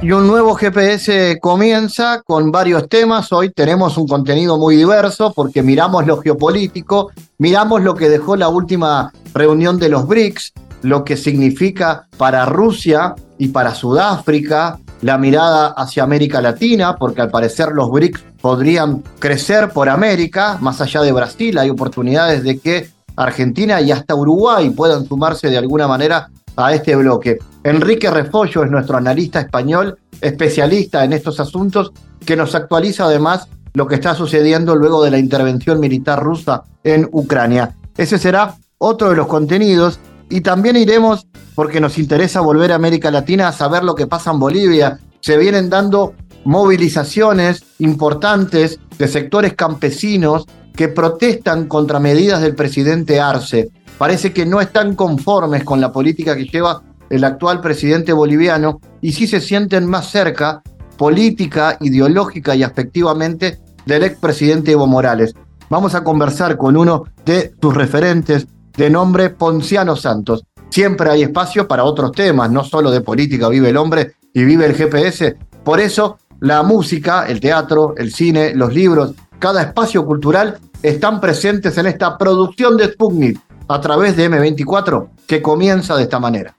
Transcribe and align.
Y 0.00 0.12
un 0.12 0.28
nuevo 0.28 0.54
GPS 0.54 1.40
comienza 1.40 2.22
con 2.22 2.52
varios 2.52 2.88
temas. 2.88 3.32
Hoy 3.32 3.50
tenemos 3.50 3.98
un 3.98 4.06
contenido 4.06 4.56
muy 4.56 4.76
diverso 4.76 5.32
porque 5.34 5.60
miramos 5.60 6.06
lo 6.06 6.18
geopolítico, 6.18 7.10
miramos 7.38 7.82
lo 7.82 7.96
que 7.96 8.08
dejó 8.08 8.36
la 8.36 8.48
última 8.48 9.12
reunión 9.34 9.76
de 9.80 9.88
los 9.88 10.06
BRICS, 10.06 10.52
lo 10.82 11.02
que 11.02 11.16
significa 11.16 12.06
para 12.16 12.46
Rusia 12.46 13.16
y 13.38 13.48
para 13.48 13.74
Sudáfrica, 13.74 14.78
la 15.00 15.18
mirada 15.18 15.74
hacia 15.76 16.04
América 16.04 16.40
Latina, 16.40 16.94
porque 16.94 17.22
al 17.22 17.30
parecer 17.30 17.70
los 17.72 17.90
BRICS 17.90 18.22
podrían 18.40 19.02
crecer 19.18 19.70
por 19.70 19.88
América, 19.88 20.58
más 20.60 20.80
allá 20.80 21.02
de 21.02 21.10
Brasil, 21.10 21.58
hay 21.58 21.70
oportunidades 21.70 22.44
de 22.44 22.60
que 22.60 22.88
Argentina 23.16 23.80
y 23.80 23.90
hasta 23.90 24.14
Uruguay 24.14 24.70
puedan 24.70 25.06
sumarse 25.06 25.50
de 25.50 25.58
alguna 25.58 25.88
manera 25.88 26.30
a 26.58 26.74
este 26.74 26.96
bloque. 26.96 27.38
Enrique 27.62 28.10
Refollo 28.10 28.64
es 28.64 28.70
nuestro 28.70 28.96
analista 28.96 29.40
español, 29.40 29.96
especialista 30.20 31.04
en 31.04 31.12
estos 31.12 31.38
asuntos, 31.38 31.92
que 32.26 32.36
nos 32.36 32.54
actualiza 32.54 33.04
además 33.04 33.48
lo 33.74 33.86
que 33.86 33.94
está 33.94 34.14
sucediendo 34.14 34.74
luego 34.74 35.04
de 35.04 35.12
la 35.12 35.18
intervención 35.18 35.78
militar 35.78 36.20
rusa 36.20 36.64
en 36.82 37.08
Ucrania. 37.12 37.76
Ese 37.96 38.18
será 38.18 38.56
otro 38.78 39.10
de 39.10 39.16
los 39.16 39.28
contenidos 39.28 40.00
y 40.30 40.40
también 40.40 40.76
iremos, 40.76 41.28
porque 41.54 41.80
nos 41.80 41.96
interesa 41.96 42.40
volver 42.40 42.72
a 42.72 42.76
América 42.76 43.10
Latina 43.10 43.48
a 43.48 43.52
saber 43.52 43.84
lo 43.84 43.94
que 43.94 44.08
pasa 44.08 44.32
en 44.32 44.40
Bolivia. 44.40 44.98
Se 45.20 45.38
vienen 45.38 45.70
dando 45.70 46.14
movilizaciones 46.44 47.64
importantes 47.78 48.80
de 48.98 49.06
sectores 49.06 49.54
campesinos 49.54 50.46
que 50.74 50.88
protestan 50.88 51.66
contra 51.66 51.98
medidas 52.00 52.40
del 52.40 52.54
presidente 52.54 53.20
Arce. 53.20 53.70
Parece 53.98 54.32
que 54.32 54.46
no 54.46 54.60
están 54.60 54.94
conformes 54.94 55.64
con 55.64 55.80
la 55.80 55.92
política 55.92 56.36
que 56.36 56.44
lleva 56.44 56.82
el 57.10 57.24
actual 57.24 57.60
presidente 57.60 58.12
boliviano 58.12 58.80
y 59.00 59.12
sí 59.12 59.26
se 59.26 59.40
sienten 59.40 59.86
más 59.86 60.08
cerca 60.10 60.62
política, 60.96 61.76
ideológica 61.80 62.54
y 62.54 62.62
afectivamente 62.62 63.58
del 63.86 64.04
expresidente 64.04 64.72
Evo 64.72 64.86
Morales. 64.86 65.34
Vamos 65.68 65.96
a 65.96 66.04
conversar 66.04 66.56
con 66.56 66.76
uno 66.76 67.04
de 67.24 67.52
sus 67.60 67.74
referentes 67.74 68.46
de 68.76 68.88
nombre 68.88 69.30
Ponciano 69.30 69.96
Santos. 69.96 70.44
Siempre 70.70 71.10
hay 71.10 71.22
espacio 71.22 71.66
para 71.66 71.84
otros 71.84 72.12
temas, 72.12 72.50
no 72.52 72.62
solo 72.62 72.92
de 72.92 73.00
política 73.00 73.48
vive 73.48 73.70
el 73.70 73.76
hombre 73.76 74.12
y 74.32 74.44
vive 74.44 74.66
el 74.66 74.74
GPS. 74.74 75.36
Por 75.64 75.80
eso 75.80 76.18
la 76.40 76.62
música, 76.62 77.26
el 77.26 77.40
teatro, 77.40 77.94
el 77.96 78.12
cine, 78.12 78.54
los 78.54 78.72
libros, 78.72 79.14
cada 79.40 79.62
espacio 79.62 80.06
cultural 80.06 80.58
están 80.82 81.20
presentes 81.20 81.76
en 81.78 81.86
esta 81.86 82.16
producción 82.16 82.76
de 82.76 82.92
Sputnik 82.92 83.47
a 83.68 83.80
través 83.80 84.16
de 84.16 84.30
M24 84.30 85.08
que 85.26 85.42
comienza 85.42 85.96
de 85.96 86.04
esta 86.04 86.18
manera. 86.18 86.56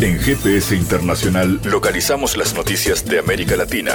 En 0.00 0.18
GPS 0.18 0.74
Internacional 0.74 1.60
localizamos 1.64 2.36
las 2.36 2.54
noticias 2.54 3.04
de 3.04 3.20
América 3.20 3.56
Latina. 3.56 3.92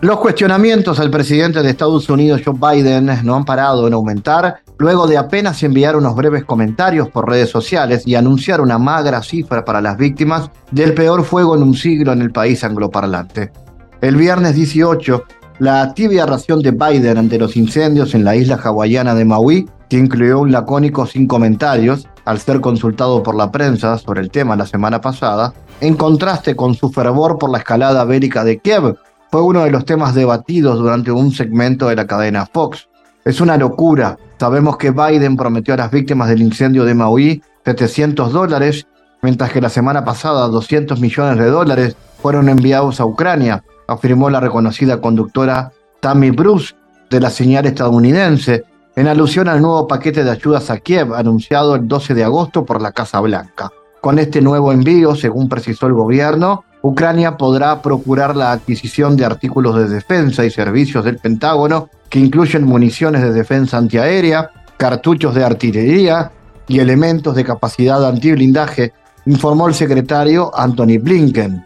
Los 0.00 0.20
cuestionamientos 0.20 1.00
al 1.00 1.10
presidente 1.10 1.60
de 1.60 1.70
Estados 1.70 2.08
Unidos, 2.08 2.40
Joe 2.44 2.54
Biden, 2.54 3.10
no 3.24 3.34
han 3.34 3.44
parado 3.44 3.88
en 3.88 3.94
aumentar, 3.94 4.62
luego 4.78 5.06
de 5.06 5.18
apenas 5.18 5.62
enviar 5.62 5.96
unos 5.96 6.14
breves 6.14 6.44
comentarios 6.44 7.08
por 7.08 7.28
redes 7.28 7.50
sociales 7.50 8.04
y 8.06 8.14
anunciar 8.14 8.60
una 8.60 8.78
magra 8.78 9.22
cifra 9.22 9.64
para 9.64 9.80
las 9.80 9.96
víctimas 9.96 10.50
del 10.70 10.94
peor 10.94 11.24
fuego 11.24 11.56
en 11.56 11.62
un 11.62 11.74
siglo 11.74 12.12
en 12.12 12.22
el 12.22 12.30
país 12.30 12.64
angloparlante. 12.64 13.52
El 14.00 14.16
viernes 14.16 14.54
18, 14.54 15.24
la 15.58 15.92
tibia 15.92 16.24
ración 16.24 16.62
de 16.62 16.70
Biden 16.70 17.18
ante 17.18 17.38
los 17.38 17.56
incendios 17.56 18.14
en 18.14 18.24
la 18.24 18.36
isla 18.36 18.60
hawaiana 18.62 19.14
de 19.14 19.24
Maui, 19.24 19.68
que 19.88 19.98
incluyó 19.98 20.40
un 20.40 20.52
lacónico 20.52 21.06
sin 21.06 21.26
comentarios, 21.26 22.06
al 22.24 22.38
ser 22.38 22.60
consultado 22.60 23.22
por 23.22 23.34
la 23.34 23.50
prensa 23.50 23.98
sobre 23.98 24.20
el 24.20 24.30
tema 24.30 24.54
la 24.54 24.66
semana 24.66 25.00
pasada, 25.00 25.52
en 25.80 25.96
contraste 25.96 26.54
con 26.54 26.74
su 26.74 26.90
fervor 26.90 27.38
por 27.38 27.50
la 27.50 27.58
escalada 27.58 28.04
bélica 28.04 28.44
de 28.44 28.58
Kiev, 28.58 28.96
fue 29.30 29.42
uno 29.42 29.64
de 29.64 29.70
los 29.70 29.84
temas 29.84 30.14
debatidos 30.14 30.78
durante 30.78 31.10
un 31.10 31.32
segmento 31.32 31.88
de 31.88 31.96
la 31.96 32.06
cadena 32.06 32.46
Fox. 32.46 32.88
Es 33.24 33.40
una 33.40 33.56
locura. 33.56 34.18
Sabemos 34.38 34.76
que 34.76 34.90
Biden 34.90 35.36
prometió 35.36 35.74
a 35.74 35.78
las 35.78 35.90
víctimas 35.90 36.28
del 36.28 36.42
incendio 36.42 36.84
de 36.84 36.94
Maui 36.94 37.42
700 37.64 38.32
dólares, 38.32 38.86
mientras 39.22 39.50
que 39.52 39.60
la 39.60 39.68
semana 39.68 40.04
pasada 40.04 40.48
200 40.48 41.00
millones 41.00 41.38
de 41.38 41.50
dólares 41.50 41.96
fueron 42.22 42.48
enviados 42.48 43.00
a 43.00 43.04
Ucrania, 43.04 43.64
afirmó 43.86 44.30
la 44.30 44.40
reconocida 44.40 45.00
conductora 45.00 45.72
Tammy 46.00 46.30
Bruce 46.30 46.74
de 47.10 47.20
la 47.20 47.30
señal 47.30 47.66
estadounidense, 47.66 48.64
en 48.96 49.06
alusión 49.06 49.48
al 49.48 49.60
nuevo 49.60 49.86
paquete 49.86 50.24
de 50.24 50.30
ayudas 50.30 50.70
a 50.70 50.78
Kiev 50.78 51.14
anunciado 51.14 51.74
el 51.74 51.86
12 51.86 52.14
de 52.14 52.24
agosto 52.24 52.64
por 52.64 52.80
la 52.80 52.92
Casa 52.92 53.20
Blanca. 53.20 53.70
Con 54.00 54.18
este 54.18 54.40
nuevo 54.40 54.72
envío, 54.72 55.14
según 55.14 55.48
precisó 55.48 55.86
el 55.86 55.92
gobierno, 55.92 56.64
Ucrania 56.82 57.36
podrá 57.36 57.82
procurar 57.82 58.36
la 58.36 58.52
adquisición 58.52 59.16
de 59.16 59.24
artículos 59.24 59.76
de 59.76 59.88
defensa 59.88 60.44
y 60.44 60.50
servicios 60.50 61.04
del 61.04 61.18
Pentágono 61.18 61.88
que 62.08 62.20
incluyen 62.20 62.64
municiones 62.64 63.22
de 63.22 63.32
defensa 63.32 63.78
antiaérea, 63.78 64.50
cartuchos 64.76 65.34
de 65.34 65.44
artillería 65.44 66.30
y 66.68 66.78
elementos 66.78 67.34
de 67.34 67.44
capacidad 67.44 68.06
antiblindaje, 68.06 68.92
informó 69.26 69.68
el 69.68 69.74
secretario 69.74 70.52
Anthony 70.54 70.98
Blinken. 71.00 71.64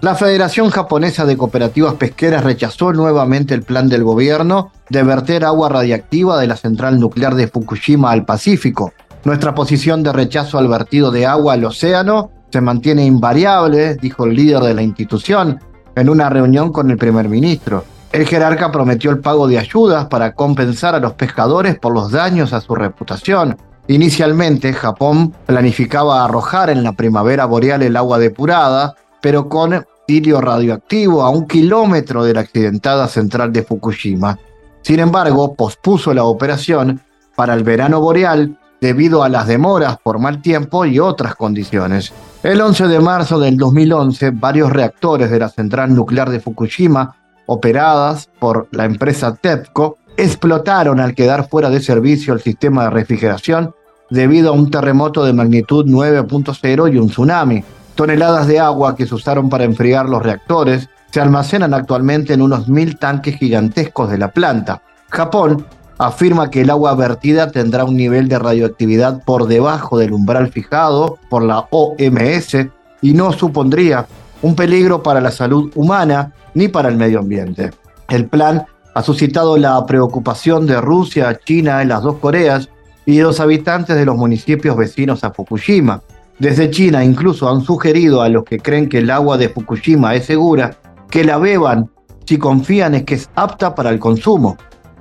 La 0.00 0.14
Federación 0.14 0.70
Japonesa 0.70 1.24
de 1.26 1.36
Cooperativas 1.36 1.94
Pesqueras 1.94 2.42
rechazó 2.42 2.92
nuevamente 2.92 3.54
el 3.54 3.62
plan 3.62 3.88
del 3.88 4.02
gobierno 4.02 4.72
de 4.88 5.02
verter 5.02 5.44
agua 5.44 5.68
radiactiva 5.68 6.40
de 6.40 6.48
la 6.48 6.56
central 6.56 6.98
nuclear 6.98 7.34
de 7.34 7.46
Fukushima 7.46 8.10
al 8.10 8.24
Pacífico. 8.24 8.92
Nuestra 9.24 9.54
posición 9.54 10.02
de 10.02 10.12
rechazo 10.12 10.58
al 10.58 10.66
vertido 10.66 11.12
de 11.12 11.26
agua 11.26 11.54
al 11.54 11.64
océano 11.64 12.32
se 12.52 12.60
mantiene 12.60 13.04
invariable, 13.04 13.96
dijo 13.96 14.24
el 14.24 14.34
líder 14.34 14.62
de 14.62 14.74
la 14.74 14.82
institución 14.82 15.58
en 15.94 16.08
una 16.08 16.28
reunión 16.28 16.70
con 16.70 16.90
el 16.90 16.98
primer 16.98 17.28
ministro. 17.28 17.84
El 18.12 18.26
jerarca 18.26 18.70
prometió 18.70 19.10
el 19.10 19.20
pago 19.20 19.48
de 19.48 19.58
ayudas 19.58 20.06
para 20.06 20.34
compensar 20.34 20.94
a 20.94 21.00
los 21.00 21.14
pescadores 21.14 21.78
por 21.78 21.94
los 21.94 22.10
daños 22.10 22.52
a 22.52 22.60
su 22.60 22.74
reputación. 22.74 23.56
Inicialmente, 23.88 24.72
Japón 24.74 25.34
planificaba 25.46 26.24
arrojar 26.24 26.68
en 26.68 26.82
la 26.82 26.92
primavera 26.92 27.46
boreal 27.46 27.82
el 27.82 27.96
agua 27.96 28.18
depurada, 28.18 28.94
pero 29.22 29.48
con 29.48 29.84
tilio 30.06 30.40
radioactivo 30.42 31.22
a 31.22 31.30
un 31.30 31.46
kilómetro 31.46 32.22
de 32.22 32.34
la 32.34 32.40
accidentada 32.40 33.08
central 33.08 33.50
de 33.52 33.62
Fukushima. 33.62 34.38
Sin 34.82 35.00
embargo, 35.00 35.54
pospuso 35.54 36.12
la 36.12 36.24
operación 36.24 37.00
para 37.34 37.54
el 37.54 37.64
verano 37.64 38.00
boreal 38.00 38.58
debido 38.80 39.22
a 39.22 39.28
las 39.28 39.46
demoras 39.46 39.96
por 40.02 40.18
mal 40.18 40.42
tiempo 40.42 40.84
y 40.84 40.98
otras 40.98 41.34
condiciones. 41.34 42.12
El 42.42 42.60
11 42.60 42.88
de 42.88 42.98
marzo 42.98 43.38
del 43.38 43.56
2011, 43.56 44.32
varios 44.32 44.72
reactores 44.72 45.30
de 45.30 45.38
la 45.38 45.48
central 45.48 45.94
nuclear 45.94 46.28
de 46.28 46.40
Fukushima, 46.40 47.14
operadas 47.46 48.28
por 48.40 48.66
la 48.72 48.84
empresa 48.84 49.36
TEPCO, 49.36 49.98
explotaron 50.16 50.98
al 50.98 51.14
quedar 51.14 51.48
fuera 51.48 51.70
de 51.70 51.80
servicio 51.80 52.34
el 52.34 52.40
sistema 52.40 52.82
de 52.82 52.90
refrigeración 52.90 53.76
debido 54.10 54.50
a 54.50 54.54
un 54.54 54.72
terremoto 54.72 55.24
de 55.24 55.32
magnitud 55.32 55.86
9.0 55.86 56.92
y 56.92 56.98
un 56.98 57.10
tsunami. 57.10 57.62
Toneladas 57.94 58.48
de 58.48 58.58
agua 58.58 58.96
que 58.96 59.06
se 59.06 59.14
usaron 59.14 59.48
para 59.48 59.62
enfriar 59.62 60.08
los 60.08 60.20
reactores 60.20 60.88
se 61.12 61.20
almacenan 61.20 61.72
actualmente 61.74 62.34
en 62.34 62.42
unos 62.42 62.68
mil 62.68 62.98
tanques 62.98 63.36
gigantescos 63.36 64.10
de 64.10 64.18
la 64.18 64.32
planta. 64.32 64.82
Japón 65.10 65.64
afirma 66.06 66.50
que 66.50 66.62
el 66.62 66.70
agua 66.70 66.94
vertida 66.94 67.50
tendrá 67.50 67.84
un 67.84 67.96
nivel 67.96 68.28
de 68.28 68.38
radioactividad 68.38 69.22
por 69.24 69.46
debajo 69.46 69.98
del 69.98 70.12
umbral 70.12 70.50
fijado 70.50 71.18
por 71.30 71.42
la 71.44 71.66
OMS 71.70 72.66
y 73.00 73.12
no 73.14 73.32
supondría 73.32 74.06
un 74.42 74.56
peligro 74.56 75.02
para 75.02 75.20
la 75.20 75.30
salud 75.30 75.70
humana 75.76 76.32
ni 76.54 76.68
para 76.68 76.88
el 76.88 76.96
medio 76.96 77.20
ambiente. 77.20 77.70
El 78.08 78.26
plan 78.26 78.66
ha 78.94 79.02
suscitado 79.02 79.56
la 79.56 79.84
preocupación 79.86 80.66
de 80.66 80.80
Rusia, 80.80 81.38
China 81.44 81.82
y 81.82 81.86
las 81.86 82.02
dos 82.02 82.16
Coreas 82.16 82.68
y 83.06 83.20
los 83.20 83.40
habitantes 83.40 83.96
de 83.96 84.04
los 84.04 84.16
municipios 84.16 84.76
vecinos 84.76 85.24
a 85.24 85.32
Fukushima. 85.32 86.02
Desde 86.38 86.70
China 86.70 87.04
incluso 87.04 87.48
han 87.48 87.62
sugerido 87.62 88.22
a 88.22 88.28
los 88.28 88.44
que 88.44 88.58
creen 88.58 88.88
que 88.88 88.98
el 88.98 89.10
agua 89.10 89.38
de 89.38 89.48
Fukushima 89.48 90.14
es 90.14 90.26
segura 90.26 90.76
que 91.10 91.24
la 91.24 91.38
beban 91.38 91.90
si 92.24 92.38
confían 92.38 92.94
en 92.94 93.04
que 93.04 93.14
es 93.14 93.30
apta 93.34 93.74
para 93.74 93.90
el 93.90 93.98
consumo. 93.98 94.56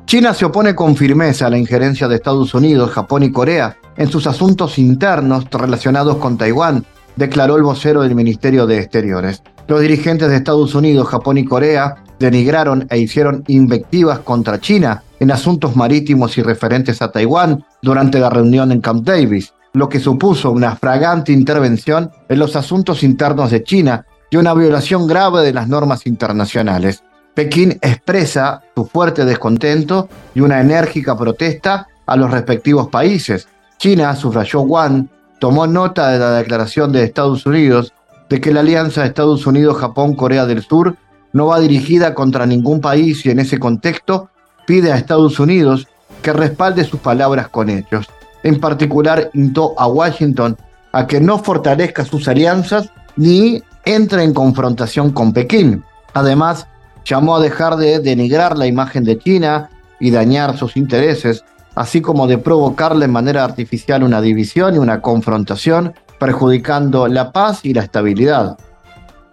China 0.05 0.33
se 0.33 0.45
opone 0.45 0.75
con 0.75 0.95
firmeza 0.95 1.47
a 1.47 1.49
la 1.49 1.57
injerencia 1.57 2.07
de 2.07 2.15
Estados 2.15 2.53
Unidos, 2.53 2.91
Japón 2.91 3.23
y 3.23 3.31
Corea 3.31 3.77
en 3.97 4.09
sus 4.09 4.27
asuntos 4.27 4.77
internos 4.77 5.45
relacionados 5.51 6.17
con 6.17 6.37
Taiwán, 6.37 6.85
declaró 7.15 7.55
el 7.55 7.63
vocero 7.63 8.01
del 8.01 8.15
Ministerio 8.15 8.65
de 8.65 8.79
Exteriores. 8.79 9.41
Los 9.67 9.81
dirigentes 9.81 10.29
de 10.29 10.37
Estados 10.37 10.75
Unidos, 10.75 11.07
Japón 11.07 11.37
y 11.37 11.45
Corea 11.45 11.95
denigraron 12.19 12.87
e 12.89 12.99
hicieron 12.99 13.43
invectivas 13.47 14.19
contra 14.19 14.59
China 14.59 15.03
en 15.19 15.31
asuntos 15.31 15.75
marítimos 15.75 16.37
y 16.37 16.41
referentes 16.41 17.01
a 17.01 17.11
Taiwán 17.11 17.63
durante 17.81 18.19
la 18.19 18.29
reunión 18.29 18.71
en 18.71 18.81
Camp 18.81 19.05
Davis, 19.05 19.53
lo 19.73 19.87
que 19.87 19.99
supuso 19.99 20.51
una 20.51 20.75
fragante 20.75 21.31
intervención 21.31 22.11
en 22.27 22.39
los 22.39 22.55
asuntos 22.55 23.03
internos 23.03 23.51
de 23.51 23.63
China 23.63 24.05
y 24.29 24.37
una 24.37 24.53
violación 24.53 25.07
grave 25.07 25.41
de 25.41 25.53
las 25.53 25.67
normas 25.67 26.05
internacionales. 26.05 27.03
Pekín 27.33 27.79
expresa 27.81 28.61
su 28.75 28.85
fuerte 28.85 29.25
descontento 29.25 30.09
y 30.35 30.41
una 30.41 30.59
enérgica 30.59 31.17
protesta 31.17 31.87
a 32.05 32.15
los 32.15 32.31
respectivos 32.31 32.89
países. 32.89 33.47
China, 33.77 34.15
subrayó 34.15 34.61
Wang, 34.61 35.07
tomó 35.39 35.65
nota 35.65 36.09
de 36.09 36.19
la 36.19 36.31
declaración 36.33 36.91
de 36.91 37.03
Estados 37.03 37.45
Unidos 37.45 37.93
de 38.29 38.39
que 38.39 38.53
la 38.53 38.61
alianza 38.61 39.05
Estados 39.05 39.45
Unidos, 39.47 39.77
Japón, 39.77 40.15
Corea 40.15 40.45
del 40.45 40.63
Sur 40.63 40.95
no 41.33 41.47
va 41.47 41.59
dirigida 41.59 42.13
contra 42.13 42.45
ningún 42.45 42.81
país 42.81 43.25
y 43.25 43.29
en 43.29 43.39
ese 43.39 43.59
contexto 43.59 44.29
pide 44.65 44.91
a 44.91 44.97
Estados 44.97 45.39
Unidos 45.39 45.87
que 46.21 46.33
respalde 46.33 46.83
sus 46.83 46.99
palabras 46.99 47.49
con 47.49 47.69
hechos. 47.69 48.07
En 48.43 48.59
particular, 48.59 49.29
instó 49.33 49.73
a 49.77 49.87
Washington 49.87 50.57
a 50.91 51.07
que 51.07 51.19
no 51.19 51.39
fortalezca 51.39 52.05
sus 52.05 52.27
alianzas 52.27 52.89
ni 53.15 53.61
entre 53.85 54.23
en 54.23 54.33
confrontación 54.33 55.11
con 55.11 55.33
Pekín. 55.33 55.83
Además, 56.13 56.67
llamó 57.05 57.35
a 57.35 57.41
dejar 57.41 57.77
de 57.77 57.99
denigrar 57.99 58.57
la 58.57 58.67
imagen 58.67 59.03
de 59.03 59.17
China 59.17 59.69
y 59.99 60.11
dañar 60.11 60.57
sus 60.57 60.77
intereses, 60.77 61.43
así 61.75 62.01
como 62.01 62.27
de 62.27 62.37
provocarle 62.37 63.05
de 63.07 63.11
manera 63.11 63.43
artificial 63.43 64.03
una 64.03 64.21
división 64.21 64.75
y 64.75 64.77
una 64.77 65.01
confrontación, 65.01 65.93
perjudicando 66.19 67.07
la 67.07 67.31
paz 67.31 67.61
y 67.63 67.73
la 67.73 67.81
estabilidad. 67.81 68.57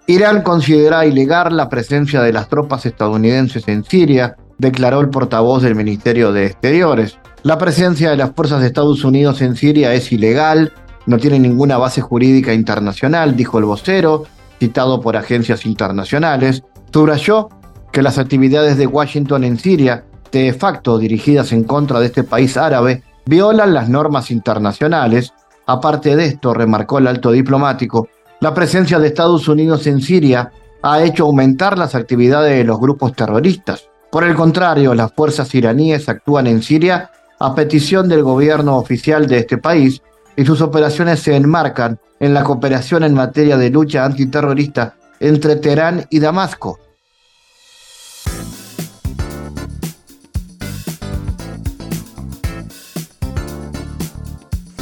Irán 0.07 0.43
considera 0.43 1.05
ilegal 1.05 1.57
la 1.57 1.69
presencia 1.69 2.23
de 2.23 2.33
las 2.33 2.49
tropas 2.49 2.87
estadounidenses 2.87 3.69
en 3.69 3.85
Siria, 3.85 4.37
declaró 4.57 5.01
el 5.01 5.11
portavoz 5.11 5.63
del 5.63 5.75
Ministerio 5.75 6.33
de 6.33 6.47
Exteriores. 6.47 7.19
La 7.43 7.59
presencia 7.59 8.11
de 8.11 8.17
las 8.17 8.33
fuerzas 8.33 8.61
de 8.61 8.69
Estados 8.69 9.05
Unidos 9.05 9.43
en 9.43 9.55
Siria 9.55 9.93
es 9.93 10.11
ilegal, 10.11 10.73
no 11.07 11.19
tiene 11.19 11.39
ninguna 11.39 11.79
base 11.79 12.01
jurídica 12.01 12.53
internacional, 12.53 13.37
dijo 13.37 13.59
el 13.59 13.65
vocero, 13.65 14.25
citado 14.59 15.01
por 15.01 15.17
agencias 15.17 15.65
internacionales. 15.65 16.63
Subrayó 16.93 17.49
que 17.93 18.03
las 18.03 18.19
actividades 18.19 18.77
de 18.77 18.87
Washington 18.87 19.45
en 19.45 19.59
Siria, 19.59 20.05
de 20.31 20.53
facto 20.53 20.99
dirigidas 20.99 21.53
en 21.53 21.65
contra 21.65 22.01
de 22.01 22.07
este 22.07 22.25
país 22.25 22.57
árabe, 22.57 23.03
violan 23.27 23.75
las 23.75 23.89
normas 23.89 24.31
internacionales. 24.31 25.33
Aparte 25.67 26.17
de 26.17 26.27
esto, 26.27 26.55
remarcó 26.55 26.99
el 26.99 27.07
alto 27.07 27.31
diplomático, 27.31 28.09
la 28.41 28.55
presencia 28.55 28.99
de 28.99 29.09
Estados 29.09 29.49
Unidos 29.49 29.87
en 29.87 30.01
Siria 30.01 30.53
ha 30.83 31.03
hecho 31.03 31.25
aumentar 31.25 31.77
las 31.77 31.95
actividades 31.95 32.57
de 32.57 32.65
los 32.65 32.79
grupos 32.79 33.15
terroristas. 33.15 33.89
Por 34.11 34.25
el 34.25 34.35
contrario, 34.35 34.95
las 34.95 35.13
fuerzas 35.13 35.55
iraníes 35.55 36.09
actúan 36.09 36.47
en 36.47 36.63
Siria 36.63 37.11
a 37.41 37.55
petición 37.55 38.09
del 38.09 38.23
gobierno 38.23 38.77
oficial 38.77 39.27
de 39.27 39.39
este 39.39 39.59
país 39.59 40.03
y 40.37 40.45
sus 40.45 40.61
operaciones 40.61 41.21
se 41.21 41.35
enmarcan 41.37 41.99
en 42.21 42.33
la 42.33 42.45
cooperación 42.45 43.03
en 43.03 43.15
materia 43.15 43.57
de 43.57 43.71
lucha 43.71 44.05
antiterrorista 44.05 44.95
entre 45.21 45.57
Teherán 45.57 46.07
y 46.11 46.21
Damasco, 46.21 46.79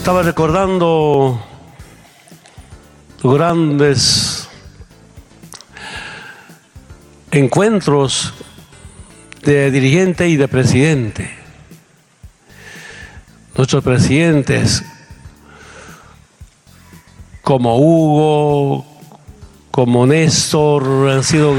Estaba 0.07 0.23
recordando 0.23 1.45
grandes 3.25 4.49
encuentros 7.33 8.33
de 9.43 9.73
dirigente 9.73 10.29
y 10.29 10.37
de 10.37 10.47
presidente. 10.47 11.37
Nuestros 13.57 13.83
presidentes, 13.83 14.85
como 17.43 17.77
Hugo, 17.77 18.87
como 19.73 20.07
Néstor, 20.07 21.11
han 21.11 21.25
sido 21.25 21.53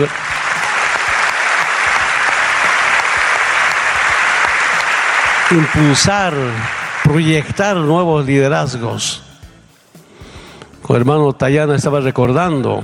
impulsar 5.51 6.76
proyectar 7.07 7.77
nuevos 7.77 8.25
liderazgos. 8.25 9.23
El 10.89 10.95
hermano 10.97 11.31
Tayana 11.31 11.75
estaba 11.75 12.01
recordando, 12.01 12.83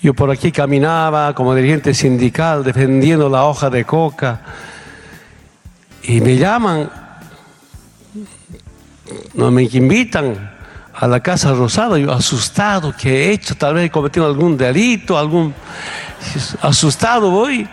yo 0.00 0.14
por 0.14 0.30
aquí 0.30 0.52
caminaba 0.52 1.34
como 1.34 1.52
dirigente 1.52 1.92
sindical 1.94 2.62
defendiendo 2.62 3.28
la 3.28 3.44
hoja 3.44 3.70
de 3.70 3.84
coca. 3.84 4.40
Y 6.04 6.20
me 6.20 6.36
llaman, 6.36 6.88
no 9.34 9.50
me 9.50 9.64
invitan 9.64 10.56
a 10.94 11.08
la 11.08 11.18
Casa 11.18 11.54
Rosada, 11.54 11.98
yo 11.98 12.12
asustado, 12.12 12.94
que 12.96 13.10
he 13.10 13.32
hecho? 13.32 13.56
Tal 13.56 13.74
vez 13.74 13.86
he 13.86 13.90
cometido 13.90 14.26
algún 14.26 14.56
delito, 14.56 15.18
algún... 15.18 15.52
Asustado 16.62 17.30
voy 17.30 17.68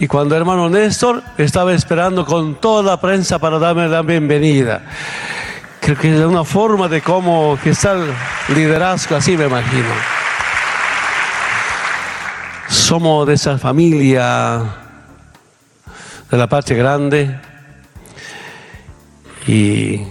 y 0.00 0.06
cuando 0.06 0.36
hermano 0.36 0.70
Néstor 0.70 1.22
estaba 1.36 1.72
esperando 1.72 2.24
con 2.24 2.54
toda 2.60 2.82
la 2.82 3.00
prensa 3.00 3.38
para 3.38 3.58
darme 3.58 3.88
la 3.88 4.02
bienvenida. 4.02 4.82
Creo 5.80 5.96
que 5.96 6.14
es 6.14 6.20
una 6.24 6.44
forma 6.44 6.86
de 6.86 7.00
cómo 7.00 7.58
que 7.62 7.70
está 7.70 7.94
el 7.94 8.12
liderazgo, 8.54 9.16
así 9.16 9.36
me 9.36 9.46
imagino. 9.46 9.88
Somos 12.68 13.26
de 13.26 13.34
esa 13.34 13.58
familia 13.58 14.62
de 16.30 16.36
la 16.36 16.46
parte 16.46 16.74
grande 16.74 17.36
y 19.48 20.02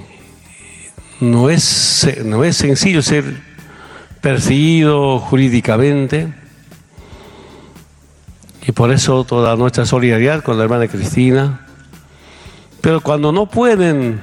no 1.21 1.49
es, 1.49 2.09
no 2.25 2.43
es 2.43 2.57
sencillo 2.57 3.01
ser 3.01 3.23
perseguido 4.19 5.19
jurídicamente 5.19 6.33
y 8.67 8.73
por 8.73 8.91
eso 8.91 9.23
toda 9.23 9.55
nuestra 9.55 9.85
solidaridad 9.85 10.43
con 10.43 10.57
la 10.57 10.65
hermana 10.65 10.89
Cristina. 10.89 11.61
Pero 12.81 12.99
cuando 12.99 13.31
no 13.31 13.45
pueden 13.45 14.21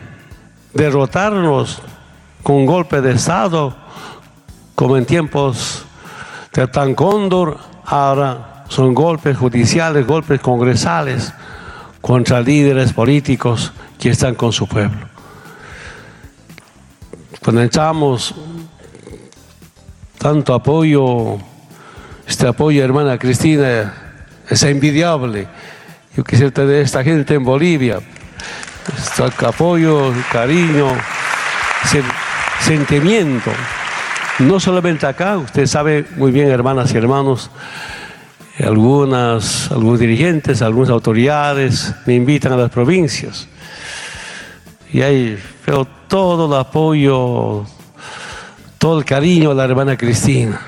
derrotarnos 0.75 1.81
con 2.43 2.67
golpe 2.67 3.01
de 3.01 3.13
Estado, 3.13 3.75
como 4.75 4.99
en 4.99 5.07
tiempos 5.07 5.87
de 6.53 6.67
Tan 6.67 6.95
Cóndor, 6.95 7.59
ahora 7.87 8.65
son 8.69 8.93
golpes 8.93 9.39
judiciales, 9.39 10.07
golpes 10.07 10.41
congresales 10.41 11.33
contra 12.03 12.43
líderes 12.43 12.93
políticos 12.93 13.73
que 13.99 14.11
están 14.11 14.35
con 14.35 14.53
su 14.53 14.67
pueblo. 14.67 15.09
Cuando 17.43 17.63
echamos 17.63 18.35
tanto 20.19 20.53
apoyo, 20.53 21.39
este 22.27 22.47
apoyo, 22.47 22.85
hermana 22.85 23.19
Cristina, 23.19 24.04
es 24.49 24.63
envidiable. 24.63 25.47
Yo 26.17 26.25
quisiera 26.25 26.51
tener 26.51 26.77
esta 26.77 27.03
gente 27.03 27.35
en 27.35 27.45
Bolivia. 27.45 28.01
Este 28.97 29.47
apoyo, 29.47 30.13
cariño, 30.31 30.89
sentimiento. 32.61 33.51
No 34.41 34.61
solamente 34.61 35.07
acá, 35.07 35.39
usted 35.39 35.67
sabe 35.67 36.05
muy 36.17 36.33
bien, 36.33 36.51
hermanas 36.51 36.93
y 36.93 36.97
hermanos, 36.97 37.51
algunas, 38.59 39.71
algunos 39.71 39.99
dirigentes, 39.99 40.63
algunas 40.63 40.91
autoridades 40.91 41.95
me 42.07 42.15
invitan 42.15 42.53
a 42.53 42.57
las 42.57 42.71
provincias. 42.71 43.49
Y 44.93 45.03
ahí 45.03 45.39
veo 45.67 45.85
todo 46.09 46.47
el 46.47 46.61
apoyo, 46.61 47.65
todo 48.79 48.99
el 48.99 49.05
cariño 49.05 49.51
a 49.51 49.55
la 49.55 49.65
hermana 49.65 49.97
Cristina. 49.97 50.61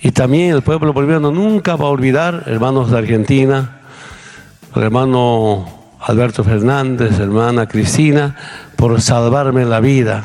Y 0.00 0.12
también 0.12 0.54
el 0.54 0.62
pueblo 0.62 0.92
boliviano 0.92 1.32
nunca 1.32 1.74
va 1.74 1.86
a 1.86 1.90
olvidar, 1.90 2.44
hermanos 2.46 2.90
de 2.90 2.98
Argentina, 2.98 3.80
hermano 4.76 5.68
Alberto 6.00 6.44
Fernández, 6.44 7.18
hermana 7.18 7.66
Cristina, 7.66 8.36
por 8.76 9.00
salvarme 9.00 9.64
la 9.64 9.80
vida 9.80 10.24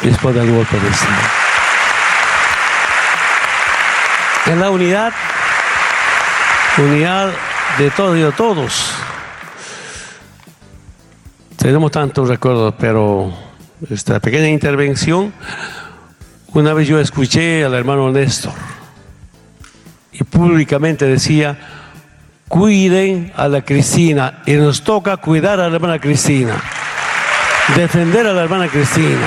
después 0.00 0.34
del 0.34 0.54
golpe 0.54 0.78
de 0.78 0.88
Estado. 0.88 1.22
En 4.46 4.60
la 4.60 4.70
unidad, 4.70 5.12
unidad 6.78 7.32
de 7.78 7.90
todos 7.90 8.16
y 8.16 8.20
de 8.20 8.32
todos. 8.32 8.94
Tenemos 11.56 11.90
tantos 11.90 12.28
recuerdos, 12.28 12.74
pero 12.78 13.32
esta 13.90 14.20
pequeña 14.20 14.48
intervención, 14.48 15.32
una 16.54 16.74
vez 16.74 16.86
yo 16.86 17.00
escuché 17.00 17.64
al 17.64 17.74
hermano 17.74 18.10
Néstor 18.12 18.79
y 20.20 20.24
públicamente 20.24 21.06
decía, 21.06 21.56
cuiden 22.46 23.32
a 23.36 23.48
la 23.48 23.62
Cristina 23.62 24.42
y 24.44 24.52
nos 24.52 24.82
toca 24.82 25.16
cuidar 25.16 25.60
a 25.60 25.68
la 25.70 25.76
hermana 25.76 25.98
Cristina, 25.98 26.60
defender 27.74 28.26
a 28.26 28.34
la 28.34 28.42
hermana 28.42 28.68
Cristina. 28.68 29.26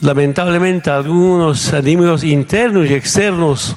Lamentablemente 0.00 0.90
algunos 0.90 1.70
enemigos 1.74 2.24
internos 2.24 2.88
y 2.88 2.94
externos 2.94 3.76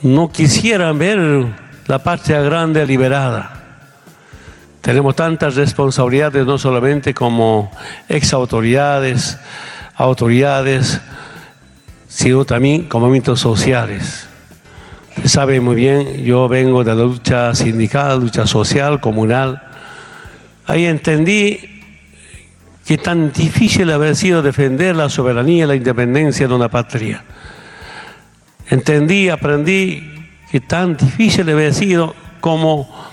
no 0.00 0.32
quisieran 0.32 0.98
ver 0.98 1.46
la 1.86 1.98
patria 2.02 2.40
grande 2.40 2.86
liberada. 2.86 3.61
Tenemos 4.82 5.14
tantas 5.14 5.54
responsabilidades, 5.54 6.44
no 6.44 6.58
solamente 6.58 7.14
como 7.14 7.70
ex 8.08 8.32
autoridades, 8.32 9.38
autoridades, 9.94 11.00
sino 12.08 12.44
también 12.44 12.88
como 12.88 13.06
movimientos 13.06 13.38
sociales. 13.38 14.26
Sabe 15.24 15.60
muy 15.60 15.76
bien, 15.76 16.24
yo 16.24 16.48
vengo 16.48 16.82
de 16.82 16.96
la 16.96 17.02
lucha 17.04 17.54
sindical, 17.54 18.18
lucha 18.18 18.44
social, 18.44 19.00
comunal. 19.00 19.62
Ahí 20.66 20.86
entendí 20.86 21.60
que 22.84 22.98
tan 22.98 23.32
difícil 23.32 23.88
había 23.88 24.16
sido 24.16 24.42
defender 24.42 24.96
la 24.96 25.08
soberanía 25.08 25.62
y 25.62 25.68
la 25.68 25.76
independencia 25.76 26.48
de 26.48 26.54
una 26.54 26.68
patria. 26.68 27.22
Entendí, 28.68 29.28
aprendí 29.28 30.26
que 30.50 30.60
tan 30.60 30.96
difícil 30.96 31.48
había 31.48 31.72
sido 31.72 32.16
como 32.40 33.11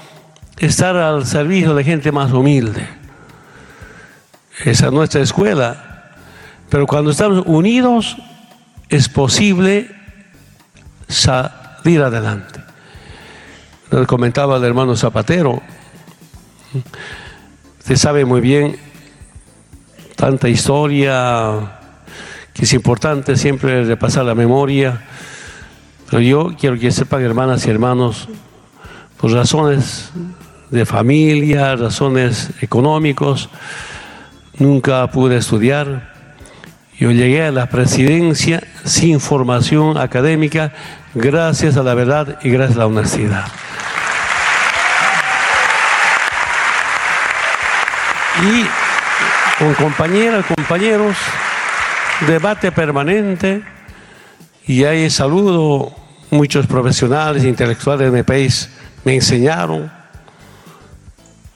estar 0.60 0.96
al 0.98 1.25
servicio 1.25 1.74
de 1.74 1.84
gente 1.84 2.12
más 2.12 2.32
humilde. 2.32 2.88
Esa 4.66 4.88
es 4.88 4.92
nuestra 4.92 5.22
escuela. 5.22 6.12
Pero 6.70 6.86
cuando 6.86 7.12
estamos 7.12 7.44
unidos 7.48 8.18
es 8.89 9.08
posible 9.10 9.89
salir 11.08 12.01
adelante. 12.01 12.60
Nos 13.92 14.06
comentaba 14.06 14.58
el 14.58 14.63
hermano 14.63 14.96
Zapatero. 14.96 15.62
Usted 17.80 17.96
sabe 17.96 18.25
muy 18.25 18.42
bien 18.42 18.78
tanta 20.16 20.50
historia 20.50 21.78
que 22.54 22.66
es 22.66 22.74
importante 22.74 23.36
siempre 23.38 23.86
repasar 23.86 24.25
la 24.25 24.36
memoria. 24.36 25.01
Pero 26.10 26.22
yo 26.22 26.56
quiero 26.60 26.78
que 26.78 26.92
sepan, 26.92 27.24
hermanas 27.24 27.66
y 27.66 27.70
hermanos, 27.70 28.28
por 29.18 29.32
razones 29.32 30.12
de 30.69 30.85
familia, 30.85 31.75
razones 31.75 32.51
económicos, 32.61 33.49
nunca 34.57 35.07
pude 35.07 35.38
estudiar. 35.38 36.13
Yo 36.97 37.11
llegué 37.11 37.45
a 37.45 37.51
la 37.51 37.67
presidencia 37.67 38.61
sin 38.83 39.19
formación 39.19 39.97
académica, 39.97 40.73
gracias 41.13 41.77
a 41.77 41.83
la 41.83 41.93
verdad 41.93 42.39
y 42.43 42.49
gracias 42.49 42.75
a 42.75 42.79
la 42.79 42.88
honestidad. 42.88 43.45
Y 48.41 48.65
con 49.57 49.73
compañeras, 49.73 50.45
compañeros, 50.45 51.17
debate 52.27 52.71
permanente, 52.71 53.63
y 54.65 54.83
ahí 54.83 55.09
saludo 55.09 55.91
muchos 56.29 56.67
profesionales 56.67 57.43
intelectuales 57.43 58.11
de 58.11 58.17
mi 58.17 58.23
país, 58.23 58.69
me 59.03 59.15
enseñaron 59.15 59.99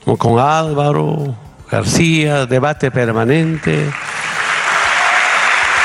como 0.04 0.18
con 0.18 0.40
Álvaro 0.40 1.36
García, 1.70 2.46
debate 2.46 2.92
permanente, 2.92 3.92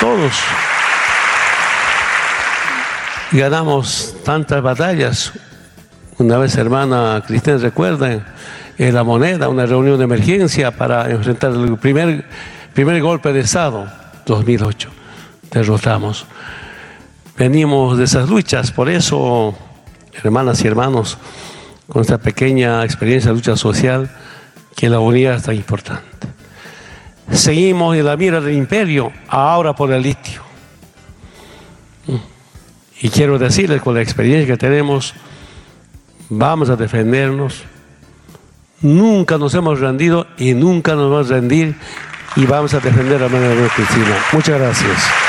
todos. 0.00 0.32
Ganamos 3.32 4.16
tantas 4.24 4.62
batallas. 4.62 5.32
Una 6.18 6.38
vez, 6.38 6.56
hermana 6.56 7.22
Cristina, 7.26 7.58
recuerden, 7.58 8.24
en 8.78 8.94
la 8.94 9.02
moneda, 9.02 9.48
una 9.48 9.66
reunión 9.66 9.98
de 9.98 10.04
emergencia 10.04 10.70
para 10.70 11.10
enfrentar 11.10 11.52
el 11.52 11.76
primer, 11.78 12.24
primer 12.74 13.00
golpe 13.02 13.32
de 13.32 13.40
Estado, 13.40 13.86
2008. 14.24 14.88
Derrotamos. 15.50 16.26
Venimos 17.36 17.98
de 17.98 18.04
esas 18.04 18.28
luchas, 18.28 18.70
por 18.72 18.88
eso, 18.88 19.56
hermanas 20.22 20.64
y 20.64 20.68
hermanos, 20.68 21.18
con 21.88 22.02
esta 22.02 22.18
pequeña 22.18 22.84
experiencia 22.84 23.30
de 23.30 23.36
lucha 23.36 23.56
social, 23.56 24.10
que 24.76 24.88
la 24.88 25.00
unidad 25.00 25.36
es 25.36 25.42
tan 25.42 25.54
importante. 25.54 26.28
Seguimos 27.32 27.96
en 27.96 28.04
la 28.04 28.16
mira 28.16 28.40
del 28.40 28.54
imperio, 28.54 29.12
ahora 29.28 29.74
por 29.74 29.92
el 29.92 30.02
litio. 30.02 30.42
Y 33.00 33.10
quiero 33.10 33.38
decirles, 33.38 33.80
con 33.80 33.94
la 33.94 34.02
experiencia 34.02 34.46
que 34.46 34.58
tenemos, 34.58 35.14
vamos 36.28 36.68
a 36.68 36.76
defendernos. 36.76 37.64
Nunca 38.80 39.38
nos 39.38 39.54
hemos 39.54 39.80
rendido 39.80 40.26
y 40.36 40.54
nunca 40.54 40.94
nos 40.94 41.10
vamos 41.10 41.30
a 41.30 41.34
rendir 41.34 41.76
y 42.36 42.46
vamos 42.46 42.74
a 42.74 42.80
defender 42.80 43.22
a 43.22 43.28
de 43.28 43.68
Cristina. 43.74 44.16
Muchas 44.32 44.58
gracias. 44.58 45.27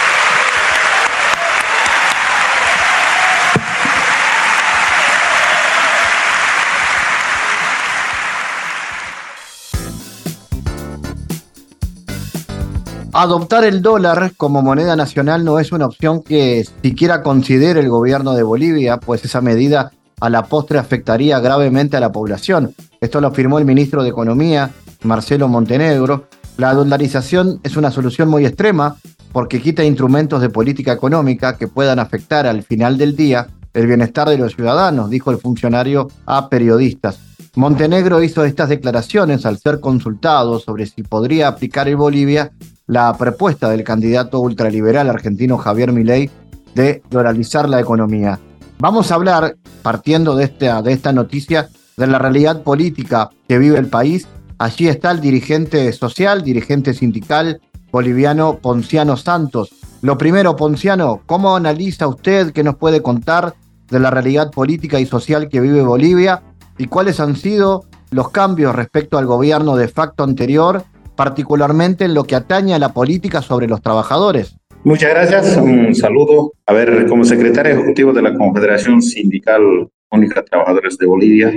Adoptar 13.21 13.65
el 13.65 13.81
dólar 13.81 14.31
como 14.37 14.61
moneda 14.61 14.95
nacional 14.95 15.43
no 15.43 15.59
es 15.59 15.73
una 15.73 15.87
opción 15.87 16.23
que 16.23 16.65
siquiera 16.81 17.21
considere 17.21 17.81
el 17.81 17.89
gobierno 17.89 18.33
de 18.33 18.43
Bolivia, 18.43 18.95
pues 18.95 19.25
esa 19.25 19.41
medida 19.41 19.91
a 20.21 20.29
la 20.29 20.43
postre 20.43 20.79
afectaría 20.79 21.37
gravemente 21.41 21.97
a 21.97 21.99
la 21.99 22.13
población. 22.13 22.73
Esto 23.01 23.19
lo 23.19 23.27
afirmó 23.27 23.59
el 23.59 23.65
ministro 23.65 24.03
de 24.03 24.09
Economía, 24.09 24.71
Marcelo 25.03 25.49
Montenegro. 25.49 26.29
La 26.55 26.73
dolarización 26.73 27.59
es 27.61 27.75
una 27.75 27.91
solución 27.91 28.29
muy 28.29 28.45
extrema 28.45 28.95
porque 29.33 29.61
quita 29.61 29.83
instrumentos 29.83 30.39
de 30.39 30.49
política 30.49 30.93
económica 30.93 31.57
que 31.57 31.67
puedan 31.67 31.99
afectar 31.99 32.47
al 32.47 32.63
final 32.63 32.97
del 32.97 33.17
día 33.17 33.47
el 33.73 33.85
bienestar 33.85 34.29
de 34.29 34.37
los 34.37 34.55
ciudadanos, 34.55 35.09
dijo 35.09 35.29
el 35.31 35.39
funcionario 35.39 36.07
a 36.25 36.47
periodistas. 36.47 37.19
Montenegro 37.55 38.23
hizo 38.23 38.45
estas 38.45 38.69
declaraciones 38.69 39.45
al 39.45 39.57
ser 39.57 39.81
consultado 39.81 40.59
sobre 40.59 40.85
si 40.85 41.03
podría 41.03 41.49
aplicar 41.49 41.89
en 41.89 41.97
Bolivia 41.97 42.53
la 42.89 43.15
propuesta 43.15 43.69
del 43.69 43.83
candidato 43.83 44.39
ultraliberal 44.39 45.11
argentino 45.11 45.59
Javier 45.59 45.93
Milei 45.93 46.29
de 46.73 47.03
dolalizar 47.11 47.69
la 47.69 47.79
economía. 47.79 48.39
Vamos 48.79 49.11
a 49.11 49.15
hablar, 49.15 49.57
partiendo 49.83 50.35
de 50.35 50.45
esta, 50.45 50.81
de 50.81 50.93
esta 50.93 51.13
noticia, 51.13 51.69
de 51.97 52.07
la 52.07 52.17
realidad 52.17 52.63
política 52.63 53.29
que 53.47 53.59
vive 53.59 53.77
el 53.77 53.87
país. 53.87 54.27
Allí 54.57 54.87
está 54.87 55.11
el 55.11 55.21
dirigente 55.21 55.93
social, 55.93 56.41
dirigente 56.41 56.95
sindical 56.95 57.61
boliviano 57.91 58.57
Ponciano 58.57 59.17
Santos. 59.17 59.69
Lo 60.01 60.17
primero, 60.17 60.55
Ponciano, 60.55 61.21
¿cómo 61.27 61.55
analiza 61.55 62.07
usted, 62.07 62.51
qué 62.53 62.63
nos 62.63 62.77
puede 62.77 63.03
contar 63.03 63.53
de 63.91 63.99
la 63.99 64.09
realidad 64.09 64.49
política 64.49 64.99
y 64.99 65.05
social 65.05 65.47
que 65.47 65.61
vive 65.61 65.83
Bolivia 65.83 66.41
y 66.79 66.87
cuáles 66.87 67.19
han 67.19 67.35
sido 67.35 67.85
los 68.09 68.31
cambios 68.31 68.75
respecto 68.75 69.19
al 69.19 69.27
gobierno 69.27 69.75
de 69.75 69.89
facto 69.89 70.23
anterior 70.23 70.83
particularmente 71.19 72.05
en 72.05 72.13
lo 72.13 72.23
que 72.23 72.33
atañe 72.33 72.73
a 72.73 72.79
la 72.79 72.93
política 72.93 73.41
sobre 73.41 73.67
los 73.67 73.81
trabajadores. 73.81 74.55
Muchas 74.85 75.09
gracias, 75.09 75.57
un 75.57 75.93
saludo. 75.93 76.53
A 76.65 76.71
ver, 76.71 77.07
como 77.07 77.25
secretario 77.25 77.73
ejecutivo 77.73 78.13
de 78.13 78.21
la 78.21 78.33
Confederación 78.37 79.01
Sindical 79.01 79.89
Única 80.09 80.45
Trabajadores 80.45 80.97
de 80.97 81.05
Bolivia, 81.05 81.53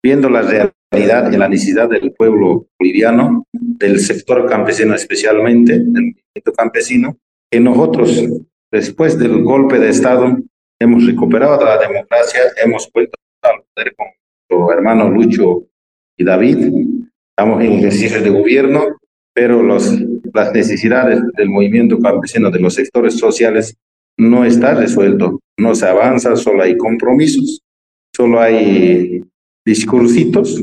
viendo 0.00 0.30
la 0.30 0.42
realidad 0.42 1.32
y 1.32 1.36
la 1.36 1.48
necesidad 1.48 1.88
del 1.88 2.12
pueblo 2.12 2.68
boliviano, 2.78 3.46
del 3.52 3.98
sector 3.98 4.48
campesino 4.48 4.94
especialmente, 4.94 5.72
del 5.72 6.14
movimiento 6.14 6.52
campesino, 6.56 7.16
que 7.50 7.58
nosotros, 7.58 8.16
después 8.70 9.18
del 9.18 9.42
golpe 9.42 9.80
de 9.80 9.88
Estado, 9.88 10.38
hemos 10.80 11.04
recuperado 11.04 11.64
la 11.64 11.78
democracia, 11.78 12.42
hemos 12.64 12.88
vuelto 12.94 13.18
al 13.42 13.64
poder 13.74 13.92
con 13.96 14.06
nuestro 14.06 14.72
hermano 14.72 15.10
Lucho 15.10 15.64
y 16.16 16.24
David, 16.24 17.00
estamos 17.36 17.62
en 17.62 17.72
ejercicio 17.72 18.22
de 18.22 18.30
gobierno 18.30 19.00
pero 19.34 19.62
los, 19.62 19.98
las 20.34 20.52
necesidades 20.52 21.20
del 21.36 21.48
movimiento 21.48 21.98
campesino, 21.98 22.50
de 22.50 22.60
los 22.60 22.74
sectores 22.74 23.18
sociales, 23.18 23.76
no 24.18 24.44
está 24.44 24.74
resuelto. 24.74 25.40
No 25.58 25.74
se 25.74 25.86
avanza, 25.86 26.36
solo 26.36 26.62
hay 26.62 26.76
compromisos, 26.76 27.60
solo 28.14 28.40
hay 28.40 29.24
discursitos. 29.64 30.62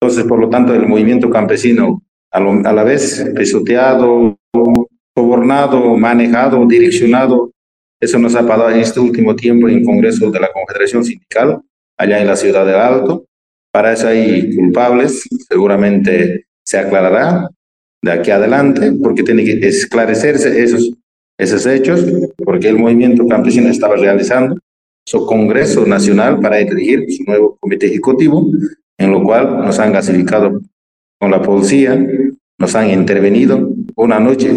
Entonces, 0.00 0.24
por 0.24 0.38
lo 0.40 0.48
tanto, 0.48 0.74
el 0.74 0.86
movimiento 0.86 1.30
campesino, 1.30 2.02
a, 2.30 2.38
a 2.38 2.72
la 2.72 2.84
vez 2.84 3.32
pisoteado, 3.36 4.36
sobornado, 5.16 5.96
manejado, 5.96 6.66
direccionado, 6.66 7.52
eso 8.00 8.18
nos 8.18 8.34
ha 8.36 8.46
pasado 8.46 8.70
en 8.70 8.80
este 8.80 9.00
último 9.00 9.34
tiempo 9.34 9.68
en 9.68 9.84
Congreso 9.84 10.30
de 10.30 10.38
la 10.38 10.52
Confederación 10.52 11.04
Sindical, 11.04 11.60
allá 11.96 12.20
en 12.20 12.26
la 12.26 12.36
ciudad 12.36 12.64
de 12.64 12.74
Alto. 12.74 13.24
Para 13.72 13.92
eso 13.92 14.08
hay 14.08 14.54
culpables, 14.56 15.22
seguramente 15.48 16.46
se 16.64 16.78
aclarará, 16.78 17.48
de 18.02 18.12
aquí 18.12 18.30
adelante, 18.30 18.92
porque 19.02 19.22
tiene 19.22 19.44
que 19.44 19.66
esclarecerse 19.66 20.62
esos 20.62 20.92
esos 21.38 21.64
hechos, 21.66 22.04
porque 22.36 22.68
el 22.68 22.78
movimiento 22.78 23.26
campesino 23.26 23.68
estaba 23.68 23.96
realizando 23.96 24.56
su 25.06 25.24
Congreso 25.24 25.86
Nacional 25.86 26.40
para 26.40 26.58
elegir 26.58 27.06
su 27.10 27.22
nuevo 27.24 27.56
comité 27.60 27.86
ejecutivo, 27.86 28.50
en 28.98 29.12
lo 29.12 29.22
cual 29.22 29.64
nos 29.64 29.78
han 29.78 29.92
gasificado 29.92 30.60
con 31.18 31.30
la 31.30 31.40
policía, 31.40 32.04
nos 32.58 32.74
han 32.74 32.90
intervenido 32.90 33.70
una 33.94 34.18
noche 34.18 34.50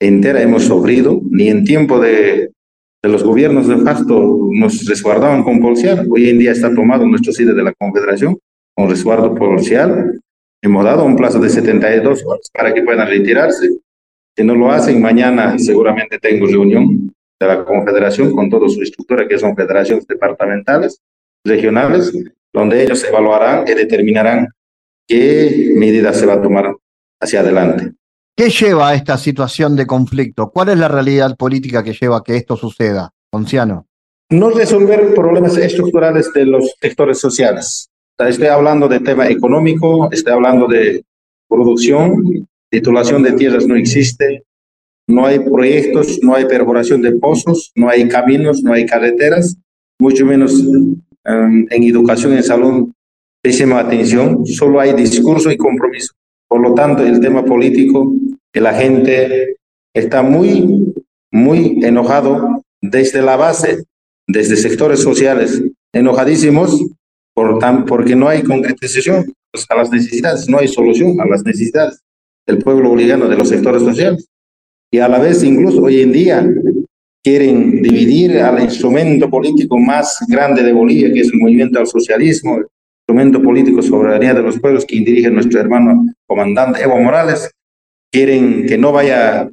entera 0.00 0.40
hemos 0.40 0.64
sufrido, 0.64 1.20
ni 1.30 1.48
en 1.48 1.64
tiempo 1.64 2.00
de, 2.00 2.50
de 3.02 3.08
los 3.08 3.24
gobiernos 3.24 3.66
de 3.66 3.78
facto 3.78 4.48
nos 4.52 4.84
resguardaban 4.86 5.42
con 5.42 5.60
policial. 5.60 6.06
Hoy 6.10 6.28
en 6.28 6.38
día 6.38 6.52
está 6.52 6.74
tomado 6.74 7.06
nuestro 7.06 7.32
sitio 7.32 7.54
de 7.54 7.62
la 7.62 7.72
Confederación 7.72 8.38
con 8.74 8.90
resguardo 8.90 9.34
policial. 9.34 10.20
Hemos 10.62 10.84
dado 10.84 11.04
un 11.04 11.16
plazo 11.16 11.38
de 11.38 11.48
72 11.48 12.24
horas 12.26 12.50
para 12.52 12.74
que 12.74 12.82
puedan 12.82 13.08
retirarse. 13.08 13.70
Si 14.36 14.44
no 14.44 14.54
lo 14.54 14.70
hacen, 14.70 15.00
mañana 15.00 15.58
seguramente 15.58 16.18
tengo 16.18 16.46
reunión 16.46 17.14
de 17.40 17.46
la 17.46 17.64
Confederación 17.64 18.32
con 18.32 18.50
toda 18.50 18.68
su 18.68 18.82
estructura, 18.82 19.26
que 19.26 19.38
son 19.38 19.56
federaciones 19.56 20.06
departamentales, 20.06 21.00
regionales, 21.44 22.12
donde 22.52 22.82
ellos 22.82 23.02
evaluarán 23.04 23.64
y 23.66 23.72
determinarán 23.72 24.48
qué 25.08 25.72
medidas 25.74 26.18
se 26.18 26.26
va 26.26 26.34
a 26.34 26.42
tomar 26.42 26.76
hacia 27.18 27.40
adelante. 27.40 27.92
¿Qué 28.40 28.48
lleva 28.48 28.88
a 28.88 28.94
esta 28.94 29.18
situación 29.18 29.76
de 29.76 29.86
conflicto? 29.86 30.50
¿Cuál 30.50 30.70
es 30.70 30.78
la 30.78 30.88
realidad 30.88 31.36
política 31.36 31.84
que 31.84 31.92
lleva 31.92 32.16
a 32.16 32.22
que 32.22 32.36
esto 32.36 32.56
suceda, 32.56 33.10
Ponciano? 33.28 33.86
No 34.30 34.48
resolver 34.48 35.12
problemas 35.14 35.58
estructurales 35.58 36.32
de 36.32 36.46
los 36.46 36.74
sectores 36.80 37.20
sociales. 37.20 37.90
Estoy 38.18 38.46
hablando 38.46 38.88
de 38.88 39.00
tema 39.00 39.28
económico, 39.28 40.10
estoy 40.10 40.32
hablando 40.32 40.66
de 40.68 41.04
producción, 41.50 42.48
titulación 42.70 43.22
de 43.22 43.32
tierras 43.32 43.66
no 43.66 43.76
existe, 43.76 44.44
no 45.06 45.26
hay 45.26 45.40
proyectos, 45.40 46.20
no 46.22 46.34
hay 46.34 46.46
perforación 46.46 47.02
de 47.02 47.12
pozos, 47.12 47.70
no 47.74 47.90
hay 47.90 48.08
caminos, 48.08 48.62
no 48.62 48.72
hay 48.72 48.86
carreteras, 48.86 49.54
mucho 50.00 50.24
menos 50.24 50.54
um, 50.54 51.66
en 51.68 51.82
educación, 51.82 52.32
en 52.32 52.42
salud, 52.42 52.90
pésima 53.42 53.80
atención, 53.80 54.46
solo 54.46 54.80
hay 54.80 54.94
discurso 54.94 55.50
y 55.50 55.58
compromiso. 55.58 56.14
Por 56.50 56.62
lo 56.62 56.74
tanto, 56.74 57.04
el 57.04 57.20
tema 57.20 57.44
político, 57.44 58.12
que 58.52 58.60
la 58.60 58.74
gente 58.74 59.56
está 59.94 60.22
muy, 60.22 60.94
muy 61.30 61.78
enojado 61.82 62.62
desde 62.80 63.22
la 63.22 63.36
base, 63.36 63.84
desde 64.26 64.56
sectores 64.56 65.00
sociales, 65.00 65.62
enojadísimos 65.92 66.84
por 67.34 67.58
porque 67.86 68.16
no 68.16 68.28
hay 68.28 68.42
concretización 68.42 69.32
a 69.68 69.76
las 69.76 69.90
necesidades, 69.90 70.48
no 70.48 70.58
hay 70.58 70.68
solución 70.68 71.20
a 71.20 71.26
las 71.26 71.44
necesidades 71.44 72.00
del 72.46 72.58
pueblo 72.58 72.90
boliviano, 72.90 73.28
de 73.28 73.36
los 73.36 73.48
sectores 73.48 73.82
sociales. 73.82 74.26
Y 74.92 74.98
a 74.98 75.08
la 75.08 75.18
vez, 75.18 75.42
incluso 75.42 75.82
hoy 75.82 76.02
en 76.02 76.12
día, 76.12 76.46
quieren 77.22 77.82
dividir 77.82 78.38
al 78.38 78.62
instrumento 78.62 79.28
político 79.28 79.78
más 79.78 80.18
grande 80.28 80.62
de 80.62 80.72
Bolivia, 80.72 81.12
que 81.12 81.20
es 81.20 81.32
el 81.32 81.38
movimiento 81.38 81.78
al 81.78 81.86
socialismo, 81.86 82.60
instrumento 83.02 83.42
político 83.42 83.82
soberanía 83.82 84.34
de 84.34 84.42
los 84.42 84.58
pueblos 84.58 84.84
que 84.84 84.96
dirige 84.96 85.30
nuestro 85.30 85.60
hermano 85.60 86.06
comandante 86.26 86.82
Evo 86.82 86.98
Morales, 86.98 87.50
quieren 88.12 88.66
que 88.66 88.78
no 88.78 88.92
vaya, 88.92 89.48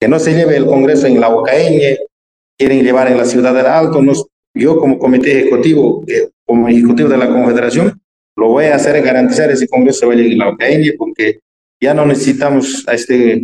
que 0.00 0.08
no 0.08 0.18
se 0.18 0.34
lleve 0.34 0.56
el 0.56 0.66
Congreso 0.66 1.06
en 1.06 1.20
la 1.20 1.28
Ocaeñe, 1.28 1.98
quieren 2.58 2.82
llevar 2.82 3.08
en 3.08 3.16
la 3.18 3.24
Ciudad 3.24 3.54
del 3.54 3.66
Alto. 3.66 4.02
Nos, 4.02 4.26
yo 4.54 4.78
como 4.78 4.98
comité 4.98 5.40
ejecutivo, 5.40 6.04
como 6.46 6.68
ejecutivo 6.68 7.08
de 7.08 7.18
la 7.18 7.28
Confederación, 7.28 8.00
lo 8.36 8.48
voy 8.48 8.66
a 8.66 8.76
hacer 8.76 9.02
garantizar 9.02 9.50
ese 9.50 9.68
Congreso 9.68 10.08
vaya 10.08 10.22
en 10.22 10.38
la 10.38 10.48
Ocaeñe 10.48 10.92
porque 10.96 11.40
ya 11.80 11.94
no 11.94 12.06
necesitamos 12.06 12.84
a 12.86 12.94
este 12.94 13.42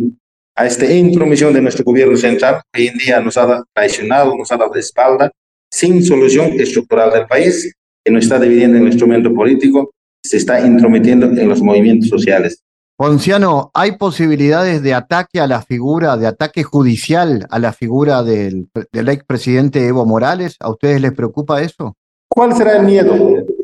a 0.55 0.65
esta 0.65 0.91
intromisión 0.91 1.53
de 1.53 1.61
nuestro 1.61 1.83
gobierno 1.83 2.15
central, 2.15 2.61
hoy 2.73 2.87
en 2.87 2.97
día 2.97 3.19
nos 3.19 3.37
ha 3.37 3.63
traicionado, 3.73 4.35
nos 4.37 4.51
ha 4.51 4.57
dado 4.57 4.73
espalda, 4.75 5.29
sin 5.69 6.01
solución 6.01 6.57
estructural 6.59 7.11
del 7.11 7.27
país, 7.27 7.73
que 8.03 8.11
no 8.11 8.19
está 8.19 8.39
dividiendo 8.39 8.77
en 8.77 8.83
el 8.83 8.89
instrumento 8.89 9.33
político, 9.33 9.91
se 10.23 10.37
está 10.37 10.65
intrometiendo 10.65 11.25
en 11.25 11.49
los 11.49 11.61
movimientos 11.61 12.09
sociales. 12.09 12.63
Ponciano, 12.97 13.71
¿hay 13.73 13.97
posibilidades 13.97 14.81
de 14.81 14.93
ataque 14.93 15.41
a 15.41 15.47
la 15.47 15.61
figura, 15.61 16.15
de 16.15 16.27
ataque 16.27 16.63
judicial 16.63 17.45
a 17.49 17.59
la 17.59 17.73
figura 17.73 18.23
del, 18.23 18.69
del 18.93 19.09
expresidente 19.09 19.85
Evo 19.85 20.05
Morales? 20.05 20.55
¿A 20.61 20.69
ustedes 20.69 21.01
les 21.01 21.11
preocupa 21.11 21.61
eso? 21.61 21.97
¿Cuál 22.29 22.55
será 22.55 22.77
el 22.77 22.85
miedo? 22.85 23.17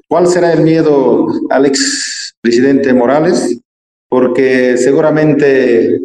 ¿Cuál 0.10 0.28
será 0.28 0.52
el 0.52 0.64
miedo 0.64 1.28
al 1.50 1.66
expresidente 1.66 2.94
Morales? 2.94 3.58
Porque 4.10 4.78
seguramente 4.78 5.96
eh, 5.96 6.00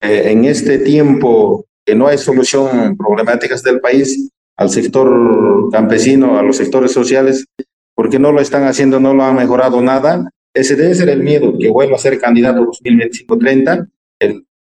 en 0.00 0.44
este 0.44 0.78
tiempo 0.78 1.66
que 1.86 1.94
no 1.94 2.08
hay 2.08 2.18
solución 2.18 2.96
problemáticas 2.96 3.62
del 3.62 3.80
país, 3.80 4.30
al 4.56 4.70
sector 4.70 5.70
campesino, 5.70 6.38
a 6.38 6.42
los 6.42 6.56
sectores 6.56 6.90
sociales, 6.90 7.46
porque 7.94 8.18
no 8.18 8.32
lo 8.32 8.40
están 8.40 8.64
haciendo, 8.64 8.98
no 8.98 9.14
lo 9.14 9.22
han 9.22 9.36
mejorado 9.36 9.80
nada. 9.80 10.28
Ese 10.54 10.76
debe 10.76 10.94
ser 10.94 11.08
el 11.08 11.22
miedo, 11.22 11.58
que 11.58 11.68
vuelva 11.68 11.96
a 11.96 11.98
ser 11.98 12.18
candidato 12.20 12.60
2025-30. 12.60 13.88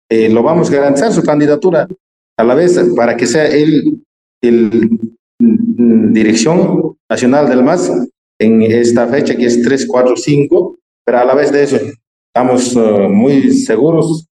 Eh, 0.09 0.29
lo 0.29 0.43
vamos 0.43 0.69
a 0.69 0.75
garantizar 0.75 1.13
su 1.13 1.23
candidatura 1.23 1.87
a 2.37 2.43
la 2.43 2.55
vez 2.55 2.79
para 2.95 3.15
que 3.15 3.27
sea 3.27 3.47
él 3.47 4.03
el, 4.41 4.99
mm, 5.39 6.13
dirección 6.13 6.97
nacional 7.09 7.47
del 7.47 7.63
MAS 7.63 7.91
en 8.39 8.61
esta 8.63 9.07
fecha 9.07 9.35
que 9.35 9.45
es 9.45 9.61
3, 9.61 9.85
4, 9.87 10.17
5, 10.17 10.77
pero 11.05 11.19
a 11.19 11.25
la 11.25 11.35
vez 11.35 11.51
de 11.51 11.63
eso 11.63 11.77
estamos 12.27 12.75
uh, 12.75 13.09
muy 13.09 13.53
seguros, 13.53 14.27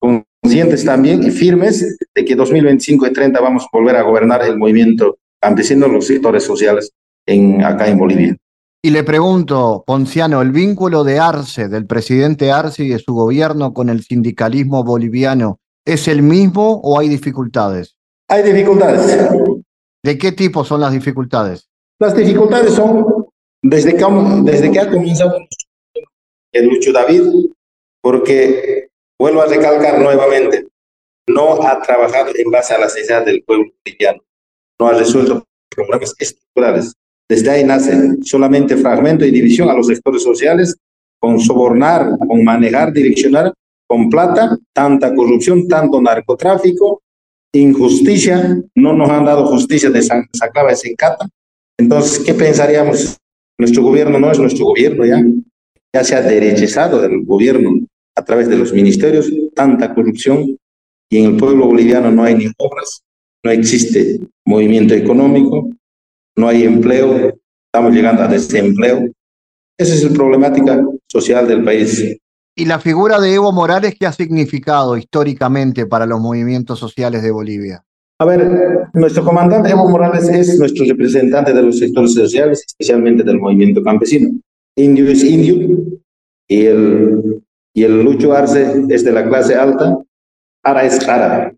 conscientes 0.00 0.84
también 0.84 1.22
y 1.22 1.30
firmes 1.30 1.96
de 2.14 2.24
que 2.24 2.34
2025 2.34 3.06
y 3.06 3.12
30 3.12 3.40
vamos 3.40 3.64
a 3.64 3.68
volver 3.72 3.96
a 3.96 4.02
gobernar 4.02 4.42
el 4.44 4.58
movimiento 4.58 5.18
campesino, 5.40 5.88
los 5.88 6.06
sectores 6.06 6.42
sociales 6.42 6.92
en, 7.26 7.62
acá 7.64 7.88
en 7.88 7.98
Bolivia. 7.98 8.36
Y 8.84 8.90
le 8.90 9.02
pregunto, 9.02 9.82
Ponciano, 9.86 10.42
¿el 10.42 10.50
vínculo 10.50 11.04
de 11.04 11.18
Arce, 11.18 11.68
del 11.68 11.86
presidente 11.86 12.52
Arce 12.52 12.84
y 12.84 12.90
de 12.90 12.98
su 12.98 13.14
gobierno 13.14 13.72
con 13.72 13.88
el 13.88 14.04
sindicalismo 14.04 14.84
boliviano, 14.84 15.58
es 15.86 16.06
el 16.06 16.20
mismo 16.20 16.82
o 16.84 16.98
hay 16.98 17.08
dificultades? 17.08 17.96
Hay 18.28 18.42
dificultades. 18.42 19.26
¿De 20.02 20.18
qué 20.18 20.32
tipo 20.32 20.66
son 20.66 20.82
las 20.82 20.92
dificultades? 20.92 21.70
Las 21.98 22.14
dificultades 22.14 22.74
son 22.74 23.24
desde 23.62 23.96
que, 23.96 24.04
desde 24.42 24.70
que 24.70 24.80
ha 24.80 24.90
comenzado 24.90 25.38
el 26.52 26.66
Lucho 26.66 26.92
David, 26.92 27.22
porque 28.02 28.88
vuelvo 29.18 29.40
a 29.40 29.46
recalcar 29.46 29.98
nuevamente, 29.98 30.66
no 31.26 31.66
ha 31.66 31.80
trabajado 31.80 32.32
en 32.36 32.50
base 32.50 32.74
a 32.74 32.80
las 32.80 32.92
necesidades 32.92 33.24
del 33.28 33.44
pueblo 33.44 33.64
boliviano, 33.82 34.22
no 34.78 34.88
ha 34.88 34.92
resuelto 34.92 35.42
problemas 35.70 36.14
estructurales. 36.18 36.92
Desde 37.28 37.50
ahí 37.50 37.64
nace 37.64 38.16
solamente 38.22 38.76
fragmento 38.76 39.24
y 39.24 39.30
división 39.30 39.70
a 39.70 39.74
los 39.74 39.86
sectores 39.86 40.22
sociales 40.22 40.76
con 41.18 41.40
sobornar, 41.40 42.18
con 42.18 42.44
manejar, 42.44 42.92
direccionar 42.92 43.52
con 43.86 44.08
plata, 44.08 44.58
tanta 44.72 45.14
corrupción, 45.14 45.68
tanto 45.68 46.00
narcotráfico, 46.00 47.02
injusticia, 47.52 48.60
no 48.74 48.92
nos 48.92 49.10
han 49.10 49.24
dado 49.24 49.46
justicia 49.46 49.90
de 49.90 50.02
Sacaba 50.02 50.72
y 50.72 50.76
Sencata. 50.76 51.28
Entonces, 51.78 52.20
¿qué 52.24 52.34
pensaríamos? 52.34 53.16
Nuestro 53.58 53.82
gobierno 53.82 54.18
no 54.18 54.30
es 54.30 54.38
nuestro 54.38 54.66
gobierno 54.66 55.04
ya, 55.04 55.22
ya 55.94 56.04
se 56.04 56.16
ha 56.16 56.22
derechizado 56.22 57.00
del 57.00 57.24
gobierno 57.24 57.86
a 58.16 58.24
través 58.24 58.48
de 58.48 58.56
los 58.56 58.72
ministerios, 58.72 59.30
tanta 59.54 59.94
corrupción 59.94 60.56
y 61.10 61.18
en 61.18 61.26
el 61.26 61.36
pueblo 61.36 61.66
boliviano 61.66 62.10
no 62.10 62.24
hay 62.24 62.34
ni 62.34 62.46
obras, 62.58 63.02
no 63.44 63.50
existe 63.50 64.20
movimiento 64.44 64.94
económico, 64.94 65.70
no 66.36 66.48
hay 66.48 66.64
empleo, 66.64 67.34
estamos 67.66 67.92
llegando 67.92 68.22
a 68.22 68.28
desempleo. 68.28 69.10
Esa 69.78 69.94
es 69.94 70.04
la 70.04 70.10
problemática 70.10 70.84
social 71.08 71.48
del 71.48 71.64
país. 71.64 72.16
¿Y 72.56 72.64
la 72.66 72.78
figura 72.78 73.20
de 73.20 73.34
Evo 73.34 73.52
Morales 73.52 73.96
qué 73.98 74.06
ha 74.06 74.12
significado 74.12 74.96
históricamente 74.96 75.86
para 75.86 76.06
los 76.06 76.20
movimientos 76.20 76.78
sociales 76.78 77.22
de 77.22 77.32
Bolivia? 77.32 77.84
A 78.20 78.24
ver, 78.24 78.88
nuestro 78.92 79.24
comandante 79.24 79.70
Evo 79.70 79.88
Morales 79.88 80.28
es 80.28 80.56
nuestro 80.58 80.84
representante 80.86 81.52
de 81.52 81.62
los 81.62 81.78
sectores 81.78 82.14
sociales, 82.14 82.64
especialmente 82.64 83.24
del 83.24 83.40
movimiento 83.40 83.82
campesino. 83.82 84.38
Indio 84.76 85.08
es 85.08 85.24
indio 85.24 85.84
y 86.48 86.66
el, 86.66 87.42
y 87.74 87.82
el 87.82 88.02
Lucho 88.02 88.32
Arce 88.32 88.84
es 88.88 89.04
de 89.04 89.12
la 89.12 89.28
clase 89.28 89.56
alta, 89.56 89.98
Ara 90.62 90.84
es 90.84 91.06
árabe. 91.08 91.56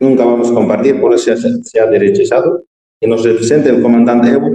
Nunca 0.00 0.24
vamos 0.24 0.50
a 0.50 0.54
compartir, 0.54 1.00
por 1.00 1.14
eso 1.14 1.36
se, 1.36 1.62
se 1.62 1.78
ha 1.78 1.86
derechizado 1.86 2.61
y 3.02 3.08
nos 3.08 3.24
representa 3.24 3.68
el 3.68 3.82
comandante 3.82 4.28
Evo. 4.28 4.50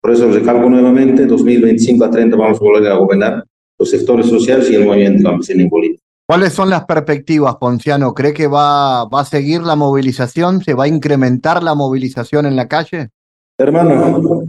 Por 0.00 0.10
eso 0.10 0.28
recalco 0.32 0.68
nuevamente, 0.68 1.26
2025 1.26 2.04
a 2.04 2.10
30 2.10 2.36
vamos 2.36 2.58
a 2.58 2.64
volver 2.64 2.90
a 2.90 2.96
gobernar 2.96 3.44
los 3.78 3.90
sectores 3.90 4.26
sociales 4.26 4.68
y 4.70 4.74
el 4.74 4.86
movimiento 4.86 5.28
campesino 5.28 5.62
en 5.62 5.68
Bolivia. 5.68 5.98
¿Cuáles 6.26 6.54
son 6.54 6.70
las 6.70 6.86
perspectivas, 6.86 7.56
Ponciano? 7.56 8.14
¿Cree 8.14 8.32
que 8.32 8.46
va, 8.46 9.04
va 9.04 9.20
a 9.20 9.24
seguir 9.24 9.60
la 9.62 9.76
movilización? 9.76 10.62
¿Se 10.62 10.72
va 10.72 10.84
a 10.84 10.88
incrementar 10.88 11.62
la 11.62 11.74
movilización 11.74 12.46
en 12.46 12.56
la 12.56 12.66
calle? 12.66 13.10
Hermano, 13.58 14.44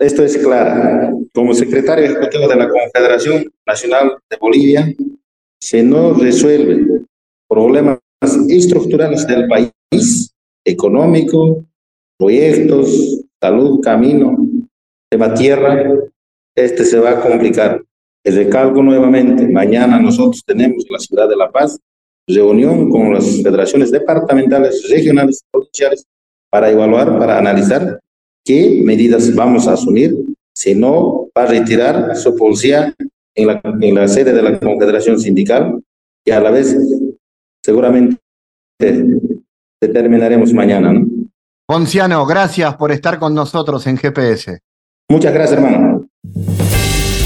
esto 0.00 0.22
es 0.24 0.38
claro. 0.38 1.18
Como 1.34 1.52
secretario 1.52 2.06
ejecutivo 2.06 2.48
de 2.48 2.56
la 2.56 2.68
Confederación 2.68 3.44
Nacional 3.66 4.12
de 4.30 4.36
Bolivia, 4.40 4.94
si 5.60 5.82
no 5.82 6.14
resuelve 6.14 7.04
problemas 7.48 7.98
estructurales 8.48 9.26
del 9.26 9.46
país, 9.48 10.32
económico, 10.64 11.64
proyectos, 12.18 13.24
salud, 13.40 13.80
camino, 13.80 14.36
tema 15.10 15.32
tierra, 15.34 15.94
este 16.56 16.84
se 16.84 16.98
va 16.98 17.10
a 17.10 17.20
complicar. 17.20 17.82
El 18.24 18.36
recalco 18.36 18.82
nuevamente, 18.82 19.46
mañana 19.48 19.98
nosotros 20.00 20.42
tenemos 20.44 20.84
en 20.86 20.92
la 20.92 20.98
ciudad 20.98 21.28
de 21.28 21.36
La 21.36 21.50
Paz 21.50 21.78
reunión 22.26 22.90
con 22.90 23.14
las 23.14 23.42
federaciones 23.42 23.90
departamentales, 23.90 24.86
regionales, 24.90 25.42
provinciales, 25.50 26.04
para 26.50 26.70
evaluar, 26.70 27.18
para 27.18 27.38
analizar 27.38 28.00
qué 28.44 28.82
medidas 28.84 29.34
vamos 29.34 29.66
a 29.66 29.74
asumir, 29.74 30.14
si 30.54 30.74
no, 30.74 31.28
para 31.32 31.50
retirar 31.50 32.16
su 32.16 32.34
policía 32.36 32.94
en 33.34 33.46
la, 33.46 33.60
en 33.80 33.94
la 33.94 34.08
sede 34.08 34.32
de 34.32 34.42
la 34.42 34.58
Confederación 34.58 35.18
Sindical 35.18 35.80
y 36.24 36.30
a 36.30 36.40
la 36.40 36.50
vez 36.50 36.76
seguramente 37.64 38.18
determinaremos 39.80 40.52
mañana. 40.52 41.02
Ponciano, 41.70 42.24
gracias 42.24 42.76
por 42.76 42.92
estar 42.92 43.18
con 43.18 43.34
nosotros 43.34 43.86
en 43.86 43.98
GPS. 43.98 44.60
Muchas 45.10 45.34
gracias, 45.34 45.58
hermano. 45.58 46.08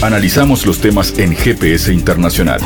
Analizamos 0.02 0.66
los 0.66 0.80
temas 0.80 1.16
en 1.16 1.36
GPS 1.36 1.92
Internacional. 1.92 2.60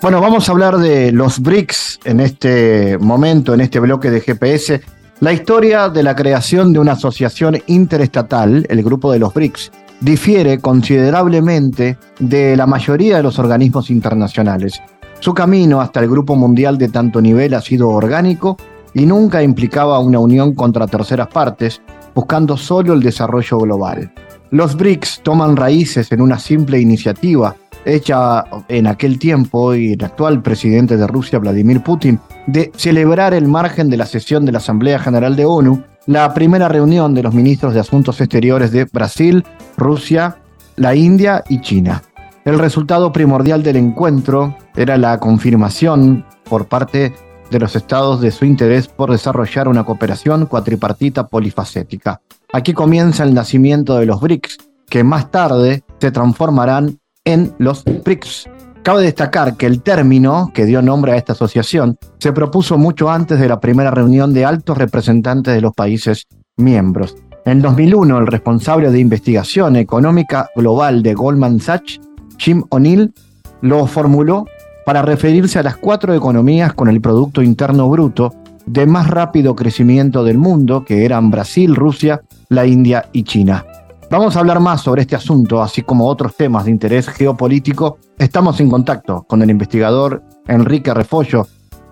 Bueno, 0.00 0.22
vamos 0.22 0.48
a 0.48 0.52
hablar 0.52 0.78
de 0.78 1.12
los 1.12 1.40
BRICS 1.40 2.00
en 2.04 2.20
este 2.20 2.96
momento, 2.96 3.52
en 3.52 3.60
este 3.60 3.80
bloque 3.80 4.10
de 4.10 4.22
GPS. 4.22 4.80
La 5.20 5.34
historia 5.34 5.90
de 5.90 6.02
la 6.02 6.16
creación 6.16 6.72
de 6.72 6.78
una 6.78 6.92
asociación 6.92 7.58
interestatal, 7.66 8.66
el 8.70 8.82
Grupo 8.82 9.12
de 9.12 9.18
los 9.18 9.34
BRICS, 9.34 9.70
difiere 10.00 10.58
considerablemente 10.58 11.98
de 12.18 12.56
la 12.56 12.66
mayoría 12.66 13.18
de 13.18 13.22
los 13.22 13.38
organismos 13.38 13.90
internacionales. 13.90 14.80
Su 15.20 15.34
camino 15.34 15.80
hasta 15.80 16.00
el 16.00 16.08
Grupo 16.08 16.34
Mundial 16.34 16.78
de 16.78 16.88
tanto 16.88 17.20
nivel 17.20 17.54
ha 17.54 17.60
sido 17.60 17.90
orgánico 17.90 18.56
y 18.94 19.06
nunca 19.06 19.42
implicaba 19.42 19.98
una 19.98 20.18
unión 20.18 20.54
contra 20.54 20.86
terceras 20.86 21.28
partes, 21.28 21.82
buscando 22.14 22.56
solo 22.56 22.94
el 22.94 23.00
desarrollo 23.00 23.58
global. 23.58 24.12
Los 24.50 24.76
BRICS 24.76 25.20
toman 25.22 25.56
raíces 25.56 26.10
en 26.10 26.20
una 26.20 26.38
simple 26.38 26.80
iniciativa 26.80 27.54
hecha 27.84 28.44
en 28.68 28.86
aquel 28.86 29.18
tiempo 29.18 29.74
y 29.74 29.92
el 29.92 30.04
actual 30.04 30.42
presidente 30.42 30.96
de 30.96 31.06
Rusia, 31.06 31.38
Vladimir 31.38 31.82
Putin, 31.82 32.18
de 32.46 32.72
celebrar 32.76 33.32
el 33.34 33.46
margen 33.46 33.88
de 33.88 33.96
la 33.96 34.06
sesión 34.06 34.44
de 34.44 34.52
la 34.52 34.58
Asamblea 34.58 34.98
General 34.98 35.36
de 35.36 35.44
ONU 35.44 35.82
la 36.10 36.34
primera 36.34 36.68
reunión 36.68 37.14
de 37.14 37.22
los 37.22 37.32
ministros 37.32 37.72
de 37.72 37.78
Asuntos 37.78 38.20
Exteriores 38.20 38.72
de 38.72 38.84
Brasil, 38.84 39.44
Rusia, 39.76 40.38
la 40.74 40.96
India 40.96 41.44
y 41.48 41.60
China. 41.60 42.02
El 42.44 42.58
resultado 42.58 43.12
primordial 43.12 43.62
del 43.62 43.76
encuentro 43.76 44.56
era 44.74 44.98
la 44.98 45.20
confirmación 45.20 46.26
por 46.42 46.66
parte 46.66 47.14
de 47.52 47.58
los 47.60 47.76
estados 47.76 48.20
de 48.20 48.32
su 48.32 48.44
interés 48.44 48.88
por 48.88 49.12
desarrollar 49.12 49.68
una 49.68 49.84
cooperación 49.84 50.46
cuatripartita 50.46 51.28
polifacética. 51.28 52.20
Aquí 52.52 52.72
comienza 52.72 53.22
el 53.22 53.32
nacimiento 53.32 53.96
de 53.96 54.06
los 54.06 54.20
BRICS, 54.20 54.58
que 54.88 55.04
más 55.04 55.30
tarde 55.30 55.84
se 56.00 56.10
transformarán 56.10 56.98
en 57.24 57.54
los 57.58 57.84
BRICS. 57.84 58.48
Cabe 58.82 59.02
destacar 59.02 59.56
que 59.56 59.66
el 59.66 59.82
término 59.82 60.50
que 60.54 60.64
dio 60.64 60.80
nombre 60.80 61.12
a 61.12 61.16
esta 61.16 61.34
asociación 61.34 61.98
se 62.18 62.32
propuso 62.32 62.78
mucho 62.78 63.10
antes 63.10 63.38
de 63.38 63.46
la 63.46 63.60
primera 63.60 63.90
reunión 63.90 64.32
de 64.32 64.46
altos 64.46 64.78
representantes 64.78 65.54
de 65.54 65.60
los 65.60 65.74
países 65.74 66.26
miembros. 66.56 67.14
En 67.44 67.60
2001, 67.60 68.18
el 68.18 68.26
responsable 68.26 68.90
de 68.90 68.98
investigación 68.98 69.76
económica 69.76 70.48
global 70.56 71.02
de 71.02 71.12
Goldman 71.12 71.60
Sachs, 71.60 72.00
Jim 72.38 72.64
O'Neill, 72.70 73.12
lo 73.60 73.86
formuló 73.86 74.46
para 74.86 75.02
referirse 75.02 75.58
a 75.58 75.62
las 75.62 75.76
cuatro 75.76 76.14
economías 76.14 76.72
con 76.72 76.88
el 76.88 77.02
Producto 77.02 77.42
Interno 77.42 77.88
Bruto 77.90 78.34
de 78.64 78.86
más 78.86 79.08
rápido 79.08 79.54
crecimiento 79.54 80.24
del 80.24 80.38
mundo, 80.38 80.84
que 80.86 81.04
eran 81.04 81.30
Brasil, 81.30 81.76
Rusia, 81.76 82.22
la 82.48 82.66
India 82.66 83.10
y 83.12 83.24
China. 83.24 83.64
Vamos 84.10 84.34
a 84.34 84.40
hablar 84.40 84.58
más 84.58 84.80
sobre 84.80 85.02
este 85.02 85.14
asunto, 85.14 85.62
así 85.62 85.82
como 85.82 86.08
otros 86.08 86.34
temas 86.34 86.64
de 86.64 86.72
interés 86.72 87.08
geopolítico. 87.08 87.98
Estamos 88.18 88.60
en 88.60 88.68
contacto 88.68 89.22
con 89.28 89.40
el 89.40 89.50
investigador 89.50 90.24
Enrique 90.48 90.92
Refollo. 90.92 91.46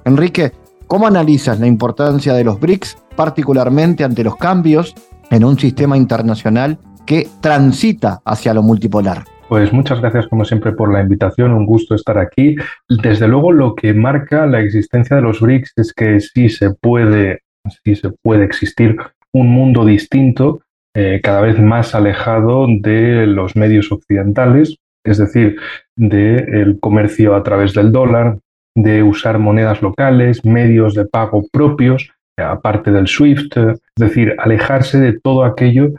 Enrique, 0.05 0.51
¿cómo 0.89 1.07
analizas 1.07 1.61
la 1.61 1.69
importancia 1.69 2.35
de 2.35 2.43
los 2.43 2.59
BRICS, 2.59 2.99
particularmente 3.15 4.03
ante 4.03 4.25
los 4.25 4.35
cambios 4.35 4.97
en 5.31 5.45
un 5.45 5.61
sistema 5.61 5.97
internacional 5.97 6.81
que 7.07 7.29
transita 7.41 8.21
hacia 8.25 8.53
lo 8.53 8.65
multipolar? 8.65 9.23
Pues 9.49 9.73
muchas 9.73 10.01
gracias 10.01 10.27
como 10.27 10.45
siempre 10.45 10.73
por 10.73 10.93
la 10.93 11.03
invitación, 11.03 11.53
un 11.53 11.67
gusto 11.67 11.95
estar 11.95 12.19
aquí. 12.19 12.57
Desde 12.89 13.29
luego 13.29 13.53
lo 13.53 13.77
que 13.77 13.95
marca 13.95 14.45
la 14.49 14.59
existencia 14.59 15.15
de 15.15 15.23
los 15.23 15.41
BRICS 15.41 15.73
es 15.77 15.93
que 15.93 16.19
sí 16.19 16.49
se 16.49 16.71
puede, 16.71 17.43
sí 17.85 17.95
se 17.95 18.11
puede 18.11 18.45
existir 18.45 18.97
un 19.33 19.51
mundo 19.51 19.85
distinto 19.85 20.63
eh, 21.01 21.21
cada 21.23 21.43
vez 21.43 21.61
más 21.61 21.95
alejado 21.95 22.67
de 22.69 23.25
los 23.25 23.55
medios 23.55 23.93
occidentales, 23.93 24.79
es 25.05 25.19
decir, 25.19 25.55
del 25.95 26.81
comercio 26.81 27.37
a 27.37 27.45
través 27.45 27.73
del 27.73 27.93
dólar, 27.93 28.41
de 28.75 29.05
usar 29.05 29.39
monedas 29.39 29.81
locales, 29.81 30.45
medios 30.45 30.95
de 30.95 31.05
pago 31.05 31.45
propios, 31.53 32.11
aparte 32.37 32.91
del 32.91 33.07
SWIFT, 33.07 33.57
es 33.59 33.81
decir, 33.97 34.35
alejarse 34.39 34.99
de 34.99 35.21
todo 35.21 35.45
aquello 35.45 35.91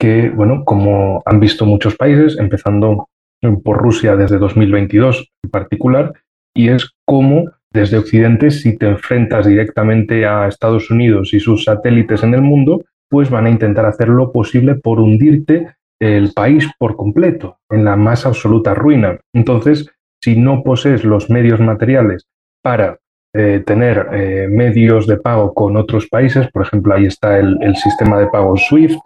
que, 0.00 0.30
bueno, 0.30 0.64
como 0.64 1.22
han 1.26 1.38
visto 1.38 1.66
muchos 1.66 1.94
países, 1.94 2.38
empezando 2.38 3.10
por 3.62 3.76
Rusia 3.76 4.16
desde 4.16 4.38
2022 4.38 5.32
en 5.44 5.50
particular, 5.50 6.14
y 6.54 6.70
es 6.70 6.92
como 7.04 7.50
desde 7.74 7.98
Occidente, 7.98 8.50
si 8.50 8.78
te 8.78 8.86
enfrentas 8.86 9.46
directamente 9.46 10.24
a 10.24 10.48
Estados 10.48 10.90
Unidos 10.90 11.34
y 11.34 11.40
sus 11.40 11.64
satélites 11.64 12.22
en 12.22 12.32
el 12.32 12.40
mundo, 12.40 12.82
pues 13.08 13.30
van 13.30 13.46
a 13.46 13.50
intentar 13.50 13.86
hacer 13.86 14.08
lo 14.08 14.32
posible 14.32 14.74
por 14.74 15.00
hundirte 15.00 15.76
el 16.00 16.32
país 16.32 16.68
por 16.78 16.96
completo, 16.96 17.58
en 17.70 17.84
la 17.84 17.96
más 17.96 18.26
absoluta 18.26 18.74
ruina. 18.74 19.18
Entonces, 19.32 19.90
si 20.22 20.36
no 20.36 20.62
posees 20.62 21.04
los 21.04 21.30
medios 21.30 21.60
materiales 21.60 22.26
para 22.62 22.98
eh, 23.34 23.62
tener 23.66 24.08
eh, 24.12 24.48
medios 24.50 25.06
de 25.06 25.18
pago 25.18 25.52
con 25.54 25.76
otros 25.76 26.08
países, 26.08 26.50
por 26.50 26.62
ejemplo, 26.62 26.94
ahí 26.94 27.06
está 27.06 27.38
el, 27.38 27.76
sistema 27.76 28.18
de 28.18 28.28
pago 28.28 28.56
SWIFT, 28.56 28.98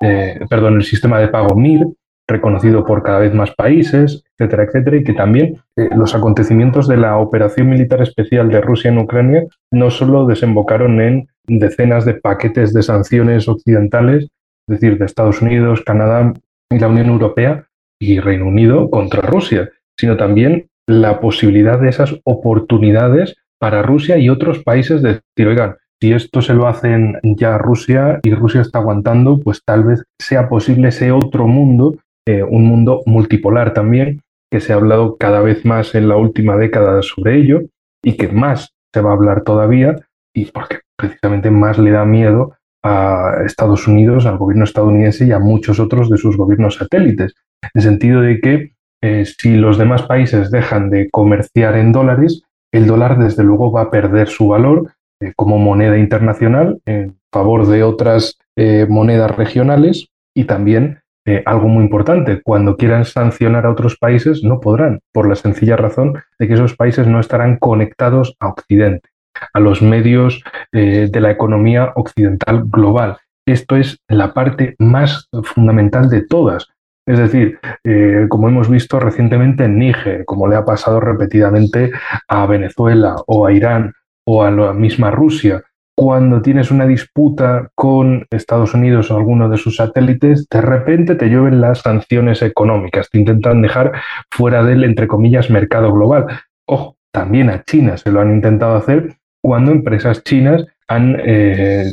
eh, 0.00 0.38
perdón, 0.48 0.76
el 0.76 0.84
sistema 0.84 1.18
de 1.18 1.28
pago 1.28 1.56
MIR, 1.56 1.86
reconocido 2.28 2.84
por 2.86 3.02
cada 3.02 3.18
vez 3.18 3.34
más 3.34 3.50
países, 3.54 4.22
etcétera, 4.38 4.64
etcétera, 4.64 4.96
y 4.96 5.04
que 5.04 5.12
también 5.12 5.56
los 5.76 6.14
acontecimientos 6.14 6.86
de 6.86 6.96
la 6.96 7.18
operación 7.18 7.68
militar 7.68 8.00
especial 8.00 8.48
de 8.48 8.60
Rusia 8.60 8.90
en 8.90 8.98
Ucrania 8.98 9.42
no 9.72 9.90
solo 9.90 10.26
desembocaron 10.26 11.00
en 11.00 11.28
decenas 11.46 12.04
de 12.04 12.14
paquetes 12.14 12.72
de 12.72 12.82
sanciones 12.82 13.48
occidentales, 13.48 14.24
es 14.68 14.80
decir, 14.80 14.98
de 14.98 15.06
Estados 15.06 15.42
Unidos, 15.42 15.82
Canadá 15.84 16.32
y 16.70 16.78
la 16.78 16.88
Unión 16.88 17.08
Europea 17.08 17.66
y 18.00 18.20
Reino 18.20 18.46
Unido 18.46 18.90
contra 18.90 19.22
Rusia, 19.22 19.70
sino 19.98 20.16
también 20.16 20.68
la 20.88 21.20
posibilidad 21.20 21.80
de 21.80 21.88
esas 21.88 22.18
oportunidades 22.24 23.36
para 23.60 23.82
Rusia 23.82 24.18
y 24.18 24.28
otros 24.28 24.62
países 24.62 25.02
de 25.02 25.20
decir, 25.36 25.48
oigan, 25.48 25.76
si 26.00 26.12
esto 26.12 26.42
se 26.42 26.54
lo 26.54 26.66
hacen 26.66 27.20
ya 27.22 27.58
Rusia 27.58 28.18
y 28.24 28.34
Rusia 28.34 28.60
está 28.60 28.80
aguantando, 28.80 29.38
pues 29.38 29.62
tal 29.64 29.84
vez 29.84 30.02
sea 30.18 30.48
posible 30.48 30.88
ese 30.88 31.12
otro 31.12 31.46
mundo, 31.46 31.96
eh, 32.26 32.42
un 32.42 32.64
mundo 32.64 33.02
multipolar 33.06 33.72
también, 33.72 34.20
que 34.50 34.60
se 34.60 34.72
ha 34.72 34.76
hablado 34.76 35.16
cada 35.16 35.40
vez 35.40 35.64
más 35.64 35.94
en 35.94 36.08
la 36.08 36.16
última 36.16 36.56
década 36.56 37.02
sobre 37.02 37.38
ello 37.38 37.62
y 38.02 38.16
que 38.16 38.28
más 38.28 38.74
se 38.92 39.00
va 39.00 39.10
a 39.10 39.14
hablar 39.14 39.44
todavía, 39.44 39.96
y 40.34 40.46
porque 40.46 40.80
precisamente 41.02 41.50
más 41.50 41.78
le 41.78 41.90
da 41.90 42.04
miedo 42.04 42.54
a 42.82 43.42
Estados 43.44 43.88
Unidos, 43.88 44.26
al 44.26 44.38
gobierno 44.38 44.64
estadounidense 44.64 45.26
y 45.26 45.32
a 45.32 45.38
muchos 45.38 45.80
otros 45.80 46.08
de 46.10 46.16
sus 46.16 46.36
gobiernos 46.36 46.76
satélites, 46.76 47.34
en 47.62 47.70
el 47.74 47.82
sentido 47.82 48.20
de 48.20 48.40
que 48.40 48.72
eh, 49.02 49.24
si 49.24 49.56
los 49.56 49.78
demás 49.78 50.02
países 50.02 50.50
dejan 50.50 50.90
de 50.90 51.08
comerciar 51.10 51.76
en 51.76 51.92
dólares, 51.92 52.42
el 52.72 52.86
dólar 52.86 53.18
desde 53.18 53.42
luego 53.42 53.72
va 53.72 53.82
a 53.82 53.90
perder 53.90 54.28
su 54.28 54.48
valor 54.48 54.92
eh, 55.20 55.32
como 55.36 55.58
moneda 55.58 55.98
internacional 55.98 56.80
en 56.86 57.16
favor 57.32 57.66
de 57.66 57.82
otras 57.82 58.38
eh, 58.56 58.86
monedas 58.88 59.36
regionales 59.36 60.08
y 60.34 60.44
también 60.44 60.98
algo 61.44 61.68
muy 61.68 61.84
importante, 61.84 62.42
cuando 62.42 62.76
quieran 62.76 63.04
sancionar 63.04 63.64
a 63.64 63.70
otros 63.70 63.96
países 63.96 64.42
no 64.42 64.58
podrán, 64.58 64.98
por 65.12 65.28
la 65.28 65.36
sencilla 65.36 65.76
razón 65.76 66.14
de 66.36 66.48
que 66.48 66.54
esos 66.54 66.74
países 66.74 67.06
no 67.06 67.20
estarán 67.20 67.58
conectados 67.58 68.34
a 68.40 68.48
Occidente 68.48 69.12
a 69.52 69.60
los 69.60 69.82
medios 69.82 70.42
eh, 70.72 71.08
de 71.10 71.20
la 71.20 71.30
economía 71.30 71.92
occidental 71.94 72.64
global. 72.66 73.18
Esto 73.46 73.76
es 73.76 73.98
la 74.08 74.32
parte 74.32 74.76
más 74.78 75.28
fundamental 75.42 76.08
de 76.08 76.22
todas. 76.22 76.68
Es 77.06 77.18
decir, 77.18 77.58
eh, 77.82 78.26
como 78.28 78.48
hemos 78.48 78.70
visto 78.70 79.00
recientemente 79.00 79.64
en 79.64 79.78
Níger, 79.78 80.24
como 80.24 80.46
le 80.46 80.54
ha 80.54 80.64
pasado 80.64 81.00
repetidamente 81.00 81.90
a 82.28 82.46
Venezuela 82.46 83.16
o 83.26 83.46
a 83.46 83.52
Irán 83.52 83.92
o 84.24 84.44
a 84.44 84.50
la 84.52 84.72
misma 84.72 85.10
Rusia, 85.10 85.64
cuando 85.96 86.40
tienes 86.40 86.70
una 86.70 86.86
disputa 86.86 87.70
con 87.74 88.26
Estados 88.30 88.72
Unidos 88.72 89.10
o 89.10 89.16
alguno 89.16 89.48
de 89.48 89.58
sus 89.58 89.76
satélites, 89.76 90.48
de 90.48 90.60
repente 90.60 91.16
te 91.16 91.26
llueven 91.26 91.60
las 91.60 91.80
sanciones 91.80 92.40
económicas, 92.42 93.10
te 93.10 93.18
intentan 93.18 93.60
dejar 93.62 93.92
fuera 94.30 94.62
del, 94.62 94.84
entre 94.84 95.06
comillas, 95.06 95.50
mercado 95.50 95.92
global. 95.92 96.26
Ojo, 96.66 96.96
también 97.12 97.50
a 97.50 97.62
China 97.64 97.96
se 97.96 98.10
lo 98.10 98.20
han 98.20 98.32
intentado 98.32 98.76
hacer 98.76 99.16
cuando 99.42 99.72
empresas 99.72 100.22
chinas 100.24 100.64
han 100.88 101.16
eh, 101.24 101.90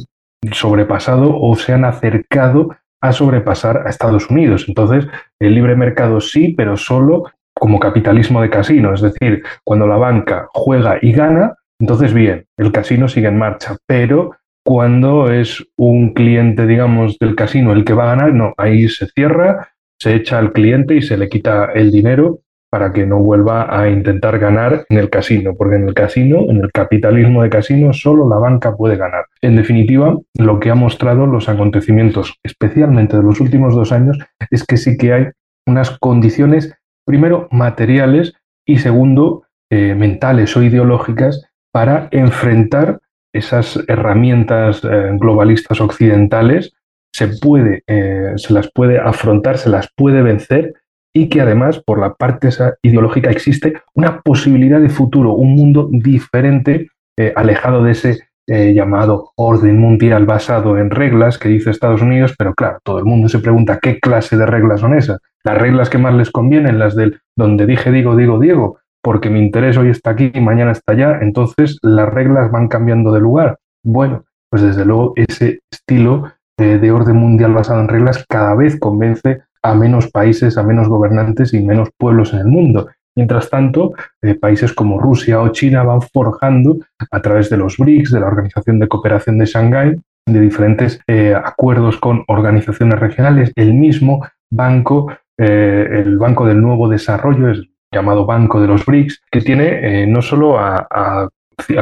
sobrepasado 0.52 1.36
o 1.36 1.56
se 1.56 1.74
han 1.74 1.86
acercado 1.86 2.76
a 3.02 3.12
sobrepasar 3.12 3.86
a 3.86 3.90
Estados 3.90 4.30
Unidos. 4.30 4.66
Entonces, 4.68 5.08
el 5.40 5.56
libre 5.56 5.76
mercado 5.76 6.20
sí, 6.22 6.54
pero 6.56 6.78
solo 6.78 7.26
como 7.54 7.80
capitalismo 7.80 8.42
de 8.42 8.50
casino, 8.50 8.94
es 8.94 9.02
decir, 9.02 9.44
cuando 9.66 9.86
la 9.86 9.98
banca 9.98 10.48
juega 10.54 10.98
y 11.02 11.12
gana, 11.12 11.56
entonces 11.80 12.14
bien, 12.14 12.46
el 12.58 12.72
casino 12.72 13.08
sigue 13.08 13.28
en 13.28 13.38
marcha, 13.38 13.76
pero 13.86 14.36
cuando 14.66 15.32
es 15.32 15.66
un 15.78 16.14
cliente, 16.14 16.68
digamos, 16.68 17.18
del 17.20 17.36
casino 17.36 17.74
el 17.74 17.84
que 17.84 17.94
va 17.94 18.04
a 18.04 18.16
ganar, 18.16 18.34
no, 18.34 18.54
ahí 18.58 18.88
se 18.88 19.08
cierra, 19.08 19.70
se 20.00 20.16
echa 20.16 20.40
al 20.40 20.54
cliente 20.54 20.96
y 20.96 21.02
se 21.02 21.18
le 21.18 21.28
quita 21.28 21.72
el 21.74 21.92
dinero 21.92 22.40
para 22.70 22.94
que 22.94 23.06
no 23.06 23.20
vuelva 23.20 23.68
a 23.76 23.90
intentar 23.90 24.38
ganar 24.40 24.86
en 24.90 24.98
el 24.98 25.10
casino, 25.10 25.56
porque 25.58 25.76
en 25.76 25.88
el 25.88 25.94
casino, 25.94 26.46
en 26.50 26.58
el 26.58 26.72
capitalismo 26.72 27.42
de 27.42 27.50
casino, 27.50 27.94
solo 27.94 28.30
la 28.30 28.38
banca 28.38 28.76
puede 28.76 28.96
ganar. 28.96 29.26
En 29.42 29.56
definitiva, 29.56 30.18
lo 30.36 30.60
que 30.60 30.70
ha 30.70 30.76
mostrado 30.76 31.26
los 31.26 31.50
acontecimientos, 31.50 32.36
especialmente 32.44 33.18
de 33.18 33.24
los 33.24 33.40
últimos 33.42 33.76
dos 33.76 33.92
años, 33.92 34.18
es 34.52 34.64
que 34.64 34.78
sí 34.78 34.98
que 34.98 35.14
hay 35.14 35.28
unas 35.66 35.98
condiciones, 36.00 36.76
primero, 37.06 37.48
materiales 37.52 38.34
y 38.66 38.80
segundo, 38.80 39.44
eh, 39.72 39.96
mentales 39.96 40.56
o 40.56 40.64
ideológicas 40.64 41.44
para 41.72 42.08
enfrentar 42.12 43.00
esas 43.34 43.80
herramientas 43.88 44.84
eh, 44.84 45.12
globalistas 45.14 45.80
occidentales, 45.82 46.74
se, 47.12 47.28
puede, 47.28 47.84
eh, 47.88 48.34
se 48.38 48.54
las 48.54 48.72
puede 48.72 49.00
afrontar, 49.00 49.58
se 49.58 49.70
las 49.70 49.90
puede 49.96 50.22
vencer 50.22 50.74
y 51.14 51.30
que 51.30 51.42
además 51.42 51.82
por 51.84 52.00
la 52.00 52.14
parte 52.14 52.50
ideológica 52.82 53.30
existe 53.30 53.82
una 53.94 54.22
posibilidad 54.22 54.80
de 54.80 54.90
futuro, 54.90 55.34
un 55.34 55.56
mundo 55.56 55.90
diferente, 55.92 56.90
eh, 57.18 57.34
alejado 57.36 57.84
de 57.84 57.92
ese 57.92 58.30
eh, 58.48 58.74
llamado 58.74 59.32
orden 59.36 59.78
mundial 59.78 60.26
basado 60.26 60.78
en 60.78 60.90
reglas 60.90 61.38
que 61.38 61.50
dice 61.50 61.70
Estados 61.70 62.02
Unidos, 62.02 62.34
pero 62.38 62.54
claro, 62.56 62.80
todo 62.84 62.98
el 62.98 63.06
mundo 63.06 63.30
se 63.30 63.40
pregunta 63.40 63.80
qué 63.80 64.00
clase 64.00 64.38
de 64.38 64.46
reglas 64.46 64.80
son 64.80 64.96
esas. 64.96 65.20
Las 65.44 65.58
reglas 65.58 65.90
que 65.90 66.00
más 66.00 66.16
les 66.16 66.32
convienen, 66.32 66.80
las 66.80 66.96
del 66.96 67.20
donde 67.36 67.66
dije, 67.66 67.92
digo, 67.92 68.16
digo, 68.16 68.40
Diego, 68.40 68.80
porque 69.04 69.30
mi 69.30 69.40
interés 69.40 69.78
hoy 69.78 69.90
está 69.90 70.12
aquí 70.12 70.32
y 70.34 70.42
mañana 70.42 70.72
está 70.72 70.94
allá, 70.94 71.20
entonces 71.22 71.78
las 71.84 72.10
reglas 72.12 72.52
van 72.52 72.68
cambiando 72.68 73.12
de 73.12 73.20
lugar. 73.20 73.60
Bueno, 73.84 74.24
pues 74.50 74.64
desde 74.64 74.84
luego 74.84 75.14
ese 75.16 75.62
estilo 75.72 76.32
eh, 76.58 76.80
de 76.80 76.92
orden 76.92 77.18
mundial 77.18 77.54
basado 77.54 77.82
en 77.82 77.88
reglas 77.88 78.26
cada 78.28 78.56
vez 78.56 78.80
convence 78.80 79.44
a 79.62 79.74
menos 79.76 80.10
países, 80.12 80.58
a 80.58 80.64
menos 80.64 80.88
gobernantes 80.88 81.54
y 81.54 81.62
menos 81.64 81.90
pueblos 81.98 82.34
en 82.34 82.40
el 82.40 82.48
mundo. 82.48 82.88
Mientras 83.16 83.50
tanto, 83.50 83.94
eh, 84.22 84.36
países 84.36 84.72
como 84.72 85.00
Rusia 85.00 85.42
o 85.42 85.50
China 85.50 85.84
van 85.84 86.02
forjando 86.02 86.78
a 87.12 87.22
través 87.22 87.50
de 87.50 87.58
los 87.58 87.78
BRICS, 87.78 88.12
de 88.12 88.20
la 88.22 88.28
Organización 88.28 88.80
de 88.80 88.88
Cooperación 88.88 89.38
de 89.38 89.46
Shanghái, 89.46 89.96
de 90.26 90.40
diferentes 90.40 91.02
eh, 91.06 91.34
acuerdos 91.36 91.98
con 91.98 92.24
organizaciones 92.28 92.98
regionales, 93.00 93.52
el 93.56 93.74
mismo 93.74 94.26
banco, 94.50 95.12
eh, 95.38 95.88
el 95.92 96.18
Banco 96.18 96.46
del 96.46 96.62
Nuevo 96.62 96.88
Desarrollo, 96.88 97.50
es 97.50 97.62
llamado 97.92 98.26
Banco 98.26 98.62
de 98.62 98.68
los 98.68 98.86
BRICS, 98.86 99.22
que 99.30 99.42
tiene 99.42 100.06
no 100.06 100.22
solo 100.22 100.60
a, 100.60 100.88
a 100.90 101.28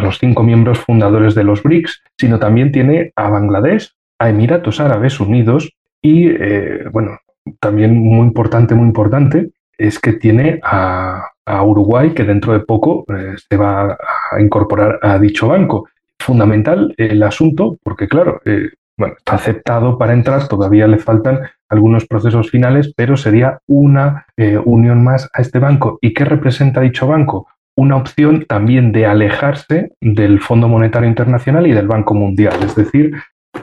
los 0.01 0.17
cinco 0.17 0.41
miembros 0.41 0.79
fundadores 0.79 1.35
de 1.35 1.43
los 1.43 1.61
BRICS, 1.61 2.01
sino 2.17 2.39
también 2.39 2.71
tiene 2.71 3.11
a 3.15 3.29
Bangladesh, 3.29 3.91
a 4.17 4.29
Emiratos 4.29 4.79
Árabes 4.79 5.19
Unidos 5.19 5.69
y, 6.01 6.31
bueno, 6.91 7.19
también 7.59 7.97
muy 7.97 8.27
importante, 8.27 8.75
muy 8.75 8.87
importante, 8.87 9.51
es 9.77 9.99
que 9.99 10.13
tiene 10.13 10.59
a, 10.63 11.29
Uruguay, 11.63 12.13
que 12.13 12.25
dentro 12.25 12.51
de 12.51 12.59
poco 12.59 13.05
eh, 13.07 13.35
se 13.49 13.55
va 13.55 13.97
a 14.31 14.41
incorporar 14.41 14.99
a 15.01 15.17
dicho 15.17 15.47
banco. 15.47 15.87
Fundamental 16.19 16.93
el 16.97 17.23
asunto, 17.23 17.77
porque 17.83 18.09
claro, 18.09 18.41
eh, 18.43 18.71
bueno, 18.97 19.13
está 19.17 19.35
aceptado 19.35 19.97
para 19.97 20.13
entrar, 20.13 20.47
todavía 20.47 20.87
le 20.87 20.97
faltan 20.97 21.39
algunos 21.69 22.05
procesos 22.05 22.49
finales, 22.49 22.93
pero 22.97 23.15
sería 23.15 23.59
una 23.67 24.25
eh, 24.35 24.57
unión 24.57 25.03
más 25.03 25.29
a 25.33 25.41
este 25.41 25.59
banco. 25.59 25.99
¿Y 26.01 26.13
qué 26.13 26.25
representa 26.25 26.81
dicho 26.81 27.07
banco? 27.07 27.47
Una 27.75 27.95
opción 27.95 28.45
también 28.45 28.91
de 28.91 29.05
alejarse 29.05 29.91
del 30.01 30.41
Fondo 30.41 30.67
Monetario 30.67 31.07
Internacional 31.07 31.67
y 31.67 31.73
del 31.73 31.87
Banco 31.87 32.13
Mundial, 32.13 32.55
es 32.63 32.75
decir, 32.75 33.15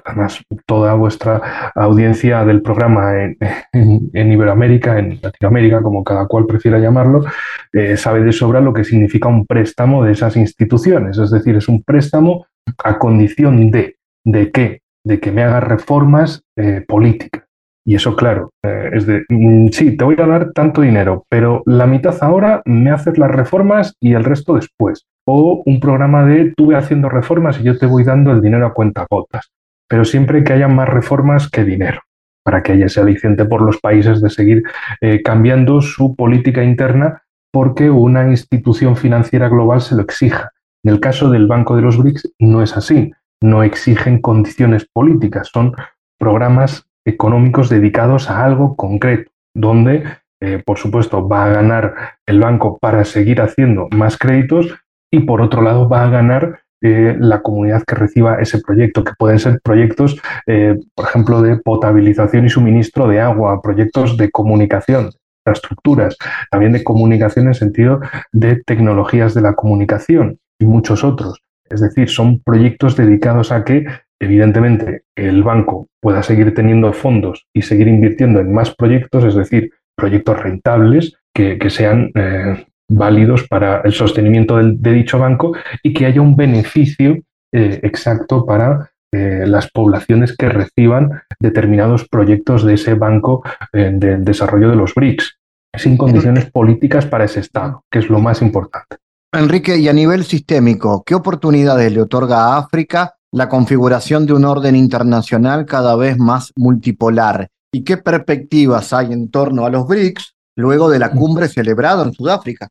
además 0.05 0.43
toda 0.67 0.95
vuestra 0.95 1.73
audiencia 1.75 2.45
del 2.45 2.63
programa 2.63 3.13
en, 3.23 4.33
Iberoamérica, 4.33 4.99
en 4.99 5.19
Latinoamérica, 5.23 5.83
como 5.83 6.05
cada 6.05 6.27
cual 6.27 6.47
prefiera 6.47 6.79
llamarlo, 6.79 7.25
eh, 7.73 7.97
sabe 7.97 8.23
de 8.23 8.33
sobra 8.33 8.61
lo 8.61 8.73
que 8.73 8.85
significa 8.85 9.29
un 9.29 9.47
préstamo 9.47 10.05
de 10.05 10.13
esas 10.13 10.37
instituciones. 10.37 11.19
Es 11.19 11.31
decir, 11.31 11.57
es 11.57 11.69
un 11.69 11.83
préstamo 11.83 12.47
a 12.83 12.99
condición 12.99 13.71
de, 13.71 13.97
¿de 14.25 14.51
qué? 14.51 14.81
De 15.05 15.21
que 15.21 15.33
me 15.33 15.43
haga 15.43 15.61
reformas 15.61 16.43
eh, 16.57 16.85
políticas. 16.87 17.45
Y 17.87 17.97
eso, 17.97 18.17
claro, 18.17 18.51
eh, 18.63 18.91
es 18.95 19.07
de, 19.07 19.25
mm, 19.29 19.69
sí, 19.69 19.97
te 19.97 20.05
voy 20.05 20.17
a 20.19 20.27
dar 20.27 20.53
tanto 20.53 20.81
dinero, 20.81 21.27
pero 21.29 21.63
la 21.67 21.87
mitad 21.87 22.17
ahora 22.23 22.63
me 22.65 22.91
haces 22.91 23.19
las 23.19 23.31
reformas 23.31 23.95
y 24.01 24.15
el 24.15 24.25
resto 24.25 24.55
después. 24.55 25.05
O 25.27 25.63
un 25.67 25.81
programa 25.81 26.25
de 26.25 26.55
tú 26.57 26.75
haciendo 26.75 27.11
reformas 27.11 27.61
y 27.61 27.65
yo 27.65 27.79
te 27.79 27.87
voy 27.87 28.05
dando 28.05 28.31
el 28.33 28.41
dinero 28.41 28.67
a 28.67 28.75
cuenta 28.75 29.07
gotas 29.11 29.51
pero 29.89 30.05
siempre 30.05 30.45
que 30.45 30.53
haya 30.53 30.69
más 30.69 30.89
reformas 30.89 31.51
que 31.51 31.65
dinero, 31.65 32.01
para 32.45 32.63
que 32.63 32.73
haya 32.73 32.87
ese 32.87 33.01
aliciente 33.01 33.45
por 33.45 33.63
los 33.63 33.81
países 33.81 34.21
de 34.21 34.31
seguir 34.31 34.63
eh, 35.01 35.23
cambiando 35.23 35.81
su 35.81 36.15
política 36.15 36.63
interna 36.63 37.23
porque 37.53 37.89
una 37.89 38.29
institución 38.29 38.97
financiera 38.97 39.49
global 39.49 39.81
se 39.81 39.95
lo 39.95 40.03
exija. 40.03 40.51
En 40.85 40.93
el 40.93 41.01
caso 41.01 41.31
del 41.31 41.47
Banco 41.47 41.77
de 41.77 41.83
los 41.83 41.97
BRICS 41.97 42.35
no 42.41 42.63
es 42.63 42.77
así, 42.77 43.13
no 43.41 43.63
exigen 43.63 44.21
condiciones 44.21 44.87
políticas, 44.93 45.49
son 45.53 45.73
programas 46.19 46.87
económicos 47.07 47.69
dedicados 47.69 48.29
a 48.29 48.45
algo 48.45 48.75
concreto, 48.77 49.31
donde, 49.55 50.05
eh, 50.41 50.63
por 50.65 50.79
supuesto, 50.79 51.29
va 51.29 51.45
a 51.45 51.51
ganar 51.51 51.95
el 52.27 52.41
banco 52.41 52.79
para 52.79 53.05
seguir 53.05 53.41
haciendo 53.41 53.89
más 53.93 54.19
créditos 54.19 54.75
y, 55.13 55.21
por 55.21 55.41
otro 55.41 55.63
lado, 55.63 55.89
va 55.89 56.05
a 56.05 56.11
ganar 56.11 56.64
la 56.85 57.41
comunidad 57.41 57.83
que 57.85 57.95
reciba 57.95 58.41
ese 58.41 58.61
proyecto, 58.61 59.05
que 59.05 59.13
pueden 59.19 59.39
ser 59.39 59.61
proyectos, 59.63 60.21
eh, 60.47 60.79
por 60.95 61.07
ejemplo, 61.07 61.41
de 61.41 61.57
potabilización 61.57 62.45
y 62.45 62.51
suministro 62.51 63.09
de 63.09 63.21
agua, 63.21 63.63
proyectos 63.63 64.17
de 64.19 64.31
comunicación, 64.31 65.11
infraestructuras, 65.41 66.17
también 66.51 66.73
de 66.73 66.85
comunicación 66.85 67.47
en 67.47 67.55
sentido 67.55 68.01
de 68.33 68.63
tecnologías 68.65 69.33
de 69.35 69.41
la 69.41 69.55
comunicación 69.55 70.39
y 70.59 70.67
muchos 70.67 71.05
otros. 71.05 71.41
Es 71.71 71.81
decir, 71.81 72.11
son 72.11 72.41
proyectos 72.41 72.97
dedicados 72.97 73.51
a 73.51 73.65
que, 73.65 73.87
evidentemente, 74.21 75.05
el 75.17 75.43
banco 75.43 75.89
pueda 76.01 76.23
seguir 76.23 76.55
teniendo 76.55 76.93
fondos 76.93 77.47
y 77.55 77.63
seguir 77.63 77.89
invirtiendo 77.89 78.41
en 78.41 78.53
más 78.53 78.75
proyectos, 78.75 79.25
es 79.25 79.35
decir, 79.35 79.71
proyectos 79.97 80.39
rentables 80.39 81.15
que, 81.35 81.59
sean 81.71 82.11
eh, 82.15 82.67
válidos 82.89 83.47
para 83.49 83.81
el 83.83 83.93
sostenimiento 83.93 84.57
de 84.57 84.93
dicho 84.93 85.19
banco 85.19 85.53
y 85.83 85.93
que 85.93 86.07
haya 86.07 86.21
un 86.21 86.37
beneficio 86.37 87.19
eh, 87.53 87.81
exacto 87.83 88.45
para 88.45 88.91
eh, 89.13 89.45
las 89.47 89.71
poblaciones 89.71 90.37
que 90.37 90.49
reciban 90.49 91.23
determinados 91.39 92.09
proyectos 92.09 92.65
de 92.65 92.75
ese 92.75 92.95
banco 92.95 93.45
eh, 93.73 93.93
del 93.95 94.25
desarrollo 94.25 94.71
de 94.71 94.77
los 94.77 94.93
BRICS, 94.93 95.39
sin 95.77 95.97
condiciones 95.97 96.51
políticas 96.51 97.07
para 97.07 97.25
ese 97.25 97.41
Estado, 97.41 97.85
que 97.91 98.01
es 98.01 98.11
lo 98.11 98.19
más 98.19 98.43
importante. 98.43 98.97
Enrique, 99.33 99.77
y 99.79 99.89
a 99.89 99.93
nivel 99.93 100.25
sistémico, 100.25 101.05
¿qué 101.05 101.15
oportunidades 101.15 101.93
le 101.93 102.03
otorga 102.03 102.39
a 102.39 102.59
África 102.59 103.15
la 103.33 103.49
configuración 103.49 104.27
de 104.27 104.33
un 104.33 104.45
orden 104.45 104.77
internacional 104.77 105.65
cada 105.65 105.97
vez 105.97 106.19
más 106.19 106.53
multipolar? 106.57 107.49
¿Y 107.73 107.83
qué 107.83 107.97
perspectivas 107.97 108.93
hay 108.93 109.13
en 109.13 109.31
torno 109.31 109.65
a 109.65 109.71
los 109.71 109.87
BRICS 109.87 110.34
luego 110.57 110.91
de 110.91 110.99
la 110.99 111.11
cumbre 111.11 111.49
celebrada 111.49 112.05
en 112.05 112.13
Sudáfrica. 112.13 112.69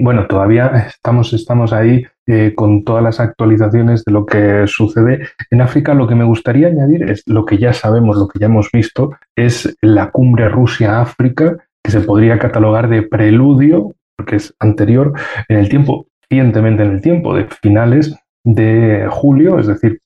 Bueno, 0.00 0.26
todavía 0.26 0.86
estamos, 0.88 1.32
estamos 1.32 1.72
ahí 1.72 2.04
eh, 2.26 2.54
con 2.56 2.82
todas 2.82 3.04
las 3.04 3.20
actualizaciones 3.20 4.04
de 4.04 4.12
lo 4.12 4.26
que 4.26 4.66
sucede 4.66 5.28
en 5.50 5.60
África. 5.60 5.94
Lo 5.94 6.08
que 6.08 6.14
me 6.14 6.24
gustaría 6.24 6.68
añadir 6.68 7.08
es 7.08 7.22
lo 7.26 7.44
que 7.44 7.58
ya 7.58 7.72
sabemos, 7.72 8.16
lo 8.16 8.26
que 8.26 8.38
ya 8.38 8.46
hemos 8.46 8.70
visto, 8.72 9.12
es 9.36 9.76
la 9.80 10.10
cumbre 10.10 10.48
Rusia-África, 10.48 11.56
que 11.84 11.90
se 11.90 12.00
podría 12.00 12.38
catalogar 12.38 12.88
de 12.88 13.02
preludio, 13.02 13.94
porque 14.16 14.36
es 14.36 14.54
anterior 14.58 15.12
en 15.48 15.58
el 15.58 15.68
tiempo, 15.68 16.06
recientemente 16.28 16.82
en 16.82 16.90
el 16.92 17.00
tiempo, 17.00 17.34
de 17.34 17.46
finales 17.60 18.16
de 18.44 19.06
julio, 19.10 19.58
es 19.58 19.66
decir, 19.68 20.00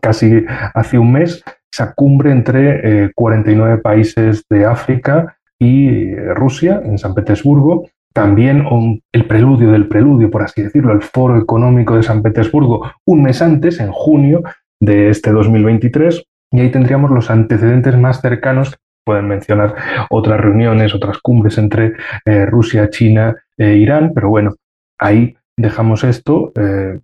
casi 0.00 0.44
hace 0.74 0.98
un 0.98 1.12
mes, 1.12 1.42
esa 1.70 1.94
cumbre 1.94 2.30
entre 2.30 3.12
49 3.14 3.74
eh, 3.74 3.78
países 3.78 4.44
de 4.48 4.66
África 4.66 5.36
y 5.62 6.14
Rusia, 6.34 6.82
en 6.84 6.98
San 6.98 7.14
Petersburgo. 7.14 7.86
También 8.12 8.66
el 9.12 9.26
preludio 9.26 9.72
del 9.72 9.88
preludio, 9.88 10.30
por 10.30 10.42
así 10.42 10.62
decirlo, 10.62 10.92
el 10.92 11.02
Foro 11.02 11.38
Económico 11.38 11.96
de 11.96 12.02
San 12.02 12.22
Petersburgo, 12.22 12.92
un 13.06 13.22
mes 13.22 13.40
antes, 13.40 13.80
en 13.80 13.90
junio, 13.90 14.42
de 14.80 15.08
este 15.08 15.30
2023 15.30 16.26
y 16.52 16.60
ahí 16.60 16.70
tendríamos 16.70 17.10
los 17.10 17.30
antecedentes 17.30 17.96
más 17.96 18.20
cercanos. 18.20 18.76
Pueden 19.04 19.26
mencionar 19.26 19.74
otras 20.10 20.40
reuniones, 20.40 20.94
otras 20.94 21.18
cumbres 21.18 21.58
entre 21.58 21.94
eh, 22.24 22.46
Rusia, 22.46 22.88
China 22.90 23.36
e 23.56 23.76
Irán, 23.76 24.12
pero 24.14 24.28
bueno, 24.28 24.54
ahí 24.98 25.36
dejamos 25.56 26.04
esto 26.04 26.52
eh, 26.56 27.00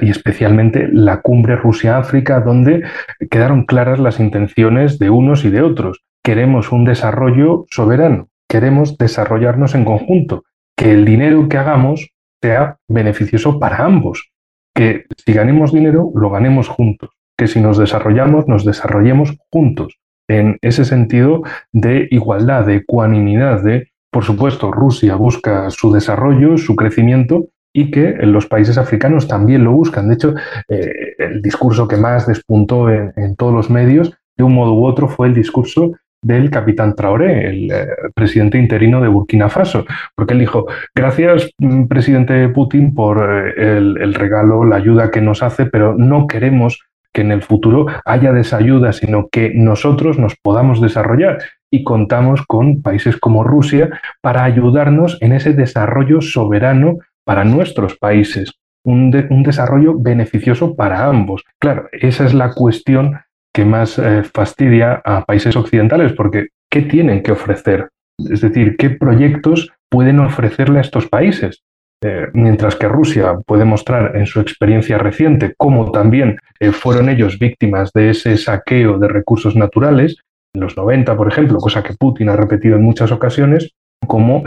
y 0.00 0.10
especialmente 0.10 0.88
la 0.92 1.20
cumbre 1.20 1.56
Rusia-África, 1.56 2.40
donde 2.40 2.84
quedaron 3.30 3.64
claras 3.64 3.98
las 3.98 4.20
intenciones 4.20 4.98
de 4.98 5.10
unos 5.10 5.44
y 5.44 5.50
de 5.50 5.62
otros. 5.62 6.02
Queremos 6.24 6.72
un 6.72 6.84
desarrollo 6.84 7.66
soberano, 7.70 8.28
queremos 8.48 8.96
desarrollarnos 8.96 9.74
en 9.74 9.84
conjunto, 9.84 10.44
que 10.76 10.92
el 10.92 11.04
dinero 11.04 11.48
que 11.48 11.58
hagamos 11.58 12.10
sea 12.40 12.78
beneficioso 12.88 13.58
para 13.58 13.84
ambos, 13.84 14.32
que 14.74 15.06
si 15.24 15.32
ganemos 15.32 15.72
dinero, 15.72 16.10
lo 16.14 16.30
ganemos 16.30 16.68
juntos, 16.68 17.10
que 17.36 17.46
si 17.46 17.60
nos 17.60 17.78
desarrollamos, 17.78 18.48
nos 18.48 18.64
desarrollemos 18.64 19.36
juntos, 19.50 19.98
en 20.28 20.58
ese 20.62 20.84
sentido 20.84 21.42
de 21.72 22.08
igualdad, 22.10 22.66
de 22.66 22.76
ecuanimidad, 22.76 23.62
de, 23.62 23.90
por 24.10 24.24
supuesto, 24.24 24.70
Rusia 24.70 25.16
busca 25.16 25.70
su 25.70 25.92
desarrollo, 25.92 26.56
su 26.56 26.76
crecimiento, 26.76 27.48
y 27.74 27.90
que 27.90 28.14
los 28.22 28.46
países 28.46 28.76
africanos 28.76 29.26
también 29.26 29.64
lo 29.64 29.72
buscan. 29.72 30.08
De 30.08 30.14
hecho, 30.14 30.34
eh, 30.68 31.14
el 31.18 31.40
discurso 31.40 31.88
que 31.88 31.96
más 31.96 32.26
despuntó 32.26 32.90
en, 32.90 33.34
todos 33.36 33.54
los 33.54 33.70
medios, 33.70 34.12
de 34.36 34.44
un 34.44 34.54
modo 34.54 34.74
u 34.74 34.86
otro, 34.86 35.08
fue 35.08 35.28
el 35.28 35.34
discurso 35.34 35.92
del 36.22 36.50
capitán 36.50 36.94
Traoré, 36.94 37.48
el 37.48 37.70
eh, 37.70 37.86
presidente 38.14 38.58
interino 38.58 39.00
de 39.00 39.08
Burkina 39.08 39.48
Faso, 39.48 39.84
porque 40.14 40.34
él 40.34 40.40
dijo, 40.40 40.66
gracias 40.94 41.50
mm, 41.58 41.86
presidente 41.86 42.48
Putin 42.48 42.94
por 42.94 43.18
eh, 43.56 43.76
el, 43.76 44.14
regalo, 44.14 44.64
la 44.64 44.76
ayuda 44.76 45.10
que 45.10 45.20
nos 45.20 45.42
hace, 45.42 45.66
pero 45.66 45.94
no 45.96 46.26
queremos 46.26 46.80
que 47.12 47.22
en 47.22 47.32
el 47.32 47.42
futuro 47.42 47.86
haya 48.04 48.32
desayuda, 48.32 48.92
sino 48.92 49.28
que 49.28 49.52
nosotros 49.54 50.18
nos 50.18 50.34
podamos 50.36 50.80
desarrollar 50.80 51.40
y 51.70 51.84
contamos 51.84 52.42
con 52.46 52.82
países 52.82 53.16
como 53.16 53.44
Rusia 53.44 54.00
para 54.20 54.44
ayudarnos 54.44 55.18
en 55.20 55.32
ese 55.32 55.52
desarrollo 55.52 56.20
soberano 56.20 56.98
para 57.24 57.44
nuestros 57.44 57.96
países, 57.98 58.52
un, 58.84 59.10
desarrollo 59.42 59.98
beneficioso 59.98 60.74
para 60.74 61.06
ambos. 61.06 61.44
Claro, 61.58 61.88
esa 61.92 62.24
es 62.24 62.34
la 62.34 62.52
cuestión 62.52 63.20
que 63.52 63.64
más 63.64 63.98
eh, 63.98 64.22
fastidia 64.22 65.02
a 65.04 65.24
países 65.24 65.54
occidentales, 65.56 66.12
porque 66.12 66.48
¿qué 66.70 66.82
tienen 66.82 67.22
que 67.22 67.32
ofrecer? 67.32 67.88
Es 68.30 68.40
decir, 68.40 68.76
¿qué 68.76 68.90
proyectos 68.90 69.70
pueden 69.90 70.20
ofrecerle 70.20 70.78
a 70.78 70.82
estos 70.82 71.08
países? 71.08 71.62
Eh, 72.04 72.28
mientras 72.32 72.74
que 72.74 72.88
Rusia 72.88 73.34
puede 73.46 73.64
mostrar 73.64 74.16
en 74.16 74.26
su 74.26 74.40
experiencia 74.40 74.98
reciente 74.98 75.54
cómo 75.56 75.92
también 75.92 76.38
eh, 76.58 76.72
fueron 76.72 77.08
ellos 77.08 77.38
víctimas 77.38 77.92
de 77.92 78.10
ese 78.10 78.36
saqueo 78.36 78.98
de 78.98 79.08
recursos 79.08 79.54
naturales, 79.54 80.16
en 80.54 80.62
los 80.62 80.76
90, 80.76 81.16
por 81.16 81.28
ejemplo, 81.28 81.58
cosa 81.58 81.82
que 81.82 81.94
Putin 81.94 82.28
ha 82.28 82.36
repetido 82.36 82.76
en 82.76 82.82
muchas 82.82 83.12
ocasiones, 83.12 83.70
como 84.06 84.42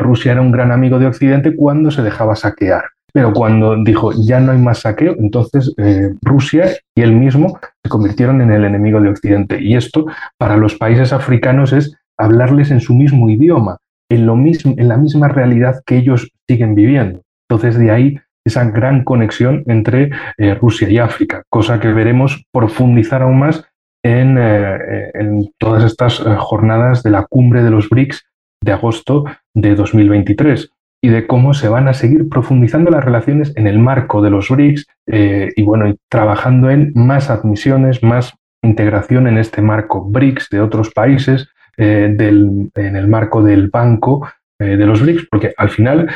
Rusia 0.00 0.32
era 0.32 0.40
un 0.40 0.52
gran 0.52 0.70
amigo 0.70 0.98
de 1.00 1.06
Occidente 1.06 1.56
cuando 1.56 1.90
se 1.90 2.02
dejaba 2.02 2.36
saquear. 2.36 2.84
Pero 3.12 3.32
cuando 3.32 3.76
dijo 3.84 4.12
ya 4.12 4.40
no 4.40 4.52
hay 4.52 4.58
más 4.58 4.80
saqueo, 4.80 5.14
entonces 5.18 5.72
eh, 5.76 6.14
Rusia 6.22 6.70
y 6.94 7.02
él 7.02 7.12
mismo 7.12 7.58
se 7.84 7.90
convirtieron 7.90 8.40
en 8.40 8.50
el 8.50 8.64
enemigo 8.64 9.00
de 9.00 9.10
Occidente. 9.10 9.60
Y 9.60 9.76
esto 9.76 10.06
para 10.38 10.56
los 10.56 10.76
países 10.76 11.12
africanos 11.12 11.72
es 11.72 11.94
hablarles 12.18 12.70
en 12.70 12.80
su 12.80 12.94
mismo 12.94 13.28
idioma, 13.28 13.76
en, 14.10 14.26
lo 14.26 14.34
mismo, 14.34 14.74
en 14.78 14.88
la 14.88 14.96
misma 14.96 15.28
realidad 15.28 15.82
que 15.84 15.98
ellos 15.98 16.30
siguen 16.48 16.74
viviendo. 16.74 17.20
Entonces 17.48 17.78
de 17.78 17.90
ahí 17.90 18.18
esa 18.46 18.64
gran 18.64 19.04
conexión 19.04 19.62
entre 19.66 20.10
eh, 20.38 20.54
Rusia 20.54 20.88
y 20.88 20.98
África, 20.98 21.42
cosa 21.50 21.78
que 21.80 21.92
veremos 21.92 22.44
profundizar 22.50 23.22
aún 23.22 23.38
más 23.38 23.64
en, 24.02 24.36
eh, 24.38 25.10
en 25.14 25.52
todas 25.58 25.84
estas 25.84 26.18
jornadas 26.38 27.02
de 27.02 27.10
la 27.10 27.26
cumbre 27.26 27.62
de 27.62 27.70
los 27.70 27.88
BRICS 27.88 28.24
de 28.64 28.72
agosto 28.72 29.24
de 29.54 29.74
2023 29.74 30.72
y 31.04 31.08
de 31.08 31.26
cómo 31.26 31.52
se 31.52 31.68
van 31.68 31.88
a 31.88 31.94
seguir 31.94 32.28
profundizando 32.28 32.90
las 32.90 33.04
relaciones 33.04 33.52
en 33.56 33.66
el 33.66 33.80
marco 33.80 34.22
de 34.22 34.30
los 34.30 34.48
BRICS 34.48 34.86
eh, 35.08 35.50
y 35.56 35.62
bueno, 35.62 35.92
trabajando 36.08 36.70
en 36.70 36.92
más 36.94 37.28
admisiones, 37.28 38.04
más 38.04 38.34
integración 38.62 39.26
en 39.26 39.36
este 39.36 39.60
marco 39.62 40.04
BRICS 40.08 40.48
de 40.50 40.60
otros 40.60 40.90
países, 40.90 41.48
eh, 41.76 42.14
en 42.16 42.96
el 42.96 43.08
marco 43.08 43.42
del 43.42 43.68
banco 43.68 44.28
eh, 44.60 44.76
de 44.76 44.86
los 44.86 45.02
BRICS, 45.02 45.26
porque 45.28 45.52
al 45.56 45.70
final 45.70 46.08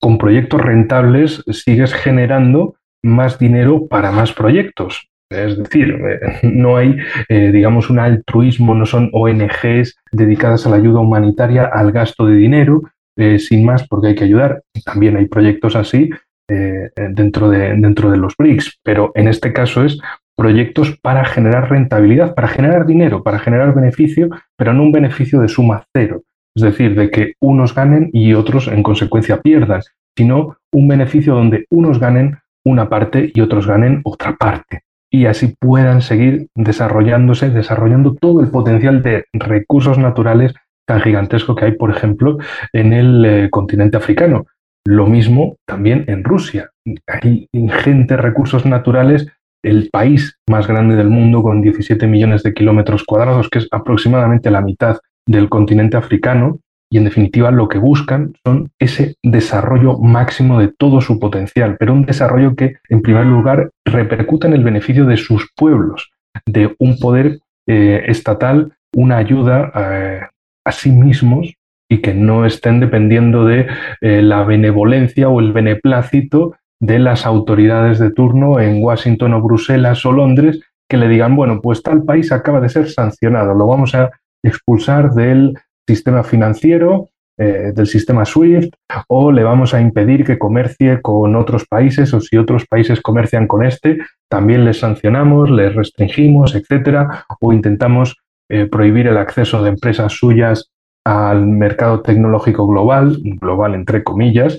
con 0.00 0.16
proyectos 0.16 0.60
rentables 0.60 1.42
sigues 1.50 1.92
generando 1.92 2.76
más 3.02 3.38
dinero 3.40 3.88
para 3.88 4.12
más 4.12 4.32
proyectos. 4.32 5.08
Es 5.28 5.58
decir, 5.58 5.98
no 6.44 6.76
hay, 6.76 6.96
digamos, 7.28 7.90
un 7.90 7.98
altruismo, 7.98 8.74
no 8.74 8.86
son 8.86 9.10
ONGs 9.12 9.98
dedicadas 10.12 10.66
a 10.66 10.70
la 10.70 10.76
ayuda 10.76 11.00
humanitaria, 11.00 11.64
al 11.64 11.90
gasto 11.90 12.26
de 12.26 12.36
dinero, 12.36 12.82
eh, 13.18 13.38
sin 13.38 13.64
más 13.64 13.86
porque 13.86 14.08
hay 14.08 14.14
que 14.14 14.24
ayudar. 14.24 14.62
También 14.84 15.16
hay 15.16 15.26
proyectos 15.26 15.76
así 15.76 16.08
eh, 16.48 16.90
dentro, 17.10 17.50
de, 17.50 17.74
dentro 17.76 18.10
de 18.10 18.16
los 18.16 18.34
BRICS, 18.38 18.78
pero 18.82 19.12
en 19.14 19.28
este 19.28 19.52
caso 19.52 19.84
es 19.84 19.98
proyectos 20.36 20.96
para 21.02 21.24
generar 21.24 21.68
rentabilidad, 21.68 22.34
para 22.34 22.46
generar 22.46 22.86
dinero, 22.86 23.24
para 23.24 23.40
generar 23.40 23.74
beneficio, 23.74 24.28
pero 24.56 24.72
no 24.72 24.84
un 24.84 24.92
beneficio 24.92 25.40
de 25.40 25.48
suma 25.48 25.84
cero. 25.92 26.22
Es 26.54 26.62
decir, 26.62 26.94
de 26.94 27.10
que 27.10 27.34
unos 27.40 27.74
ganen 27.74 28.08
y 28.12 28.34
otros 28.34 28.68
en 28.68 28.82
consecuencia 28.82 29.40
pierdan, 29.40 29.82
sino 30.16 30.56
un 30.72 30.88
beneficio 30.88 31.34
donde 31.34 31.66
unos 31.70 31.98
ganen 31.98 32.38
una 32.64 32.88
parte 32.88 33.32
y 33.34 33.40
otros 33.40 33.66
ganen 33.66 34.00
otra 34.04 34.36
parte. 34.36 34.82
Y 35.10 35.26
así 35.26 35.54
puedan 35.58 36.02
seguir 36.02 36.48
desarrollándose, 36.54 37.50
desarrollando 37.50 38.14
todo 38.14 38.40
el 38.40 38.50
potencial 38.50 39.02
de 39.02 39.24
recursos 39.32 39.98
naturales 39.98 40.54
tan 40.88 41.02
gigantesco 41.02 41.54
que 41.54 41.66
hay, 41.66 41.72
por 41.72 41.90
ejemplo, 41.90 42.38
en 42.72 42.94
el 42.94 43.24
eh, 43.24 43.50
continente 43.50 43.98
africano. 43.98 44.46
Lo 44.86 45.06
mismo 45.06 45.56
también 45.66 46.04
en 46.08 46.24
Rusia. 46.24 46.70
Hay 47.06 47.46
ingentes 47.52 48.18
recursos 48.18 48.64
naturales, 48.64 49.26
el 49.62 49.90
país 49.92 50.38
más 50.48 50.66
grande 50.66 50.96
del 50.96 51.10
mundo 51.10 51.42
con 51.42 51.60
17 51.60 52.06
millones 52.06 52.42
de 52.42 52.54
kilómetros 52.54 53.04
cuadrados, 53.04 53.50
que 53.50 53.58
es 53.58 53.68
aproximadamente 53.70 54.50
la 54.50 54.62
mitad 54.62 54.98
del 55.26 55.50
continente 55.50 55.98
africano, 55.98 56.60
y 56.90 56.96
en 56.96 57.04
definitiva 57.04 57.50
lo 57.50 57.68
que 57.68 57.76
buscan 57.76 58.32
son 58.42 58.70
ese 58.78 59.16
desarrollo 59.22 59.98
máximo 59.98 60.58
de 60.58 60.68
todo 60.68 61.02
su 61.02 61.20
potencial, 61.20 61.76
pero 61.78 61.92
un 61.92 62.06
desarrollo 62.06 62.56
que 62.56 62.76
en 62.88 63.02
primer 63.02 63.26
lugar 63.26 63.72
repercuta 63.84 64.48
en 64.48 64.54
el 64.54 64.64
beneficio 64.64 65.04
de 65.04 65.18
sus 65.18 65.50
pueblos, 65.54 66.10
de 66.46 66.74
un 66.78 66.98
poder 66.98 67.40
eh, 67.66 68.04
estatal, 68.06 68.72
una 68.94 69.18
ayuda 69.18 69.70
eh, 69.74 70.20
a 70.68 70.72
sí 70.72 70.90
mismos 70.90 71.54
y 71.90 71.98
que 71.98 72.14
no 72.14 72.44
estén 72.44 72.80
dependiendo 72.80 73.44
de 73.44 73.66
eh, 74.00 74.22
la 74.22 74.44
benevolencia 74.44 75.28
o 75.28 75.40
el 75.40 75.52
beneplácito 75.52 76.54
de 76.80 76.98
las 76.98 77.26
autoridades 77.26 77.98
de 77.98 78.10
turno 78.10 78.60
en 78.60 78.82
Washington 78.82 79.34
o 79.34 79.42
Bruselas 79.42 80.04
o 80.04 80.12
Londres 80.12 80.60
que 80.88 80.96
le 80.96 81.08
digan, 81.08 81.36
bueno, 81.36 81.60
pues 81.60 81.82
tal 81.82 82.04
país 82.04 82.32
acaba 82.32 82.60
de 82.60 82.68
ser 82.68 82.88
sancionado, 82.88 83.54
lo 83.54 83.66
vamos 83.66 83.94
a 83.94 84.10
expulsar 84.42 85.10
del 85.12 85.54
sistema 85.86 86.22
financiero, 86.22 87.08
eh, 87.38 87.72
del 87.74 87.86
sistema 87.86 88.24
SWIFT, 88.24 88.74
o 89.08 89.30
le 89.30 89.42
vamos 89.42 89.74
a 89.74 89.80
impedir 89.80 90.24
que 90.24 90.38
comercie 90.38 91.00
con 91.02 91.36
otros 91.36 91.66
países, 91.66 92.12
o 92.14 92.20
si 92.20 92.36
otros 92.36 92.66
países 92.66 93.00
comercian 93.00 93.46
con 93.46 93.64
este, 93.64 93.98
también 94.28 94.64
les 94.64 94.80
sancionamos, 94.80 95.50
les 95.50 95.74
restringimos, 95.74 96.54
etcétera, 96.54 97.26
o 97.40 97.52
intentamos 97.52 98.16
eh, 98.50 98.66
prohibir 98.66 99.06
el 99.06 99.18
acceso 99.18 99.62
de 99.62 99.70
empresas 99.70 100.12
suyas 100.12 100.70
al 101.04 101.46
mercado 101.46 102.00
tecnológico 102.02 102.66
global, 102.66 103.18
global 103.22 103.74
entre 103.74 104.02
comillas, 104.02 104.58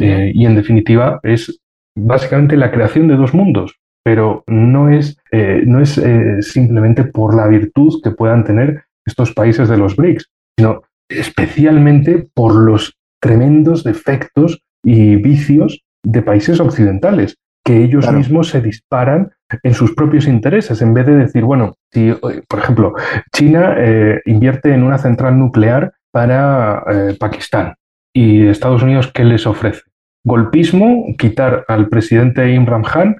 eh, 0.00 0.32
y 0.34 0.46
en 0.46 0.54
definitiva 0.54 1.20
es 1.22 1.60
básicamente 1.96 2.56
la 2.56 2.70
creación 2.70 3.08
de 3.08 3.16
dos 3.16 3.34
mundos, 3.34 3.78
pero 4.04 4.44
no 4.46 4.90
es, 4.90 5.16
eh, 5.32 5.62
no 5.66 5.80
es 5.80 6.00
simplemente 6.40 7.04
por 7.04 7.34
la 7.34 7.48
virtud 7.48 8.00
que 8.02 8.12
puedan 8.12 8.44
tener 8.44 8.84
estos 9.04 9.32
países 9.32 9.68
de 9.68 9.78
los 9.78 9.96
BRICS, 9.96 10.30
sino 10.56 10.82
especialmente 11.08 12.28
por 12.34 12.54
los 12.54 12.96
tremendos 13.20 13.82
defectos 13.82 14.62
y 14.84 15.16
vicios 15.16 15.82
de 16.04 16.22
países 16.22 16.60
occidentales, 16.60 17.36
que 17.64 17.82
ellos 17.82 18.10
mismos 18.12 18.48
se 18.48 18.60
disparan 18.60 19.32
en 19.62 19.74
sus 19.74 19.94
propios 19.94 20.26
intereses, 20.26 20.82
en 20.82 20.94
vez 20.94 21.06
de 21.06 21.16
decir, 21.16 21.44
bueno, 21.44 21.74
si, 21.92 22.12
por 22.48 22.58
ejemplo, 22.58 22.94
China 23.32 23.74
eh, 23.78 24.20
invierte 24.26 24.72
en 24.72 24.82
una 24.82 24.98
central 24.98 25.38
nuclear 25.38 25.92
para 26.10 26.82
eh, 26.90 27.16
Pakistán 27.18 27.74
y 28.12 28.46
Estados 28.46 28.82
Unidos, 28.82 29.10
¿qué 29.12 29.24
les 29.24 29.46
ofrece? 29.46 29.82
Golpismo, 30.24 31.06
quitar 31.18 31.64
al 31.68 31.88
presidente 31.88 32.52
Imran 32.52 32.82
Khan, 32.82 33.16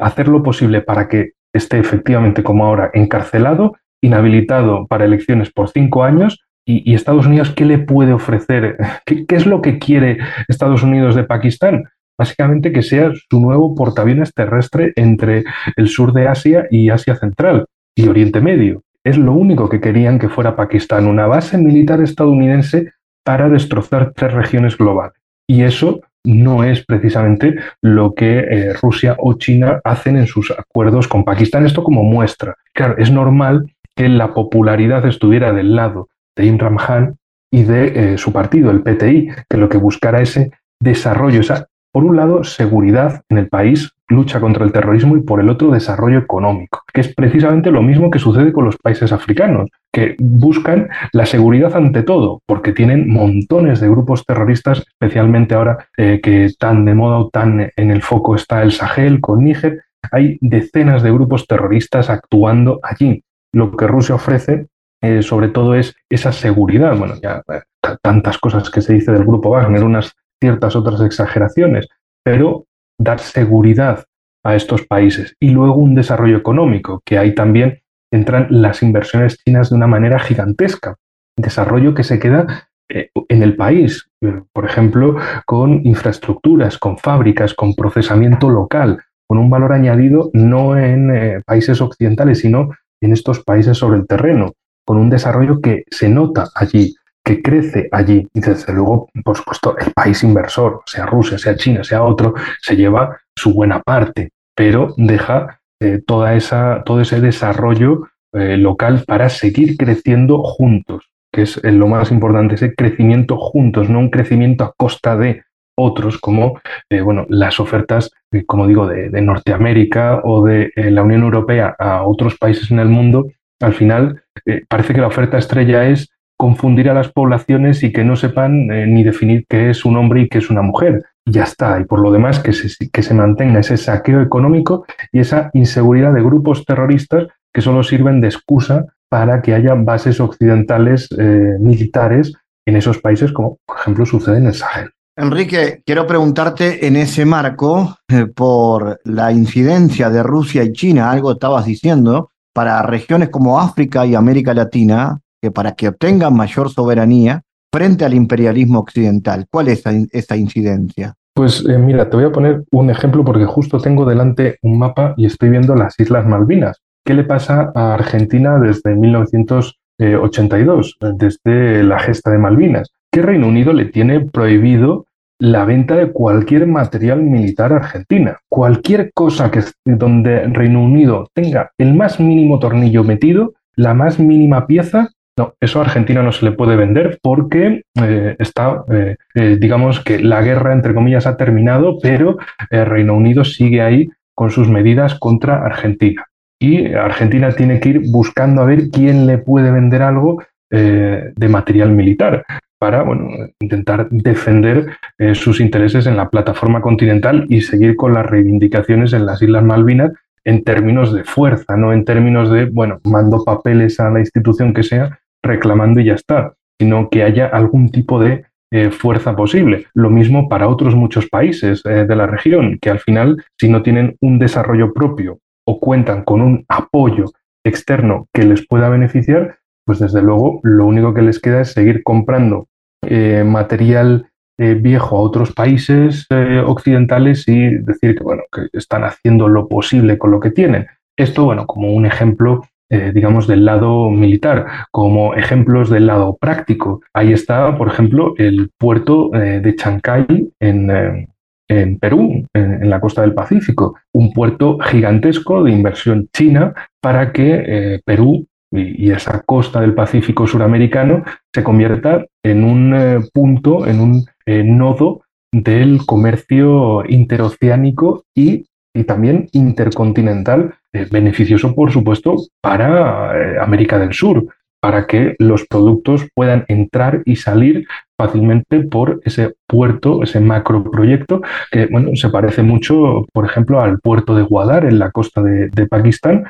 hacer 0.00 0.28
lo 0.28 0.42
posible 0.42 0.80
para 0.80 1.08
que 1.08 1.32
esté 1.52 1.78
efectivamente 1.78 2.42
como 2.42 2.64
ahora 2.64 2.90
encarcelado, 2.94 3.76
inhabilitado 4.02 4.86
para 4.86 5.04
elecciones 5.04 5.50
por 5.50 5.70
cinco 5.70 6.04
años. 6.04 6.44
¿Y, 6.66 6.94
Estados 6.94 7.26
Unidos 7.26 7.50
qué 7.56 7.64
le 7.64 7.78
puede 7.78 8.12
ofrecer? 8.12 8.76
¿Qué, 9.06 9.24
¿Qué, 9.24 9.36
es 9.36 9.46
lo 9.46 9.62
que 9.62 9.78
quiere 9.78 10.18
Estados 10.48 10.82
Unidos 10.82 11.14
de 11.14 11.24
Pakistán? 11.24 11.84
Básicamente 12.18 12.72
que 12.72 12.82
sea 12.82 13.12
su 13.30 13.40
nuevo 13.40 13.74
portaaviones 13.74 14.34
terrestre 14.34 14.92
entre 14.96 15.44
el 15.76 15.88
sur 15.88 16.12
de 16.12 16.28
Asia 16.28 16.66
y 16.70 16.90
Asia 16.90 17.14
Central 17.16 17.66
y 17.94 18.08
Oriente 18.08 18.40
Medio. 18.40 18.82
Es 19.04 19.16
lo 19.16 19.32
único 19.32 19.68
que 19.68 19.80
querían 19.80 20.18
que 20.18 20.28
fuera 20.28 20.56
Pakistán, 20.56 21.06
una 21.06 21.26
base 21.26 21.56
militar 21.56 22.00
estadounidense 22.02 22.92
para 23.24 23.48
destrozar 23.48 24.12
tres 24.14 24.32
regiones 24.32 24.76
globales. 24.76 25.14
Y 25.46 25.62
eso 25.62 26.00
no 26.24 26.64
es 26.64 26.84
precisamente 26.84 27.56
lo 27.80 28.14
que 28.14 28.40
eh, 28.40 28.72
Rusia 28.74 29.16
o 29.18 29.34
China 29.34 29.80
hacen 29.84 30.16
en 30.16 30.26
sus 30.26 30.50
acuerdos 30.50 31.08
con 31.08 31.24
Pakistán. 31.24 31.64
Esto 31.64 31.82
como 31.82 32.02
muestra. 32.02 32.56
Claro, 32.74 32.96
es 32.98 33.10
normal 33.10 33.72
que 33.96 34.08
la 34.08 34.34
popularidad 34.34 35.06
estuviera 35.06 35.52
del 35.52 35.74
lado 35.74 36.08
de 36.36 36.46
Imran 36.46 36.76
Khan 36.76 37.16
y 37.50 37.62
de 37.62 38.12
eh, 38.14 38.18
su 38.18 38.32
partido, 38.32 38.70
el 38.70 38.82
PTI, 38.82 39.30
que 39.48 39.56
lo 39.56 39.68
que 39.68 39.78
buscara 39.78 40.20
ese 40.20 40.52
desarrollo, 40.80 41.40
esa, 41.40 41.66
por 41.98 42.04
un 42.04 42.14
lado, 42.14 42.44
seguridad 42.44 43.22
en 43.28 43.38
el 43.38 43.48
país, 43.48 43.90
lucha 44.06 44.38
contra 44.38 44.64
el 44.64 44.70
terrorismo 44.70 45.16
y 45.16 45.22
por 45.22 45.40
el 45.40 45.48
otro, 45.48 45.72
desarrollo 45.72 46.18
económico, 46.18 46.84
que 46.94 47.00
es 47.00 47.12
precisamente 47.12 47.72
lo 47.72 47.82
mismo 47.82 48.08
que 48.08 48.20
sucede 48.20 48.52
con 48.52 48.64
los 48.64 48.76
países 48.76 49.10
africanos, 49.10 49.68
que 49.92 50.14
buscan 50.20 50.90
la 51.10 51.26
seguridad 51.26 51.74
ante 51.74 52.04
todo, 52.04 52.40
porque 52.46 52.72
tienen 52.72 53.10
montones 53.10 53.80
de 53.80 53.88
grupos 53.88 54.24
terroristas, 54.24 54.84
especialmente 54.86 55.56
ahora 55.56 55.88
eh, 55.96 56.20
que 56.22 56.48
tan 56.56 56.84
de 56.84 56.94
moda 56.94 57.18
o 57.18 57.30
tan 57.30 57.72
en 57.74 57.90
el 57.90 58.02
foco 58.02 58.36
está 58.36 58.62
el 58.62 58.70
Sahel 58.70 59.20
con 59.20 59.42
Níger, 59.42 59.82
hay 60.12 60.38
decenas 60.40 61.02
de 61.02 61.10
grupos 61.10 61.48
terroristas 61.48 62.10
actuando 62.10 62.78
allí. 62.84 63.24
Lo 63.52 63.76
que 63.76 63.88
Rusia 63.88 64.14
ofrece 64.14 64.68
eh, 65.00 65.22
sobre 65.22 65.48
todo 65.48 65.74
es 65.74 65.96
esa 66.08 66.30
seguridad. 66.30 66.96
Bueno, 66.96 67.14
ya 67.20 67.42
eh, 67.52 67.96
tantas 68.02 68.38
cosas 68.38 68.70
que 68.70 68.82
se 68.82 68.94
dice 68.94 69.10
del 69.10 69.24
grupo 69.24 69.50
Wagner, 69.50 69.82
unas 69.82 70.14
ciertas 70.40 70.76
otras 70.76 71.00
exageraciones, 71.00 71.88
pero 72.24 72.66
dar 72.98 73.20
seguridad 73.20 74.04
a 74.44 74.54
estos 74.54 74.86
países 74.86 75.34
y 75.40 75.50
luego 75.50 75.76
un 75.76 75.94
desarrollo 75.94 76.36
económico, 76.36 77.02
que 77.04 77.18
ahí 77.18 77.34
también 77.34 77.80
entran 78.12 78.46
las 78.50 78.82
inversiones 78.82 79.38
chinas 79.44 79.70
de 79.70 79.76
una 79.76 79.86
manera 79.86 80.18
gigantesca. 80.18 80.96
Desarrollo 81.36 81.94
que 81.94 82.04
se 82.04 82.18
queda 82.18 82.68
eh, 82.88 83.10
en 83.28 83.42
el 83.42 83.56
país, 83.56 84.08
por 84.52 84.64
ejemplo, 84.64 85.16
con 85.46 85.86
infraestructuras, 85.86 86.78
con 86.78 86.98
fábricas, 86.98 87.54
con 87.54 87.74
procesamiento 87.74 88.48
local, 88.48 89.02
con 89.26 89.38
un 89.38 89.50
valor 89.50 89.72
añadido 89.72 90.30
no 90.32 90.76
en 90.76 91.42
países 91.44 91.80
occidentales, 91.80 92.40
sino 92.40 92.70
en 93.00 93.12
estos 93.12 93.44
países 93.44 93.76
sobre 93.76 93.98
el 93.98 94.06
terreno 94.06 94.54
con 94.88 94.96
un 94.96 95.10
desarrollo 95.10 95.60
que 95.60 95.84
se 95.90 96.08
nota 96.08 96.48
allí, 96.54 96.96
que 97.28 97.42
crece 97.42 97.88
allí. 97.92 98.26
Y 98.32 98.40
desde 98.40 98.72
luego, 98.72 99.10
por 99.22 99.36
supuesto, 99.36 99.76
el 99.76 99.92
país 99.92 100.22
inversor, 100.22 100.80
sea 100.86 101.04
Rusia, 101.04 101.36
sea 101.36 101.56
China, 101.56 101.84
sea 101.84 102.02
otro, 102.02 102.32
se 102.62 102.74
lleva 102.74 103.20
su 103.36 103.52
buena 103.52 103.82
parte, 103.82 104.30
pero 104.56 104.94
deja 104.96 105.60
eh, 105.78 106.00
toda 106.06 106.34
esa, 106.34 106.82
todo 106.86 107.02
ese 107.02 107.20
desarrollo 107.20 108.08
eh, 108.32 108.56
local 108.56 109.04
para 109.06 109.28
seguir 109.28 109.76
creciendo 109.76 110.42
juntos, 110.42 111.10
que 111.30 111.42
es 111.42 111.60
eh, 111.62 111.70
lo 111.70 111.86
más 111.86 112.10
importante, 112.10 112.54
ese 112.54 112.74
crecimiento 112.74 113.36
juntos, 113.36 113.90
no 113.90 113.98
un 113.98 114.08
crecimiento 114.08 114.64
a 114.64 114.72
costa 114.74 115.14
de 115.14 115.42
otros, 115.76 116.18
como 116.18 116.60
bueno, 117.04 117.24
las 117.28 117.60
ofertas, 117.60 118.10
como 118.46 118.66
digo, 118.66 118.88
de, 118.88 119.10
de 119.10 119.22
Norteamérica 119.22 120.22
o 120.24 120.44
de 120.44 120.72
la 120.74 121.04
Unión 121.04 121.22
Europea 121.22 121.76
a 121.78 122.02
otros 122.02 122.36
países 122.36 122.72
en 122.72 122.80
el 122.80 122.88
mundo, 122.88 123.30
al 123.60 123.74
final 123.74 124.24
parece 124.68 124.92
que 124.92 125.00
la 125.00 125.06
oferta 125.06 125.38
estrella 125.38 125.88
es 125.88 126.10
confundir 126.38 126.88
a 126.88 126.94
las 126.94 127.12
poblaciones 127.12 127.82
y 127.82 127.92
que 127.92 128.04
no 128.04 128.16
sepan 128.16 128.70
eh, 128.70 128.86
ni 128.86 129.02
definir 129.02 129.44
qué 129.48 129.70
es 129.70 129.84
un 129.84 129.96
hombre 129.96 130.22
y 130.22 130.28
qué 130.28 130.38
es 130.38 130.48
una 130.48 130.62
mujer. 130.62 131.04
ya 131.26 131.42
está. 131.42 131.78
Y 131.78 131.84
por 131.84 132.00
lo 132.00 132.10
demás, 132.10 132.38
que 132.38 132.54
se, 132.54 132.88
que 132.88 133.02
se 133.02 133.12
mantenga 133.12 133.60
ese 133.60 133.76
saqueo 133.76 134.22
económico 134.22 134.86
y 135.12 135.18
esa 135.18 135.50
inseguridad 135.52 136.14
de 136.14 136.22
grupos 136.22 136.64
terroristas 136.64 137.26
que 137.52 137.60
solo 137.60 137.82
sirven 137.82 138.22
de 138.22 138.28
excusa 138.28 138.86
para 139.10 139.42
que 139.42 139.52
haya 139.52 139.74
bases 139.74 140.20
occidentales 140.20 141.08
eh, 141.18 141.56
militares 141.60 142.32
en 142.66 142.76
esos 142.76 142.98
países, 142.98 143.32
como 143.32 143.58
por 143.66 143.78
ejemplo 143.78 144.06
sucede 144.06 144.38
en 144.38 144.46
el 144.46 144.54
Sahel. 144.54 144.90
Enrique, 145.16 145.82
quiero 145.84 146.06
preguntarte 146.06 146.86
en 146.86 146.94
ese 146.96 147.24
marco 147.24 147.96
por 148.36 149.00
la 149.04 149.32
incidencia 149.32 150.10
de 150.10 150.22
Rusia 150.22 150.62
y 150.62 150.72
China, 150.72 151.10
algo 151.10 151.32
estabas 151.32 151.64
diciendo, 151.64 152.30
para 152.54 152.80
regiones 152.82 153.28
como 153.28 153.58
África 153.58 154.06
y 154.06 154.14
América 154.14 154.54
Latina, 154.54 155.18
que 155.40 155.50
para 155.50 155.72
que 155.72 155.88
obtengan 155.88 156.34
mayor 156.34 156.70
soberanía 156.70 157.42
frente 157.72 158.04
al 158.04 158.12
imperialismo 158.14 158.80
occidental. 158.80 159.46
¿Cuál 159.50 159.68
es 159.68 159.84
esa, 160.12 160.36
incidencia? 160.36 161.14
Pues 161.34 161.64
eh, 161.68 161.78
mira, 161.78 162.10
te 162.10 162.16
voy 162.16 162.26
a 162.26 162.32
poner 162.32 162.64
un 162.72 162.90
ejemplo 162.90 163.24
porque 163.24 163.44
justo 163.44 163.78
tengo 163.78 164.04
delante 164.04 164.58
un 164.62 164.78
mapa 164.78 165.14
y 165.16 165.26
estoy 165.26 165.50
viendo 165.50 165.74
las 165.74 165.98
Islas 166.00 166.26
Malvinas. 166.26 166.80
¿Qué 167.04 167.14
le 167.14 167.24
pasa 167.24 167.72
a 167.74 167.94
Argentina 167.94 168.58
desde 168.58 168.94
1982, 168.94 170.98
desde 171.16 171.82
la 171.84 171.98
gesta 172.00 172.30
de 172.30 172.38
Malvinas? 172.38 172.90
Que 173.10 173.22
Reino 173.22 173.48
Unido 173.48 173.72
le 173.72 173.86
tiene 173.86 174.20
prohibido 174.20 175.06
la 175.38 175.64
venta 175.64 175.94
de 175.94 176.10
cualquier 176.10 176.66
material 176.66 177.22
militar 177.22 177.72
argentina. 177.72 178.38
Cualquier 178.48 179.12
cosa 179.14 179.50
que 179.50 179.62
donde 179.84 180.48
Reino 180.48 180.82
Unido 180.82 181.28
tenga 181.32 181.70
el 181.78 181.94
más 181.94 182.18
mínimo 182.18 182.58
tornillo 182.58 183.04
metido, 183.04 183.54
la 183.76 183.94
más 183.94 184.18
mínima 184.18 184.66
pieza, 184.66 185.10
no, 185.38 185.54
eso 185.60 185.78
a 185.78 185.84
Argentina 185.84 186.22
no 186.22 186.32
se 186.32 186.44
le 186.44 186.52
puede 186.52 186.74
vender 186.74 187.20
porque 187.22 187.82
eh, 188.02 188.36
está, 188.38 188.82
eh, 188.90 189.16
eh, 189.34 189.56
digamos 189.58 190.00
que 190.00 190.18
la 190.18 190.42
guerra, 190.42 190.72
entre 190.72 190.94
comillas, 190.94 191.26
ha 191.26 191.36
terminado, 191.36 191.98
pero 192.02 192.38
Reino 192.70 193.14
Unido 193.14 193.44
sigue 193.44 193.80
ahí 193.80 194.10
con 194.34 194.50
sus 194.50 194.68
medidas 194.68 195.14
contra 195.14 195.64
Argentina. 195.64 196.26
Y 196.60 196.92
Argentina 196.92 197.52
tiene 197.52 197.78
que 197.78 197.90
ir 197.90 198.02
buscando 198.10 198.62
a 198.62 198.66
ver 198.66 198.90
quién 198.90 199.26
le 199.26 199.38
puede 199.38 199.70
vender 199.70 200.02
algo 200.02 200.42
de 200.70 201.48
material 201.48 201.92
militar 201.92 202.44
para 202.78 203.02
bueno, 203.02 203.28
intentar 203.60 204.08
defender 204.10 204.86
sus 205.32 205.60
intereses 205.60 206.06
en 206.06 206.16
la 206.16 206.28
plataforma 206.28 206.82
continental 206.82 207.46
y 207.48 207.62
seguir 207.62 207.96
con 207.96 208.12
las 208.12 208.26
reivindicaciones 208.26 209.12
en 209.12 209.24
las 209.24 209.40
Islas 209.40 209.64
Malvinas 209.64 210.12
en 210.44 210.64
términos 210.64 211.14
de 211.14 211.24
fuerza, 211.24 211.76
no 211.76 211.92
en 211.92 212.04
términos 212.04 212.50
de, 212.50 212.64
bueno, 212.66 213.00
mando 213.04 213.44
papeles 213.44 214.00
a 214.00 214.10
la 214.10 214.20
institución 214.20 214.72
que 214.72 214.82
sea 214.82 215.20
reclamando 215.42 216.00
y 216.00 216.06
ya 216.06 216.14
está, 216.14 216.54
sino 216.80 217.08
que 217.10 217.22
haya 217.22 217.46
algún 217.46 217.90
tipo 217.90 218.20
de 218.20 218.44
eh, 218.70 218.90
fuerza 218.90 219.34
posible. 219.34 219.86
Lo 219.94 220.10
mismo 220.10 220.48
para 220.50 220.68
otros 220.68 220.94
muchos 220.94 221.26
países 221.26 221.82
eh, 221.86 222.04
de 222.06 222.16
la 222.16 222.26
región, 222.26 222.78
que 222.80 222.90
al 222.90 223.00
final, 223.00 223.42
si 223.58 223.70
no 223.70 223.82
tienen 223.82 224.16
un 224.20 224.38
desarrollo 224.38 224.92
propio 224.92 225.38
o 225.66 225.80
cuentan 225.80 226.22
con 226.22 226.42
un 226.42 226.66
apoyo 226.68 227.32
externo 227.64 228.26
que 228.30 228.44
les 228.44 228.66
pueda 228.66 228.90
beneficiar, 228.90 229.56
pues 229.86 230.00
desde 230.00 230.20
luego 230.20 230.60
lo 230.64 230.84
único 230.84 231.14
que 231.14 231.22
les 231.22 231.40
queda 231.40 231.62
es 231.62 231.72
seguir 231.72 232.02
comprando 232.02 232.68
eh, 233.06 233.42
material 233.44 234.26
viejo 234.60 235.16
a 235.16 235.20
otros 235.20 235.52
países 235.52 236.26
occidentales 236.66 237.46
y 237.46 237.76
decir 237.76 238.16
que, 238.16 238.24
bueno, 238.24 238.42
que 238.50 238.66
están 238.72 239.04
haciendo 239.04 239.46
lo 239.46 239.68
posible 239.68 240.18
con 240.18 240.32
lo 240.32 240.40
que 240.40 240.50
tienen. 240.50 240.88
Esto, 241.16 241.44
bueno, 241.44 241.64
como 241.64 241.92
un 241.92 242.06
ejemplo, 242.06 242.64
digamos, 242.90 243.46
del 243.46 243.64
lado 243.64 244.10
militar, 244.10 244.66
como 244.90 245.34
ejemplos 245.34 245.90
del 245.90 246.06
lado 246.06 246.38
práctico. 246.40 247.02
Ahí 247.12 247.32
está, 247.32 247.76
por 247.76 247.88
ejemplo, 247.88 248.34
el 248.38 248.70
puerto 248.78 249.30
de 249.30 249.74
Chancay 249.76 250.26
en, 250.58 251.28
en 251.68 251.98
Perú, 251.98 252.46
en, 252.54 252.88
la 252.88 253.00
costa 253.00 253.20
del 253.20 253.34
Pacífico, 253.34 253.96
un 254.14 254.32
puerto 254.32 254.78
gigantesco 254.78 255.62
de 255.64 255.72
inversión 255.72 256.28
china 256.32 256.72
para 257.02 257.32
que 257.32 258.00
Perú 258.06 258.46
y, 258.70 259.10
esa 259.10 259.40
costa 259.42 259.80
del 259.80 259.94
Pacífico 259.94 260.46
suramericano 260.46 261.24
se 261.54 261.64
convierta 261.64 262.26
en 262.42 262.64
un 262.64 262.94
eh, 262.94 263.20
punto, 263.32 263.86
en 263.86 264.00
un 264.00 264.24
eh, 264.46 264.62
nodo 264.64 265.22
del 265.52 266.04
comercio 266.04 267.04
interoceánico 267.08 268.24
y, 268.34 268.66
también 269.06 269.48
intercontinental, 269.52 270.74
eh, 271.02 271.08
beneficioso, 271.10 271.74
por 271.74 271.90
supuesto, 271.90 272.36
para 272.60 273.62
América 273.62 273.98
del 273.98 274.12
Sur, 274.12 274.46
para 274.80 275.06
que 275.06 275.34
los 275.38 275.66
productos 275.66 276.28
puedan 276.34 276.64
entrar 276.68 277.22
y 277.24 277.36
salir 277.36 277.86
fácilmente 278.16 278.80
por 278.80 279.20
ese 279.24 279.54
puerto, 279.66 280.22
ese 280.22 280.40
macroproyecto, 280.40 281.42
que 281.70 281.86
bueno, 281.86 282.14
se 282.14 282.28
parece 282.28 282.62
mucho, 282.62 283.26
por 283.32 283.44
ejemplo, 283.44 283.80
al 283.80 283.98
puerto 284.00 284.34
de 284.34 284.42
Guadar 284.42 284.84
en 284.84 284.98
la 284.98 285.10
costa 285.10 285.42
de 285.42 285.86
Pakistán, 285.88 286.44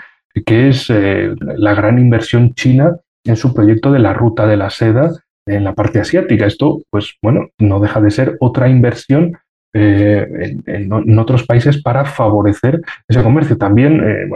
que 0.45 0.69
es 0.69 0.91
eh, 0.91 1.35
la 1.41 1.75
gran 1.75 1.99
inversión 1.99 2.55
china 2.55 2.97
en 3.25 3.37
su 3.37 3.55
proyecto 3.55 3.93
de 3.93 3.99
la 3.99 4.13
ruta 4.13 4.47
de 4.47 4.57
la 4.57 4.71
seda 4.71 5.11
en 5.47 5.65
la 5.65 5.75
parte 5.75 6.01
asiática. 6.01 6.47
Esto, 6.47 6.81
pues 6.91 7.15
bueno, 7.23 7.49
no 7.59 7.81
deja 7.81 8.01
de 8.01 8.11
ser 8.11 8.37
otra 8.41 8.69
inversión 8.69 9.39
eh, 9.75 10.57
en, 10.67 11.19
otros 11.19 11.45
países 11.45 11.83
para 11.83 12.05
favorecer 12.05 12.81
ese 13.07 13.23
comercio. 13.23 13.57
También 13.57 14.01
eh, 14.03 14.31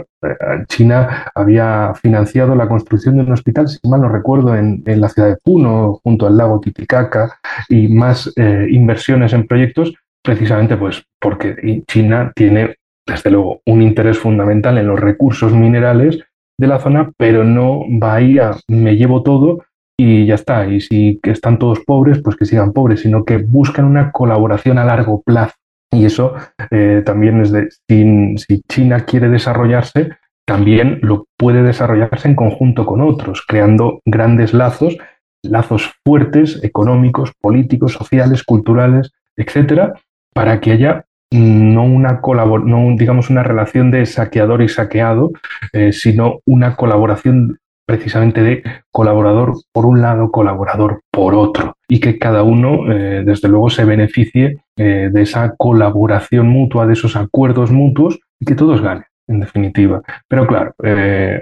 China 0.67 1.31
había 1.33 1.93
financiado 1.95 2.55
la 2.55 2.67
construcción 2.67 3.17
de 3.17 3.23
un 3.23 3.33
hospital, 3.33 3.67
si 3.67 3.79
mal 3.87 4.01
no 4.01 4.09
recuerdo, 4.09 4.55
en, 4.55 4.83
la 4.85 5.09
ciudad 5.09 5.29
de 5.29 5.37
Puno, 5.43 5.99
junto 6.03 6.27
al 6.27 6.37
lago 6.37 6.59
Titicaca, 6.59 7.39
y 7.69 7.87
más 7.87 8.31
inversiones 8.37 9.33
en 9.33 9.47
proyectos 9.47 9.93
precisamente 10.23 10.77
pues 10.77 11.03
porque 11.19 11.83
China 11.87 12.31
tiene 12.33 12.77
desde 13.05 13.29
luego 13.29 13.61
un 13.65 13.81
interés 13.81 14.17
fundamental 14.17 14.77
en 14.77 14.87
los 14.87 14.99
recursos 14.99 15.53
minerales 15.53 16.19
de 16.57 16.67
la 16.67 16.79
zona, 16.79 17.11
pero 17.17 17.43
no 17.43 17.81
va 18.01 18.15
ahí 18.15 18.39
a 18.39 18.55
me 18.67 18.95
llevo 18.95 19.23
todo 19.23 19.65
y 19.97 20.25
ya 20.25 20.35
está. 20.35 20.67
Y 20.67 20.81
si 20.81 21.19
están 21.23 21.59
todos 21.59 21.79
pobres, 21.81 22.21
pues 22.23 22.35
que 22.35 22.45
sigan 22.45 22.73
pobres, 22.73 23.01
sino 23.01 23.25
que 23.25 23.37
buscan 23.37 23.85
una 23.85 24.11
colaboración 24.11 24.77
a 24.77 24.85
largo 24.85 25.21
plazo. 25.21 25.55
Y 25.91 26.05
eso 26.05 26.33
eh, 26.71 27.03
también 27.05 27.41
es 27.41 27.51
de, 27.51 27.69
si, 27.87 28.35
si, 28.37 28.61
China 28.67 29.01
quiere 29.01 29.29
desarrollarse, 29.29 30.09
también 30.45 30.99
lo 31.01 31.27
puede 31.37 31.61
desarrollarse 31.61 32.27
en 32.27 32.35
conjunto 32.35 32.85
con 32.85 33.01
otros, 33.01 33.43
creando 33.47 34.01
grandes 34.05 34.53
lazos, 34.53 34.97
lazos 35.43 35.91
fuertes, 36.03 36.63
económicos, 36.63 37.31
políticos, 37.39 37.93
sociales, 37.93 38.43
culturales, 38.43 39.11
etcétera, 39.35 39.93
para 40.33 40.59
que 40.59 40.71
haya 40.71 41.05
no 41.31 41.83
una 41.83 42.21
no 42.63 42.95
digamos 42.95 43.29
una 43.29 43.43
relación 43.43 43.89
de 43.91 44.05
saqueador 44.05 44.61
y 44.61 44.69
saqueado, 44.69 45.31
eh, 45.73 45.91
sino 45.91 46.39
una 46.45 46.75
colaboración 46.75 47.59
precisamente 47.85 48.41
de 48.41 48.63
colaborador 48.91 49.53
por 49.71 49.85
un 49.85 50.01
lado, 50.01 50.31
colaborador 50.31 51.01
por 51.11 51.35
otro, 51.35 51.75
y 51.87 51.99
que 51.99 52.17
cada 52.17 52.43
uno, 52.43 52.91
eh, 52.91 53.23
desde 53.25 53.49
luego, 53.49 53.69
se 53.69 53.85
beneficie 53.85 54.57
eh, 54.77 55.09
de 55.11 55.21
esa 55.21 55.55
colaboración 55.57 56.47
mutua, 56.47 56.87
de 56.87 56.93
esos 56.93 57.15
acuerdos 57.15 57.71
mutuos, 57.71 58.19
y 58.39 58.45
que 58.45 58.55
todos 58.55 58.81
ganen, 58.81 59.05
en 59.27 59.39
definitiva. 59.39 60.01
Pero 60.27 60.47
claro, 60.47 60.73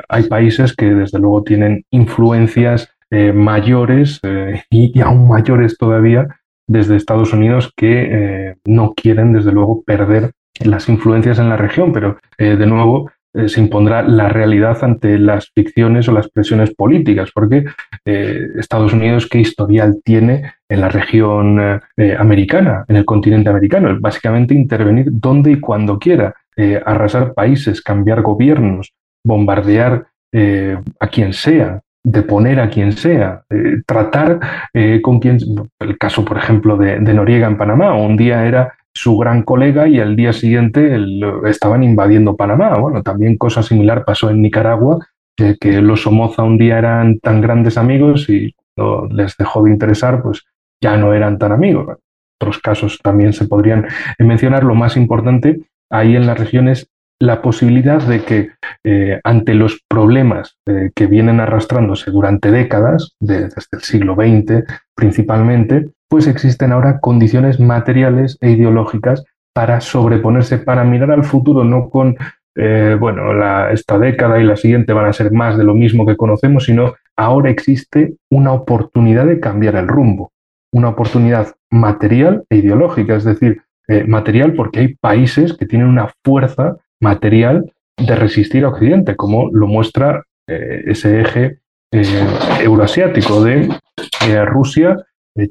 hay 0.09 0.23
países 0.23 0.75
que 0.75 0.93
desde 0.93 1.19
luego 1.19 1.43
tienen 1.43 1.83
influencias 1.89 2.89
mayores 3.33 4.21
y 4.69 5.01
aún 5.01 5.27
mayores 5.27 5.77
todavía 5.77 6.27
desde 6.71 6.95
Estados 6.95 7.33
Unidos 7.33 7.73
que 7.75 8.07
eh, 8.09 8.55
no 8.65 8.93
quieren, 8.93 9.33
desde 9.33 9.51
luego, 9.51 9.83
perder 9.83 10.31
las 10.63 10.87
influencias 10.89 11.39
en 11.39 11.49
la 11.49 11.57
región, 11.57 11.91
pero 11.91 12.17
eh, 12.37 12.55
de 12.55 12.65
nuevo 12.65 13.11
eh, 13.33 13.47
se 13.47 13.59
impondrá 13.61 14.03
la 14.03 14.29
realidad 14.29 14.77
ante 14.83 15.17
las 15.17 15.51
ficciones 15.51 16.07
o 16.07 16.11
las 16.11 16.29
presiones 16.29 16.73
políticas, 16.73 17.31
porque 17.33 17.65
Estados 18.03 18.93
Unidos, 18.93 19.27
¿qué 19.27 19.39
historial 19.39 20.01
tiene 20.03 20.53
en 20.67 20.81
la 20.81 20.89
región 20.89 21.59
americana, 22.17 22.83
en 22.87 22.95
el 22.95 23.05
continente 23.05 23.49
americano? 23.49 23.95
Básicamente 23.99 24.55
intervenir 24.55 25.05
donde 25.11 25.51
y 25.51 25.59
cuando 25.59 25.99
quiera, 25.99 26.33
arrasar 26.85 27.33
países, 27.33 27.81
cambiar 27.81 28.21
gobiernos, 28.21 28.91
bombardear 29.23 30.07
a 30.99 31.07
quien 31.07 31.33
sea, 31.33 31.81
de 32.03 32.23
poner 32.23 32.59
a 32.59 32.69
quien 32.69 32.93
sea, 32.93 33.43
tratar 33.85 34.39
eh, 34.73 35.01
con 35.01 35.19
quien, 35.19 35.37
el 35.79 35.97
caso 35.97 36.25
por 36.25 36.37
ejemplo 36.37 36.77
de, 36.77 36.99
Noriega 36.99 37.47
en 37.47 37.57
Panamá, 37.57 37.93
un 37.93 38.17
día 38.17 38.45
era 38.45 38.73
su 38.93 39.17
gran 39.17 39.43
colega 39.43 39.87
y 39.87 39.99
al 39.99 40.15
día 40.15 40.33
siguiente 40.33 40.97
estaban 41.45 41.83
invadiendo 41.83 42.35
Panamá. 42.35 42.77
Bueno, 42.77 43.03
también 43.03 43.37
cosa 43.37 43.63
similar 43.63 44.03
pasó 44.05 44.29
en 44.29 44.41
Nicaragua, 44.41 45.05
que 45.35 45.81
los 45.81 46.01
Somoza 46.01 46.43
un 46.43 46.57
día 46.57 46.77
eran 46.77 47.19
tan 47.19 47.41
grandes 47.41 47.77
amigos 47.77 48.29
y 48.29 48.53
les 49.11 49.37
dejó 49.37 49.63
de 49.63 49.71
interesar, 49.71 50.21
pues 50.21 50.43
ya 50.81 50.97
no 50.97 51.13
eran 51.13 51.37
tan 51.37 51.51
amigos. 51.51 51.97
Otros 52.39 52.59
casos 52.59 52.99
también 53.01 53.33
se 53.33 53.45
podrían 53.45 53.87
mencionar. 54.19 54.63
Lo 54.63 54.75
más 54.75 54.97
importante 54.97 55.61
ahí 55.89 56.15
en 56.15 56.27
las 56.27 56.39
regiones 56.39 56.91
la 57.21 57.41
posibilidad 57.41 58.01
de 58.01 58.23
que 58.23 58.49
eh, 58.83 59.19
ante 59.23 59.53
los 59.53 59.79
problemas 59.87 60.57
eh, 60.65 60.89
que 60.95 61.05
vienen 61.05 61.39
arrastrándose 61.39 62.09
durante 62.09 62.49
décadas, 62.49 63.15
desde 63.19 63.61
el 63.71 63.81
siglo 63.81 64.15
XX 64.15 64.63
principalmente, 64.95 65.89
pues 66.11 66.27
existen 66.27 66.73
ahora 66.73 66.99
condiciones 66.99 67.61
materiales 67.61 68.37
e 68.41 68.51
ideológicas 68.51 69.23
para 69.53 69.79
sobreponerse, 69.79 70.57
para 70.57 70.83
mirar 70.83 71.11
al 71.11 71.23
futuro, 71.23 71.63
no 71.63 71.89
con, 71.89 72.17
eh, 72.55 72.97
bueno, 72.99 73.31
esta 73.69 73.97
década 73.97 74.39
y 74.39 74.43
la 74.43 74.57
siguiente 74.57 74.91
van 74.91 75.05
a 75.05 75.13
ser 75.13 75.31
más 75.31 75.57
de 75.57 75.63
lo 75.63 75.73
mismo 75.73 76.05
que 76.05 76.17
conocemos, 76.17 76.65
sino 76.65 76.95
ahora 77.15 77.49
existe 77.49 78.15
una 78.29 78.51
oportunidad 78.51 79.25
de 79.25 79.39
cambiar 79.39 79.77
el 79.77 79.87
rumbo, 79.87 80.33
una 80.73 80.89
oportunidad 80.89 81.55
material 81.69 82.43
e 82.49 82.57
ideológica, 82.57 83.15
es 83.15 83.23
decir, 83.23 83.61
material 84.07 84.53
porque 84.53 84.79
hay 84.79 84.95
países 84.95 85.53
que 85.53 85.65
tienen 85.65 85.87
una 85.87 86.09
fuerza 86.23 86.77
material 87.01 87.73
de 87.97 88.15
resistir 88.15 88.65
a 88.65 88.69
Occidente, 88.69 89.15
como 89.15 89.49
lo 89.51 89.67
muestra 89.67 90.23
eh, 90.47 90.83
ese 90.87 91.21
eje 91.21 91.59
eh, 91.93 92.27
euroasiático 92.61 93.43
de 93.43 93.69
eh, 94.27 94.45
Rusia, 94.45 94.97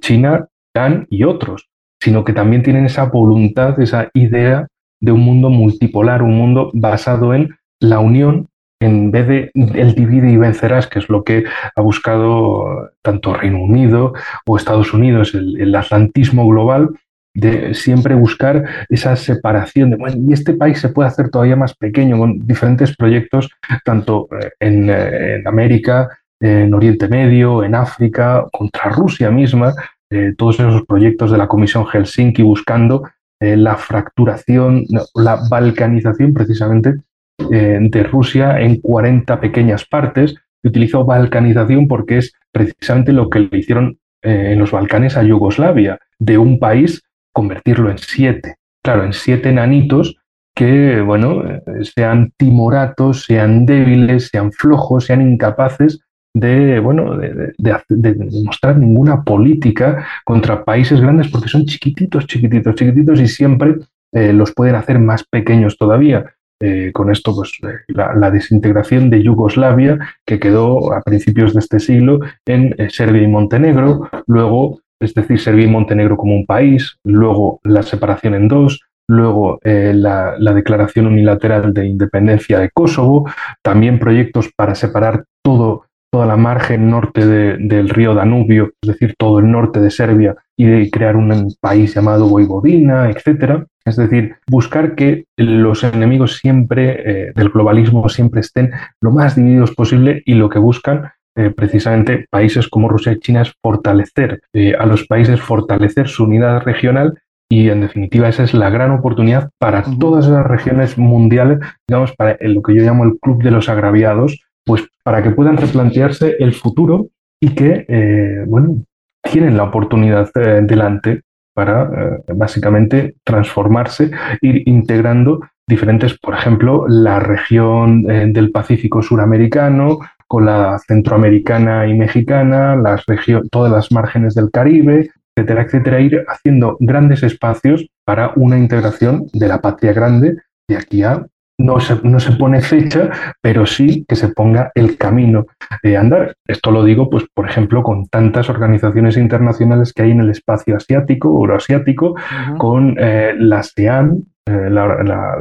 China, 0.00 0.46
Irán 0.74 1.06
y 1.10 1.24
otros, 1.24 1.68
sino 2.00 2.24
que 2.24 2.32
también 2.32 2.62
tienen 2.62 2.86
esa 2.86 3.04
voluntad, 3.04 3.80
esa 3.80 4.10
idea 4.14 4.66
de 5.00 5.12
un 5.12 5.20
mundo 5.20 5.50
multipolar, 5.50 6.22
un 6.22 6.36
mundo 6.36 6.70
basado 6.74 7.34
en 7.34 7.56
la 7.80 8.00
unión 8.00 8.48
en 8.82 9.10
vez 9.10 9.28
de 9.28 9.50
el 9.54 9.94
divide 9.94 10.30
y 10.30 10.38
vencerás, 10.38 10.86
que 10.86 11.00
es 11.00 11.10
lo 11.10 11.22
que 11.22 11.44
ha 11.76 11.82
buscado 11.82 12.90
tanto 13.02 13.34
Reino 13.34 13.62
Unido 13.62 14.14
o 14.46 14.56
Estados 14.56 14.94
Unidos, 14.94 15.34
el 15.34 15.74
atlantismo 15.74 16.48
global, 16.48 16.88
de 17.34 17.74
siempre 17.74 18.14
buscar 18.14 18.64
esa 18.88 19.16
separación 19.16 19.90
de, 19.90 19.96
bueno, 19.96 20.16
y 20.28 20.32
este 20.32 20.54
país 20.54 20.80
se 20.80 20.88
puede 20.88 21.08
hacer 21.08 21.30
todavía 21.30 21.56
más 21.56 21.74
pequeño 21.74 22.18
con 22.18 22.46
diferentes 22.46 22.96
proyectos, 22.96 23.50
tanto 23.84 24.28
eh, 24.32 24.50
eh, 24.60 25.36
en, 25.38 25.46
América, 25.46 26.08
en 26.40 26.74
Oriente 26.74 27.08
Medio, 27.08 27.62
en 27.62 27.74
África, 27.74 28.46
contra 28.52 28.90
Rusia 28.90 29.30
misma, 29.30 29.74
eh, 30.10 30.34
todos 30.36 30.60
esos 30.60 30.84
proyectos 30.86 31.30
de 31.30 31.38
la 31.38 31.48
Comisión 31.48 31.86
Helsinki 31.86 32.42
buscando 32.42 33.04
la 33.42 33.76
fracturación, 33.76 34.84
la 35.14 35.38
balcanización 35.48 36.34
precisamente 36.34 36.96
de 37.38 38.02
Rusia 38.02 38.60
en 38.60 38.82
40 38.82 39.40
pequeñas 39.40 39.86
partes. 39.86 40.34
Utilizo 40.62 41.06
balcanización 41.06 41.88
porque 41.88 42.18
es 42.18 42.34
precisamente 42.52 43.14
lo 43.14 43.30
que 43.30 43.38
le 43.38 43.58
hicieron 43.58 43.98
en 44.20 44.58
los 44.58 44.72
Balcanes 44.72 45.16
a 45.16 45.22
Yugoslavia, 45.22 45.98
de 46.18 46.36
un 46.36 46.58
país 46.58 47.02
convertirlo 47.32 47.90
en 47.90 47.96
siete. 47.96 48.56
Claro, 48.84 49.04
en 49.04 49.14
siete 49.14 49.52
nanitos 49.52 50.16
que, 50.54 51.00
bueno, 51.00 51.42
sean 51.80 52.34
timoratos, 52.36 53.24
sean 53.24 53.64
débiles, 53.64 54.28
sean 54.28 54.52
flojos, 54.52 55.06
sean 55.06 55.22
incapaces 55.22 56.00
de, 56.34 56.78
bueno, 56.80 57.16
de, 57.16 58.30
mostrar 58.44 58.78
ninguna 58.78 59.22
política 59.22 60.06
contra 60.24 60.64
países 60.64 61.00
grandes 61.00 61.28
porque 61.28 61.48
son 61.48 61.64
chiquititos, 61.64 62.26
chiquititos, 62.26 62.74
chiquititos 62.74 63.20
y 63.20 63.26
siempre 63.26 63.76
eh, 64.12 64.32
los 64.32 64.52
pueden 64.52 64.74
hacer 64.74 64.98
más 64.98 65.24
pequeños 65.24 65.76
todavía. 65.76 66.34
Eh, 66.62 66.90
con 66.92 67.10
esto, 67.10 67.34
pues 67.34 67.52
eh, 67.62 67.78
la, 67.88 68.14
la, 68.14 68.30
desintegración 68.30 69.08
de 69.08 69.22
Yugoslavia, 69.22 69.98
que 70.26 70.38
quedó 70.38 70.92
a 70.92 71.00
principios 71.00 71.54
de 71.54 71.60
este 71.60 71.80
siglo 71.80 72.20
en 72.44 72.76
Serbia 72.90 73.22
y 73.22 73.26
Montenegro, 73.26 74.10
luego 74.26 74.80
es 75.00 75.14
decir, 75.14 75.40
Serbia 75.40 75.64
y 75.64 75.70
Montenegro 75.70 76.16
como 76.16 76.34
un 76.34 76.46
país, 76.46 76.98
luego 77.04 77.60
la 77.64 77.82
separación 77.82 78.34
en 78.34 78.48
dos, 78.48 78.82
luego 79.08 79.58
eh, 79.64 79.92
la, 79.94 80.36
declaración 80.38 81.06
unilateral 81.06 81.72
de 81.72 81.86
independencia 81.86 82.60
de 82.60 82.70
Kosovo, 82.70 83.28
también 83.62 83.98
proyectos 83.98 84.50
para 84.54 84.74
separar 84.74 85.24
todo, 85.42 85.86
toda 86.10 86.26
la 86.26 86.36
margen 86.36 86.90
norte 86.90 87.24
del 87.26 87.88
río 87.88 88.14
Danubio, 88.14 88.72
es 88.82 88.88
decir, 88.88 89.14
todo 89.16 89.38
el 89.38 89.50
norte 89.50 89.80
de 89.80 89.90
Serbia 89.90 90.34
y 90.56 90.66
de 90.66 90.90
crear 90.90 91.16
un 91.16 91.54
país 91.60 91.94
llamado 91.94 92.28
Voivodina, 92.28 93.08
etc. 93.10 93.64
Es 93.84 93.96
decir, 93.96 94.36
buscar 94.48 94.94
que 94.94 95.24
los 95.36 95.84
enemigos 95.84 96.36
siempre 96.38 97.28
eh, 97.28 97.32
del 97.34 97.50
globalismo 97.50 98.08
siempre 98.08 98.40
estén 98.40 98.72
lo 99.00 99.12
más 99.12 99.36
divididos 99.36 99.74
posible 99.74 100.22
y 100.26 100.34
lo 100.34 100.48
que 100.48 100.58
buscan 100.58 101.12
eh, 101.36 101.50
precisamente 101.50 102.26
países 102.28 102.68
como 102.68 102.88
Rusia 102.88 103.12
y 103.12 103.20
China 103.20 103.42
es 103.42 103.54
fortalecer 103.62 104.42
eh, 104.52 104.74
a 104.78 104.84
los 104.84 105.06
países, 105.06 105.40
fortalecer 105.40 106.08
su 106.08 106.24
unidad 106.24 106.62
regional 106.62 107.20
y 107.48 107.68
en 107.68 107.80
definitiva 107.80 108.28
esa 108.28 108.44
es 108.44 108.52
la 108.52 108.68
gran 108.70 108.90
oportunidad 108.90 109.50
para 109.58 109.82
todas 109.98 110.28
las 110.28 110.46
regiones 110.46 110.98
mundiales, 110.98 111.58
digamos, 111.88 112.14
para 112.16 112.36
lo 112.40 112.62
que 112.62 112.74
yo 112.74 112.82
llamo 112.82 113.04
el 113.04 113.18
club 113.20 113.42
de 113.42 113.50
los 113.50 113.68
agraviados, 113.68 114.40
pues 114.70 114.86
para 115.02 115.20
que 115.20 115.32
puedan 115.32 115.56
replantearse 115.56 116.36
el 116.38 116.54
futuro 116.54 117.08
y 117.40 117.56
que, 117.56 117.86
eh, 117.88 118.44
bueno, 118.46 118.84
tienen 119.20 119.56
la 119.56 119.64
oportunidad 119.64 120.30
delante 120.62 121.22
para 121.52 122.20
básicamente 122.36 123.16
transformarse, 123.24 124.12
ir 124.40 124.62
integrando 124.66 125.40
diferentes, 125.66 126.16
por 126.20 126.34
ejemplo, 126.34 126.86
la 126.86 127.18
región 127.18 128.04
del 128.04 128.52
Pacífico 128.52 129.02
suramericano, 129.02 129.98
con 130.28 130.46
la 130.46 130.78
centroamericana 130.86 131.88
y 131.88 131.94
mexicana, 131.94 132.76
las 132.76 133.04
todas 133.50 133.72
las 133.72 133.90
márgenes 133.90 134.36
del 134.36 134.52
Caribe, 134.52 135.10
etcétera, 135.34 135.62
etcétera, 135.62 136.00
ir 136.00 136.24
haciendo 136.28 136.76
grandes 136.78 137.24
espacios 137.24 137.88
para 138.04 138.32
una 138.36 138.56
integración 138.56 139.26
de 139.32 139.48
la 139.48 139.60
patria 139.60 139.92
grande 139.92 140.36
de 140.68 140.76
aquí 140.76 141.02
a 141.02 141.26
no 141.60 141.78
se, 141.78 142.00
no 142.02 142.18
se, 142.18 142.32
pone 142.32 142.62
fecha, 142.62 143.10
pero 143.40 143.66
sí 143.66 144.04
que 144.08 144.16
se 144.16 144.28
ponga 144.28 144.72
el 144.74 144.96
camino 144.96 145.46
de 145.82 145.96
andar. 145.96 146.34
Esto 146.46 146.70
lo 146.70 146.84
digo, 146.84 147.10
pues, 147.10 147.24
por 147.34 147.48
ejemplo, 147.48 147.82
con 147.82 148.08
tantas 148.08 148.48
organizaciones 148.48 149.16
internacionales 149.16 149.92
que 149.92 150.02
hay 150.02 150.10
en 150.12 150.20
el 150.20 150.30
espacio 150.30 150.76
asiático, 150.76 151.28
euroasiático, 151.28 152.14
con 152.58 152.96
eh, 152.98 153.34
la 153.38 153.58
ASEAN, 153.58 154.24
eh, 154.46 154.68
la, 154.70 154.84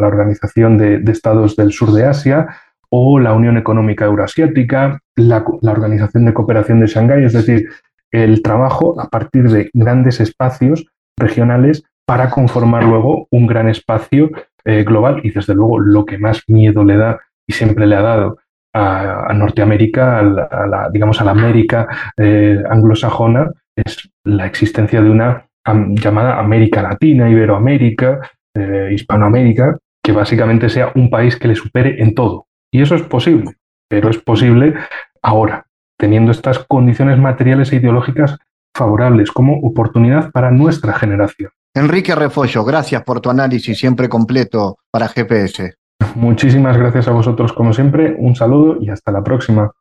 Organización 0.01 0.77
de, 0.77 1.01
Estados 1.09 1.55
del 1.55 1.71
Sur 1.71 1.93
de 1.93 2.05
Asia, 2.05 2.47
o 2.89 3.19
la 3.19 3.33
Unión 3.33 3.57
Económica 3.57 4.05
Euroasiática, 4.05 4.99
la, 5.15 5.45
la 5.61 5.71
Organización 5.71 6.25
de 6.25 6.33
Cooperación 6.33 6.79
de 6.79 6.87
Shanghái, 6.87 7.23
es 7.23 7.33
decir, 7.33 7.69
el 8.11 8.41
trabajo 8.41 8.99
a 8.99 9.07
partir 9.09 9.49
de 9.49 9.69
grandes 9.73 10.19
espacios 10.19 10.87
regionales 11.17 11.83
para 12.05 12.31
conformar 12.31 12.83
luego 12.83 13.27
un 13.29 13.45
gran 13.45 13.69
espacio 13.69 14.31
eh, 14.65 14.83
global 14.83 15.21
y 15.23 15.31
desde 15.31 15.53
luego 15.53 15.79
lo 15.79 16.05
que 16.05 16.17
más 16.17 16.43
miedo 16.47 16.83
le 16.83 16.97
da 16.97 17.19
y 17.47 17.53
siempre 17.53 17.87
le 17.87 17.95
ha 17.95 18.01
dado 18.01 18.37
a, 18.73 19.33
Norteamérica, 19.33 20.19
a 20.19 20.23
la, 20.23 20.89
digamos 20.91 21.19
a 21.21 21.25
la 21.25 21.31
América 21.31 21.87
eh, 22.17 22.61
anglosajona, 22.69 23.51
es 23.75 24.09
la 24.23 24.45
existencia 24.45 25.01
de 25.01 25.09
una 25.09 25.45
llamada 25.65 26.39
América 26.39 26.81
Latina, 26.81 27.29
Iberoamérica, 27.29 28.19
eh, 28.55 28.89
Hispanoamérica, 28.91 29.77
que 30.03 30.11
básicamente 30.11 30.69
sea 30.69 30.91
un 30.95 31.09
país 31.09 31.35
que 31.37 31.47
le 31.47 31.55
supere 31.55 32.01
en 32.01 32.15
todo. 32.15 32.47
Y 32.71 32.81
eso 32.81 32.95
es 32.95 33.03
posible, 33.03 33.55
pero 33.87 34.09
es 34.09 34.17
posible 34.17 34.75
ahora, 35.21 35.65
teniendo 35.97 36.31
estas 36.31 36.59
condiciones 36.59 37.17
materiales 37.19 37.71
e 37.71 37.77
ideológicas 37.77 38.37
favorables 38.75 39.31
como 39.31 39.59
oportunidad 39.59 40.31
para 40.31 40.51
nuestra 40.51 40.93
generación. 40.93 41.51
Enrique 41.79 42.13
Refollo, 42.13 42.65
gracias 42.65 43.01
por 43.03 43.21
tu 43.21 43.29
análisis 43.29 43.79
siempre 43.79 44.09
completo 44.09 44.79
para 44.91 45.07
GPS. 45.07 45.75
Muchísimas 46.15 46.77
gracias 46.77 47.07
a 47.07 47.11
vosotros 47.11 47.53
como 47.53 47.71
siempre, 47.71 48.15
un 48.19 48.35
saludo 48.35 48.77
y 48.81 48.89
hasta 48.89 49.13
la 49.13 49.23
próxima. 49.23 49.71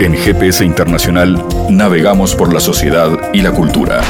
En 0.00 0.14
GPS 0.14 0.64
Internacional 0.64 1.42
navegamos 1.68 2.36
por 2.36 2.54
la 2.54 2.60
sociedad 2.60 3.10
y 3.32 3.42
la 3.42 3.50
cultura. 3.50 4.00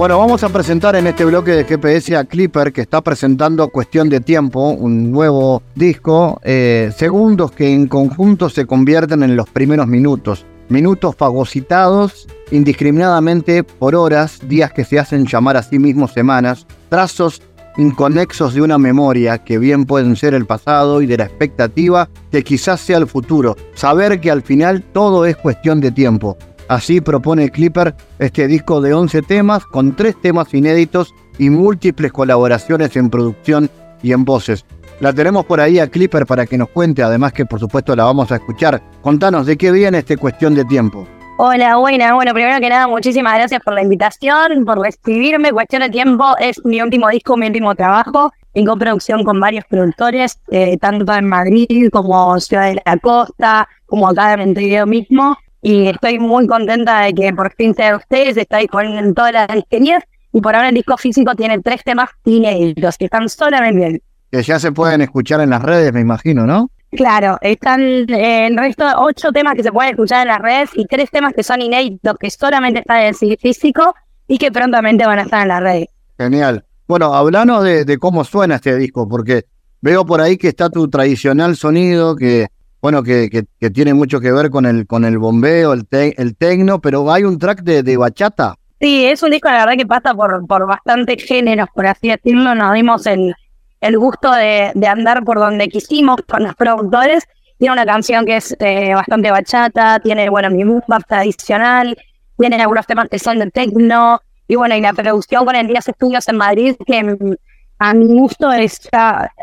Bueno, 0.00 0.18
vamos 0.18 0.42
a 0.42 0.48
presentar 0.48 0.96
en 0.96 1.06
este 1.08 1.26
bloque 1.26 1.50
de 1.50 1.64
GPS 1.66 2.16
a 2.16 2.24
Clipper, 2.24 2.72
que 2.72 2.80
está 2.80 3.02
presentando 3.02 3.68
Cuestión 3.68 4.08
de 4.08 4.20
Tiempo, 4.20 4.70
un 4.70 5.12
nuevo 5.12 5.62
disco, 5.74 6.40
eh, 6.42 6.90
segundos 6.96 7.52
que 7.52 7.70
en 7.70 7.86
conjunto 7.86 8.48
se 8.48 8.64
convierten 8.64 9.22
en 9.22 9.36
los 9.36 9.50
primeros 9.50 9.86
minutos. 9.86 10.46
Minutos 10.70 11.16
fagocitados 11.16 12.26
indiscriminadamente 12.50 13.62
por 13.62 13.94
horas, 13.94 14.38
días 14.48 14.72
que 14.72 14.86
se 14.86 14.98
hacen 14.98 15.26
llamar 15.26 15.58
a 15.58 15.62
sí 15.62 15.78
mismos 15.78 16.14
semanas, 16.14 16.66
trazos 16.88 17.42
inconexos 17.76 18.54
de 18.54 18.62
una 18.62 18.78
memoria 18.78 19.38
que 19.38 19.58
bien 19.58 19.84
pueden 19.84 20.16
ser 20.16 20.32
el 20.32 20.46
pasado 20.46 21.02
y 21.02 21.06
de 21.06 21.18
la 21.18 21.24
expectativa 21.24 22.08
que 22.30 22.42
quizás 22.42 22.80
sea 22.80 22.96
el 22.96 23.06
futuro. 23.06 23.54
Saber 23.74 24.18
que 24.20 24.30
al 24.30 24.40
final 24.40 24.82
todo 24.82 25.26
es 25.26 25.36
cuestión 25.36 25.80
de 25.80 25.90
tiempo. 25.90 26.38
Así 26.70 27.00
propone 27.00 27.50
Clipper 27.50 27.96
este 28.20 28.46
disco 28.46 28.80
de 28.80 28.94
11 28.94 29.22
temas 29.22 29.66
con 29.66 29.96
tres 29.96 30.14
temas 30.22 30.54
inéditos 30.54 31.12
y 31.36 31.50
múltiples 31.50 32.12
colaboraciones 32.12 32.94
en 32.94 33.10
producción 33.10 33.68
y 34.04 34.12
en 34.12 34.24
voces. 34.24 34.64
La 35.00 35.12
tenemos 35.12 35.44
por 35.46 35.60
ahí 35.60 35.80
a 35.80 35.88
Clipper 35.88 36.26
para 36.26 36.46
que 36.46 36.56
nos 36.56 36.68
cuente, 36.68 37.02
además 37.02 37.32
que 37.32 37.44
por 37.44 37.58
supuesto 37.58 37.96
la 37.96 38.04
vamos 38.04 38.30
a 38.30 38.36
escuchar. 38.36 38.80
Contanos 39.02 39.46
de 39.46 39.56
qué 39.56 39.72
viene 39.72 39.98
este 39.98 40.16
cuestión 40.16 40.54
de 40.54 40.64
tiempo. 40.64 41.08
Hola, 41.38 41.76
buena. 41.78 42.14
Bueno, 42.14 42.32
primero 42.34 42.60
que 42.60 42.68
nada, 42.68 42.86
muchísimas 42.86 43.34
gracias 43.34 43.60
por 43.64 43.74
la 43.74 43.82
invitación, 43.82 44.64
por 44.64 44.78
recibirme. 44.78 45.50
Cuestión 45.50 45.82
de 45.82 45.90
tiempo 45.90 46.36
es 46.38 46.64
mi 46.64 46.80
último 46.80 47.08
disco, 47.08 47.36
mi 47.36 47.48
último 47.48 47.74
trabajo 47.74 48.32
en 48.54 48.64
coproducción 48.64 49.24
con 49.24 49.40
varios 49.40 49.64
productores, 49.64 50.38
eh, 50.52 50.78
tanto 50.78 51.12
en 51.14 51.28
Madrid 51.28 51.88
como 51.90 52.38
Ciudad 52.38 52.68
de 52.68 52.80
la 52.86 52.96
Costa, 52.98 53.68
como 53.86 54.06
acá 54.06 54.34
en 54.34 54.38
Montevideo 54.38 54.86
mismo 54.86 55.36
y 55.62 55.88
estoy 55.88 56.18
muy 56.18 56.46
contenta 56.46 57.00
de 57.00 57.12
que 57.12 57.32
por 57.32 57.52
fin 57.54 57.74
sea 57.74 57.96
ustedes, 57.96 58.36
está 58.36 58.58
disponible 58.58 58.98
en 59.00 59.14
todas 59.14 59.32
las 59.32 59.48
disquerías 59.48 60.02
y 60.32 60.40
por 60.40 60.54
ahora 60.54 60.68
el 60.68 60.74
disco 60.74 60.96
físico 60.96 61.34
tiene 61.34 61.58
tres 61.60 61.82
temas 61.84 62.10
inéditos 62.24 62.96
que 62.96 63.06
están 63.06 63.28
solamente 63.28 63.78
bien. 63.78 64.02
Que 64.30 64.42
ya 64.42 64.58
se 64.58 64.72
pueden 64.72 65.00
escuchar 65.00 65.40
en 65.40 65.50
las 65.50 65.62
redes, 65.62 65.92
me 65.92 66.00
imagino, 66.00 66.46
¿no? 66.46 66.70
Claro, 66.92 67.38
están 67.40 67.80
eh, 67.80 68.46
el 68.46 68.56
resto 68.56 68.84
de 68.86 68.94
ocho 68.96 69.30
temas 69.32 69.54
que 69.54 69.62
se 69.62 69.72
pueden 69.72 69.92
escuchar 69.92 70.22
en 70.22 70.28
las 70.28 70.40
redes 70.40 70.70
y 70.74 70.86
tres 70.86 71.10
temas 71.10 71.32
que 71.34 71.42
son 71.42 71.60
inéditos 71.60 72.16
que 72.18 72.30
solamente 72.30 72.80
están 72.80 73.00
en 73.02 73.14
el 73.20 73.38
físico 73.38 73.94
y 74.26 74.38
que 74.38 74.50
prontamente 74.50 75.06
van 75.06 75.18
a 75.20 75.22
estar 75.22 75.42
en 75.42 75.48
las 75.48 75.62
redes. 75.62 75.88
Genial. 76.18 76.64
Bueno, 76.86 77.14
hablanos 77.14 77.62
de, 77.62 77.84
de 77.84 77.98
cómo 77.98 78.24
suena 78.24 78.56
este 78.56 78.76
disco, 78.76 79.08
porque 79.08 79.44
veo 79.80 80.04
por 80.04 80.20
ahí 80.20 80.36
que 80.36 80.48
está 80.48 80.68
tu 80.68 80.88
tradicional 80.88 81.56
sonido, 81.56 82.16
que 82.16 82.48
bueno, 82.80 83.02
que, 83.02 83.28
que, 83.30 83.70
tiene 83.70 83.94
mucho 83.94 84.20
que 84.20 84.32
ver 84.32 84.50
con 84.50 84.66
el, 84.66 84.86
con 84.86 85.04
el 85.04 85.18
bombeo, 85.18 85.72
el, 85.72 85.86
el 85.90 86.36
tecno, 86.36 86.80
pero 86.80 87.10
hay 87.12 87.24
un 87.24 87.38
track 87.38 87.62
de, 87.62 87.82
de, 87.82 87.96
bachata. 87.96 88.54
Sí, 88.80 89.04
es 89.04 89.22
un 89.22 89.30
disco, 89.30 89.48
la 89.48 89.66
verdad, 89.66 89.76
que 89.76 89.86
pasa 89.86 90.14
por, 90.14 90.46
por 90.46 90.66
bastantes 90.66 91.22
géneros, 91.24 91.68
por 91.74 91.86
así 91.86 92.08
decirlo. 92.08 92.54
Nos 92.54 92.74
dimos 92.74 93.06
el, 93.06 93.34
el 93.80 93.98
gusto 93.98 94.32
de, 94.32 94.72
de 94.74 94.86
andar 94.86 95.24
por 95.24 95.38
donde 95.38 95.68
quisimos 95.68 96.20
con 96.26 96.44
los 96.44 96.54
productores. 96.54 97.24
Tiene 97.58 97.74
una 97.74 97.84
canción 97.84 98.24
que 98.24 98.36
es 98.36 98.56
eh, 98.58 98.94
bastante 98.94 99.30
bachata, 99.30 100.00
tiene, 100.00 100.30
bueno, 100.30 100.48
mi 100.48 100.64
boom 100.64 100.82
tradicional, 101.06 101.94
tiene 102.38 102.56
algunos 102.56 102.86
temas 102.86 103.08
que 103.10 103.18
son 103.18 103.38
de 103.38 103.50
tecno, 103.50 104.20
y 104.48 104.56
bueno, 104.56 104.74
y 104.74 104.80
la 104.80 104.94
producción 104.94 105.44
con 105.44 105.54
el 105.54 105.68
Díaz 105.68 105.86
Estudios 105.86 106.26
en 106.26 106.36
Madrid, 106.38 106.74
que 106.84 107.04
mm, 107.04 107.34
a 107.78 107.94
mi 107.94 108.06
gusto 108.06 108.50
es, 108.50 108.88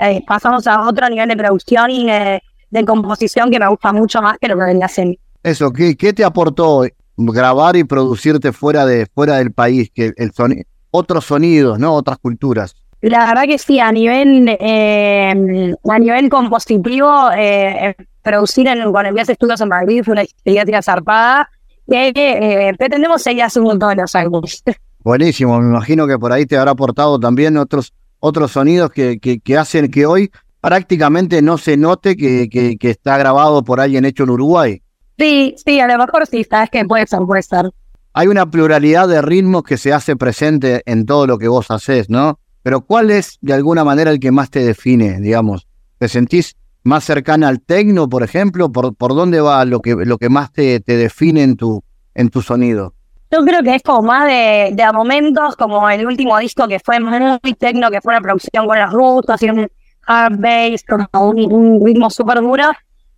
eh, 0.01 0.21
pasamos 0.27 0.67
a 0.67 0.81
otro 0.81 1.07
nivel 1.07 1.29
de 1.29 1.37
producción 1.37 1.89
y 1.89 2.09
eh, 2.09 2.41
de 2.69 2.85
composición 2.85 3.49
que 3.51 3.59
me 3.59 3.67
gusta 3.67 3.93
mucho 3.93 4.21
más 4.21 4.37
que 4.39 4.47
lo 4.47 4.57
que 4.57 4.65
venía 4.65 4.85
haciendo. 4.85 5.17
Eso, 5.43 5.71
¿qué, 5.71 5.95
¿qué 5.95 6.13
te 6.13 6.23
aportó 6.23 6.83
grabar 7.15 7.75
y 7.75 7.83
producirte 7.83 8.51
fuera, 8.51 8.85
de, 8.85 9.05
fuera 9.05 9.37
del 9.37 9.51
país? 9.51 9.89
Que 9.93 10.13
el 10.17 10.31
sonido, 10.33 10.63
otros 10.91 11.25
sonidos, 11.25 11.79
¿no? 11.79 11.93
Otras 11.93 12.17
culturas. 12.17 12.75
La 13.01 13.27
verdad 13.27 13.43
que 13.43 13.57
sí, 13.57 13.79
a 13.79 13.91
nivel, 13.91 14.57
eh, 14.59 15.73
a 15.87 15.99
nivel 15.99 16.29
compositivo, 16.29 17.29
eh, 17.37 17.95
producir 18.23 18.67
en, 18.67 18.91
con 18.91 19.05
el 19.05 19.17
Estudios 19.17 19.61
en 19.61 19.69
Madrid 19.69 20.01
fue 20.03 20.13
una 20.13 20.23
experiencia 20.23 20.81
zarpada 20.81 21.49
que 21.87 22.11
eh, 22.15 22.73
pretendemos 22.77 23.21
seguir 23.21 23.43
haciendo 23.43 23.77
todos 23.77 23.95
los 23.95 24.15
años. 24.15 24.63
Buenísimo, 25.03 25.59
me 25.59 25.69
imagino 25.69 26.07
que 26.07 26.17
por 26.17 26.33
ahí 26.33 26.45
te 26.45 26.57
habrá 26.57 26.71
aportado 26.71 27.19
también 27.19 27.55
otros, 27.55 27.93
otros 28.19 28.51
sonidos 28.51 28.89
que, 28.91 29.19
que, 29.19 29.39
que 29.39 29.57
hacen 29.57 29.89
que 29.89 30.05
hoy 30.05 30.31
prácticamente 30.61 31.41
no 31.41 31.57
se 31.57 31.77
note 31.77 32.15
que, 32.15 32.49
que, 32.49 32.89
está 32.89 33.17
grabado 33.17 33.63
por 33.63 33.79
alguien 33.79 34.05
hecho 34.05 34.23
en 34.23 34.31
Uruguay. 34.31 34.81
Sí, 35.17 35.55
sí, 35.63 35.79
a 35.79 35.87
lo 35.87 35.97
mejor 35.97 36.27
sí, 36.27 36.43
sabes 36.43 36.69
que 36.69 36.85
puede 36.85 37.07
ser, 37.07 37.19
puede 37.25 37.41
ser. 37.41 37.71
Hay 38.13 38.27
una 38.27 38.49
pluralidad 38.49 39.07
de 39.07 39.21
ritmos 39.21 39.63
que 39.63 39.77
se 39.77 39.93
hace 39.93 40.15
presente 40.15 40.81
en 40.85 41.05
todo 41.05 41.27
lo 41.27 41.37
que 41.37 41.47
vos 41.47 41.69
haces, 41.69 42.09
¿no? 42.09 42.39
Pero 42.63 42.81
¿cuál 42.81 43.11
es 43.11 43.37
de 43.41 43.53
alguna 43.53 43.83
manera 43.83 44.11
el 44.11 44.19
que 44.19 44.31
más 44.31 44.49
te 44.49 44.63
define, 44.63 45.19
digamos? 45.21 45.67
¿Te 45.99 46.07
sentís 46.07 46.55
más 46.83 47.03
cercana 47.03 47.47
al 47.47 47.61
tecno, 47.61 48.09
por 48.09 48.23
ejemplo? 48.23 48.71
¿Por, 48.71 48.95
por 48.95 49.15
dónde 49.15 49.39
va 49.39 49.63
lo 49.65 49.81
que, 49.81 49.95
lo 49.95 50.17
que 50.17 50.29
más 50.29 50.51
te, 50.51 50.79
te 50.79 50.97
define 50.97 51.43
en 51.43 51.55
tu, 51.55 51.83
en 52.15 52.29
tu 52.29 52.41
sonido? 52.41 52.93
Yo 53.29 53.43
creo 53.43 53.61
que 53.61 53.75
es 53.75 53.83
como 53.83 54.03
más 54.03 54.25
de, 54.25 54.71
de 54.73 54.91
momentos, 54.93 55.55
como 55.55 55.89
el 55.89 56.05
último 56.05 56.37
disco 56.39 56.67
que 56.67 56.79
fue 56.79 56.99
muy 56.99 57.53
tecno, 57.53 57.91
que 57.91 58.01
fue 58.01 58.13
una 58.13 58.21
producción 58.21 58.65
con 58.65 58.79
los 58.79 58.91
rusos 58.91 59.41
y 59.41 59.49
un 59.49 59.67
hard 60.07 60.37
bass, 60.39 60.83
con 60.83 61.07
un, 61.13 61.85
ritmo 61.85 62.09
súper 62.09 62.39
duro. 62.41 62.65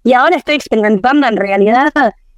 Y 0.03 0.13
ahora 0.13 0.35
estoy 0.35 0.55
experimentando 0.55 1.27
en 1.27 1.37
realidad 1.37 1.91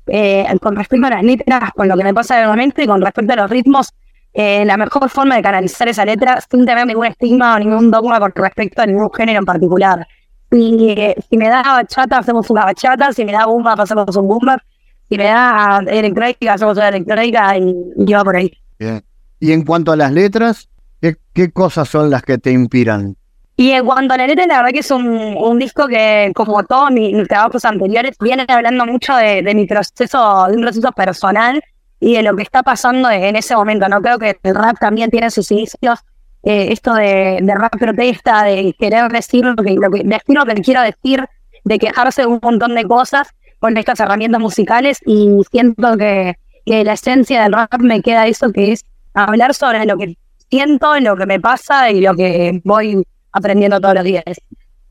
eh, 0.08 0.46
con 0.62 0.76
respecto 0.76 1.08
a 1.08 1.10
las 1.12 1.24
letras, 1.24 1.72
con 1.76 1.88
lo 1.88 1.98
que 1.98 2.04
me 2.04 2.14
pasa 2.14 2.36
de 2.36 2.84
y 2.84 2.88
con 2.88 3.02
respecto 3.02 3.34
a 3.34 3.36
los 3.36 3.50
ritmos, 3.50 3.94
eh, 4.34 4.64
la 4.66 4.78
mejor 4.78 5.10
forma 5.10 5.36
de 5.36 5.42
canalizar 5.42 5.88
esa 5.88 6.06
letra 6.06 6.40
sin 6.50 6.66
tener 6.66 6.86
ningún 6.86 7.06
estigma 7.06 7.56
o 7.56 7.60
ningún 7.60 7.92
dogma 7.92 8.20
con 8.20 8.32
respecto 8.36 8.82
a 8.82 8.86
ningún 8.86 9.12
género 9.14 9.40
en 9.40 9.46
particular. 9.46 10.08
Y 10.52 10.90
eh, 10.98 11.16
si 11.30 11.38
me 11.38 11.48
da 11.48 11.62
bachata, 11.62 12.18
hacemos 12.18 12.50
una 12.50 12.66
bachata, 12.66 13.14
si 13.14 13.24
me 13.24 13.32
da 13.32 13.46
bomba, 13.46 13.74
hacemos 13.74 14.16
un 14.16 14.28
bomba, 14.28 14.62
si 15.10 15.18
me 15.18 15.26
da 15.26 15.82
electrónica, 15.88 16.54
hacemos 16.54 16.78
una 16.78 16.90
electrónica 16.90 17.58
y, 17.58 17.74
y 17.98 18.14
va 18.14 18.24
por 18.24 18.36
ahí. 18.36 18.52
Bien. 18.80 19.04
Y 19.40 19.54
en 19.54 19.64
cuanto 19.64 19.92
a 19.92 19.96
las 19.96 20.12
letras, 20.12 20.70
¿qué, 21.02 21.16
¿qué 21.34 21.52
cosas 21.52 21.90
son 21.90 22.10
las 22.10 22.22
que 22.22 22.38
te 22.38 22.52
inspiran? 22.52 23.18
Y 23.58 23.72
en 23.72 23.86
cuanto 23.86 24.14
a 24.14 24.18
la 24.18 24.28
verdad 24.28 24.70
que 24.72 24.80
es 24.80 24.92
un, 24.92 25.08
un 25.08 25.60
disco 25.60 25.88
que, 25.88 26.32
como 26.34 26.64
todos 26.64 26.90
mis, 26.92 27.28
trabajos 27.28 27.64
anteriores, 27.66 28.16
viene 28.20 28.46
hablando 28.48 28.86
mucho 28.86 29.16
de, 29.16 29.42
de, 29.44 29.54
mi 29.54 29.68
proceso, 29.68 30.48
de 30.48 30.56
un 30.56 30.62
proceso 30.62 30.92
personal 30.94 31.62
y 32.00 32.16
de 32.16 32.24
lo 32.24 32.36
que 32.36 32.44
está 32.44 32.64
pasando 32.64 33.10
en 33.10 33.36
ese 33.36 33.56
momento. 33.56 33.88
No 33.88 34.02
creo 34.02 34.18
que 34.18 34.38
el 34.42 34.56
rap 34.56 34.80
también 34.80 35.12
tiene 35.12 35.30
sus 35.30 35.52
inicios 35.52 36.00
eh, 36.44 36.72
esto 36.72 36.94
de, 36.96 37.40
de 37.42 37.56
rap 37.56 37.78
protesta, 37.78 38.44
de 38.44 38.74
querer 38.80 39.12
decir 39.12 39.46
lo 39.46 39.56
que, 39.56 39.74
lo 39.76 39.92
que, 39.92 40.04
decir 40.04 40.36
lo 40.36 40.46
que 40.46 40.56
quiero 40.56 40.82
decir, 40.82 41.26
de 41.64 41.78
quejarse 41.78 42.24
de 42.24 42.28
un 42.28 42.40
montón 42.42 42.74
de 42.74 42.84
cosas 42.86 43.28
con 43.60 43.78
estas 43.78 44.00
herramientas 44.00 44.42
musicales 44.42 44.98
y 45.06 45.30
siento 45.52 45.98
que, 45.98 46.36
que 46.66 46.84
la 46.84 46.94
esencia 46.94 47.44
del 47.44 47.54
rap 47.54 47.80
me 47.80 48.02
queda 48.02 48.26
eso 48.26 48.52
que 48.52 48.72
es 48.72 48.86
hablar 49.14 49.54
sobre 49.54 49.86
lo 49.86 49.98
que 49.98 50.18
siento, 50.50 51.00
lo 51.00 51.16
que 51.16 51.28
me 51.28 51.40
pasa 51.40 51.92
y 51.92 52.02
lo 52.02 52.16
que 52.16 52.60
voy 52.64 53.04
aprendiendo 53.32 53.80
todos 53.80 53.96
los 53.96 54.04
días. 54.04 54.24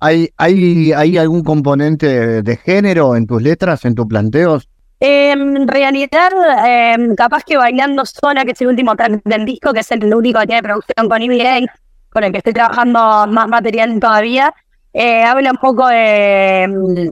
¿Hay, 0.00 0.30
hay, 0.38 0.92
¿Hay 0.92 1.18
algún 1.18 1.44
componente 1.44 2.42
de 2.42 2.56
género 2.56 3.16
en 3.16 3.26
tus 3.26 3.42
letras, 3.42 3.84
en 3.84 3.94
tus 3.94 4.06
planteos? 4.06 4.68
En 4.98 5.66
realidad, 5.66 6.30
eh, 6.66 6.96
capaz 7.16 7.42
que 7.44 7.56
Bailando 7.56 8.04
Sola, 8.04 8.44
que 8.44 8.52
es 8.52 8.60
el 8.60 8.68
último 8.68 8.94
track 8.96 9.22
del 9.24 9.46
disco, 9.46 9.72
que 9.72 9.80
es 9.80 9.90
el 9.90 10.12
único 10.12 10.40
que 10.40 10.46
tiene 10.46 10.62
producción 10.62 11.08
con 11.08 11.22
EBA, 11.22 11.66
con 12.10 12.24
el 12.24 12.32
que 12.32 12.38
estoy 12.38 12.52
trabajando 12.52 13.26
más 13.28 13.48
material 13.48 13.98
todavía, 13.98 14.54
eh, 14.92 15.22
habla 15.22 15.52
un 15.52 15.56
poco 15.56 15.86
de, 15.88 17.10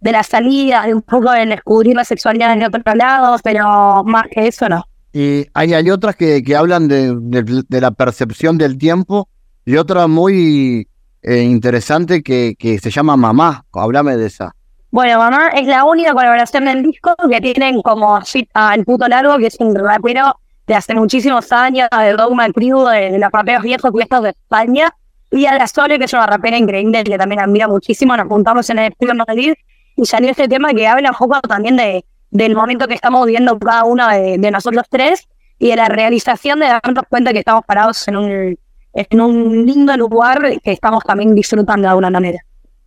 de 0.00 0.12
la 0.12 0.22
salida, 0.22 0.86
de 0.86 0.94
un 0.94 1.02
poco 1.02 1.30
de 1.30 1.46
descubrir 1.46 1.94
la 1.94 2.04
sexualidad 2.04 2.52
en 2.52 2.64
otros 2.64 2.82
lados, 2.96 3.40
pero 3.42 4.02
más 4.04 4.24
que 4.30 4.48
eso 4.48 4.68
no. 4.68 4.84
Y 5.12 5.46
hay, 5.54 5.74
hay 5.74 5.90
otras 5.90 6.16
que, 6.16 6.42
que 6.42 6.56
hablan 6.56 6.88
de, 6.88 7.14
de, 7.20 7.62
de 7.68 7.80
la 7.80 7.90
percepción 7.92 8.58
del 8.58 8.78
tiempo 8.78 9.28
y 9.68 9.76
otra 9.76 10.06
muy 10.06 10.88
eh, 11.20 11.42
interesante 11.42 12.22
que, 12.22 12.54
que 12.58 12.78
se 12.78 12.90
llama 12.90 13.18
Mamá. 13.18 13.66
Háblame 13.74 14.16
de 14.16 14.26
esa. 14.26 14.54
Bueno, 14.90 15.18
Mamá 15.18 15.48
es 15.48 15.66
la 15.66 15.84
única 15.84 16.14
colaboración 16.14 16.64
del 16.64 16.84
disco 16.84 17.14
que 17.28 17.38
tienen 17.42 17.82
como 17.82 18.18
al 18.54 18.84
puto 18.86 19.06
largo, 19.06 19.36
que 19.36 19.48
es 19.48 19.56
un 19.60 19.74
rapero 19.74 20.40
de 20.66 20.74
hace 20.74 20.94
muchísimos 20.94 21.52
años, 21.52 21.86
de 21.90 22.14
Dogma 22.14 22.48
Crew, 22.50 22.86
de, 22.86 23.10
de 23.10 23.18
los 23.18 23.30
raperos 23.30 23.62
viejos 23.62 23.90
puestos 23.90 24.22
de 24.22 24.30
España, 24.30 24.90
y 25.30 25.44
a 25.44 25.58
la 25.58 25.66
Sole, 25.66 25.98
que 25.98 26.06
es 26.06 26.14
una 26.14 26.26
rapera 26.26 26.56
increíble, 26.56 27.04
que 27.04 27.18
también 27.18 27.42
admira 27.42 27.68
muchísimo. 27.68 28.16
Nos 28.16 28.26
juntamos 28.26 28.70
en 28.70 28.78
el 28.78 28.92
estudio 28.92 29.12
en 29.12 29.18
Madrid 29.18 29.52
y 29.96 30.06
salió 30.06 30.30
este 30.30 30.48
tema 30.48 30.72
que 30.72 30.88
habla 30.88 31.10
un 31.10 31.16
poco 31.18 31.42
también 31.42 31.76
de, 31.76 32.06
del 32.30 32.54
momento 32.54 32.88
que 32.88 32.94
estamos 32.94 33.26
viviendo 33.26 33.58
cada 33.58 33.84
uno 33.84 34.08
de, 34.08 34.38
de 34.38 34.50
nosotros 34.50 34.86
tres 34.88 35.28
y 35.58 35.68
de 35.68 35.76
la 35.76 35.88
realización 35.88 36.58
de 36.58 36.68
darnos 36.68 37.04
cuenta 37.10 37.34
que 37.34 37.40
estamos 37.40 37.66
parados 37.66 38.08
en 38.08 38.16
un 38.16 38.58
en 38.92 39.20
un 39.20 39.66
lindo 39.66 39.96
lugar 39.96 40.60
que 40.62 40.72
estamos 40.72 41.04
también 41.04 41.34
disfrutando 41.34 41.82
de 41.82 41.88
alguna 41.88 42.10
manera. 42.10 42.38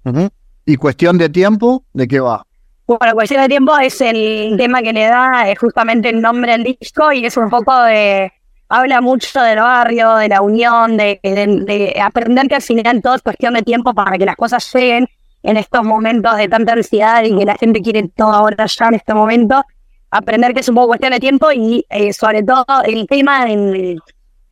Uh 0.04 0.10
-huh. 0.10 0.30
¿Y 0.66 0.76
cuestión 0.76 1.18
de 1.18 1.30
tiempo? 1.30 1.84
¿De 1.94 2.08
qué 2.08 2.20
va? 2.20 2.46
Bueno, 2.88 3.14
cuestión 3.14 3.42
de 3.42 3.48
tiempo 3.48 3.78
es 3.78 4.02
el 4.02 4.56
tema 4.58 4.82
que 4.82 4.94
le 4.94 5.06
da 5.06 5.50
es 5.50 5.58
justamente 5.58 6.10
el 6.10 6.22
nombre 6.22 6.52
del 6.52 6.64
disco 6.64 7.12
y 7.12 7.26
es 7.26 7.38
un 7.38 7.50
poco 7.50 7.84
de... 7.84 8.32
Habla 8.68 9.02
mucho 9.02 9.42
del 9.42 9.60
barrio, 9.60 10.16
de 10.16 10.30
la 10.30 10.42
unión, 10.42 10.96
de, 10.96 11.20
de, 11.24 11.48
de 11.66 12.02
aprender 12.02 12.48
que 12.48 12.56
al 12.56 12.62
final 12.62 13.02
todo 13.02 13.16
es 13.16 13.22
cuestión 13.22 13.54
de 13.54 13.64
tiempo 13.64 13.94
para 13.94 14.18
que 14.18 14.26
las 14.26 14.38
cosas 14.38 14.70
lleguen 14.74 15.08
en 15.44 15.58
estos 15.58 15.84
momentos 15.84 16.38
de 16.38 16.48
tanta 16.48 16.74
ansiedad 16.74 17.24
y 17.24 17.38
que 17.38 17.46
la 17.46 17.56
gente 17.56 17.82
quiere 17.82 18.08
todo 18.16 18.32
ahora 18.32 18.66
ya 18.66 18.88
en 18.88 18.96
este 18.96 19.14
momento. 19.14 19.62
Aprender 20.10 20.54
que 20.54 20.62
es 20.62 20.70
un 20.70 20.76
poco 20.76 20.88
cuestión 20.88 21.12
de 21.12 21.20
tiempo 21.20 21.52
y 21.52 21.86
eh, 21.90 22.14
sobre 22.14 22.44
todo 22.44 22.66
el 22.86 23.08
tema 23.08 23.50
en, 23.52 24.00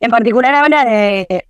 en 0.00 0.10
particular 0.10 0.54
habla 0.54 0.84
de, 0.84 1.46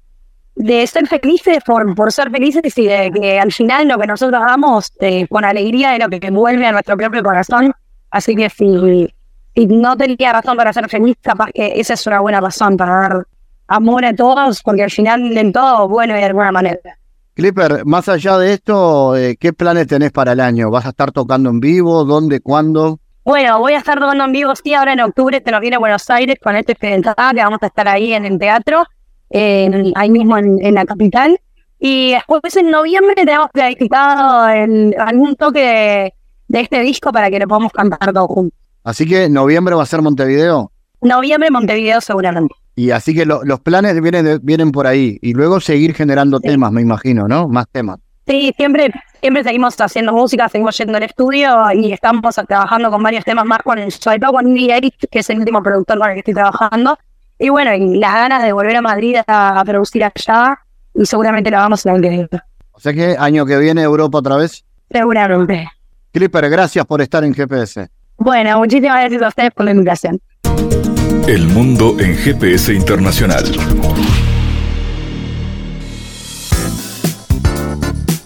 de 0.57 0.87
ser 0.87 1.07
felices 1.07 1.59
por, 1.65 1.95
por 1.95 2.13
ser 2.13 2.31
felices 2.31 2.77
y 2.77 2.87
de 2.87 3.11
que 3.11 3.41
al 3.41 3.53
final 3.53 3.89
lo 3.89 3.99
que 3.99 4.07
nosotros 4.07 4.41
hagamos 4.43 4.93
eh, 5.01 5.27
con 5.29 5.45
alegría 5.45 5.97
es 5.97 6.05
lo 6.05 6.09
que 6.11 6.31
vuelve 6.31 6.67
a 6.67 6.73
nuestro 6.73 6.97
propio 6.97 7.23
corazón. 7.23 7.73
Así 8.11 8.35
que 8.35 8.51
si, 8.51 9.15
si 9.55 9.67
no 9.67 9.97
tenía 9.97 10.33
razón 10.33 10.57
para 10.57 10.73
ser 10.73 10.89
feliz, 10.89 11.17
capaz 11.23 11.51
que 11.53 11.81
esa 11.81 11.95
es 11.95 12.07
una 12.07 12.21
buena 12.21 12.41
razón 12.41 12.77
para 12.77 12.93
dar 12.93 13.27
amor 13.69 14.05
a 14.05 14.15
todos, 14.15 14.63
porque 14.63 14.83
al 14.83 14.91
final 14.91 15.37
en 15.37 15.53
todo 15.53 15.89
vuelve 15.89 16.15
de 16.15 16.25
alguna 16.25 16.53
manera. 16.53 16.99
Clipper, 17.35 17.87
más 17.87 18.09
allá 18.09 18.37
de 18.37 18.55
esto, 18.55 19.17
eh, 19.17 19.37
¿qué 19.39 19.53
planes 19.53 19.87
tenés 19.87 20.11
para 20.11 20.33
el 20.33 20.41
año? 20.41 20.71
¿Vas 20.71 20.85
a 20.85 20.91
estar 20.91 21.13
tocando 21.13 21.49
en 21.49 21.61
vivo? 21.61 22.05
¿Dónde? 22.05 22.41
¿Cuándo? 22.41 22.99
Bueno, 23.25 23.59
voy 23.59 23.75
a 23.75 23.79
estar 23.79 23.99
tocando 24.01 24.25
en 24.25 24.33
vivo, 24.33 24.53
sí, 24.57 24.73
ahora 24.75 24.95
en 24.95 25.01
octubre 25.01 25.41
te 25.41 25.51
nos 25.51 25.61
viene 25.61 25.77
a 25.77 25.79
Buenos 25.79 26.09
Aires 26.09 26.37
con 26.43 26.57
este 26.57 26.75
festival, 26.75 27.35
que 27.35 27.43
vamos 27.43 27.59
a 27.63 27.67
estar 27.67 27.87
ahí 27.87 28.13
en 28.15 28.25
el 28.25 28.39
teatro 28.39 28.85
eh, 29.31 29.93
ahí 29.95 30.11
mismo 30.11 30.37
en, 30.37 30.59
en, 30.65 30.75
la 30.75 30.85
capital. 30.85 31.39
Y 31.79 32.13
después 32.13 32.57
en 32.57 32.71
noviembre 32.71 33.15
tenemos 33.15 33.49
planificado 33.53 34.49
el, 34.49 34.95
algún 34.99 35.37
toque 35.37 35.61
de, 35.61 36.15
de, 36.49 36.61
este 36.61 36.81
disco 36.81 37.13
para 37.13 37.31
que 37.31 37.39
lo 37.39 37.47
podamos 37.47 37.73
cantar 37.73 38.13
todos 38.13 38.29
juntos. 38.29 38.59
Así 38.85 39.07
que 39.07 39.29
noviembre 39.29 39.75
va 39.75 39.83
a 39.83 39.87
ser 39.87 40.03
Montevideo. 40.03 40.73
Noviembre 41.01 41.51
Montevideo 41.51 42.01
seguramente. 42.01 42.55
Y 42.77 42.91
así 42.91 43.15
que 43.15 43.25
lo, 43.25 43.45
los 43.45 43.61
planes 43.61 44.01
vienen, 44.01 44.25
de, 44.25 44.39
vienen 44.39 44.73
por 44.73 44.87
ahí. 44.87 45.19
Y 45.23 45.33
luego 45.33 45.61
seguir 45.61 45.95
generando 45.95 46.39
sí. 46.39 46.49
temas, 46.49 46.73
me 46.73 46.83
imagino, 46.83 47.29
¿no? 47.29 47.49
Más 47.49 47.67
temas. 47.71 47.99
Sí, 48.31 48.55
siempre, 48.57 48.93
siempre 49.21 49.43
seguimos 49.43 49.75
haciendo 49.81 50.13
música, 50.13 50.49
seguimos 50.49 50.79
yendo 50.79 50.97
al 50.97 51.03
estudio 51.03 51.65
y 51.75 51.93
estamos 51.93 52.37
trabajando 52.47 52.89
con 52.89 53.03
varios 53.03 53.25
temas 53.25 53.45
más 53.45 53.59
con 53.65 53.77
el, 53.81 53.93
todo 53.99 54.33
con 54.33 54.57
Eric, 54.57 54.95
que 55.11 55.19
es 55.19 55.31
el 55.31 55.41
último 55.41 55.61
productor 55.65 55.99
con 55.99 56.09
el 56.11 56.15
que 56.15 56.21
estoy 56.21 56.35
trabajando. 56.35 56.97
Y 57.41 57.49
bueno, 57.49 57.75
y 57.75 57.99
las 57.99 58.15
ganas 58.15 58.45
de 58.45 58.53
volver 58.53 58.77
a 58.77 58.83
Madrid 58.83 59.17
a, 59.27 59.59
a 59.59 59.65
producir 59.65 60.05
allá 60.05 60.61
y 60.95 61.07
seguramente 61.07 61.51
lo 61.51 61.57
vamos 61.57 61.85
a 61.85 61.93
ver. 61.95 62.29
O 62.71 62.79
sea 62.79 62.93
que 62.93 63.17
año 63.19 63.45
que 63.45 63.59
viene 63.59 63.83
Europa 63.83 64.19
otra 64.19 64.37
vez. 64.37 64.65
Seguramente. 64.89 65.69
Clipper, 66.13 66.49
gracias 66.51 66.87
por 66.87 67.03
estar 67.03 67.25
en 67.25 67.35
GPS. 67.35 67.89
Bueno, 68.17 68.59
muchísimas 68.59 69.01
gracias 69.01 69.23
a 69.23 69.29
ustedes 69.29 69.51
por 69.51 69.65
la 69.65 69.73
invitación. 69.73 70.21
El 71.27 71.49
mundo 71.49 71.97
en 71.99 72.17
GPS 72.17 72.75
Internacional. 72.75 73.43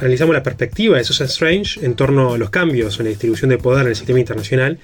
Analizamos 0.00 0.34
la 0.34 0.42
perspectiva 0.42 0.96
de 0.96 1.04
Susan 1.04 1.26
Strange 1.26 1.84
en 1.84 1.94
torno 1.94 2.32
a 2.34 2.38
los 2.38 2.50
cambios 2.50 2.98
en 2.98 3.04
la 3.04 3.10
distribución 3.10 3.50
de 3.50 3.58
poder 3.58 3.82
en 3.82 3.88
el 3.90 3.96
sistema 3.96 4.18
internacional 4.18 4.78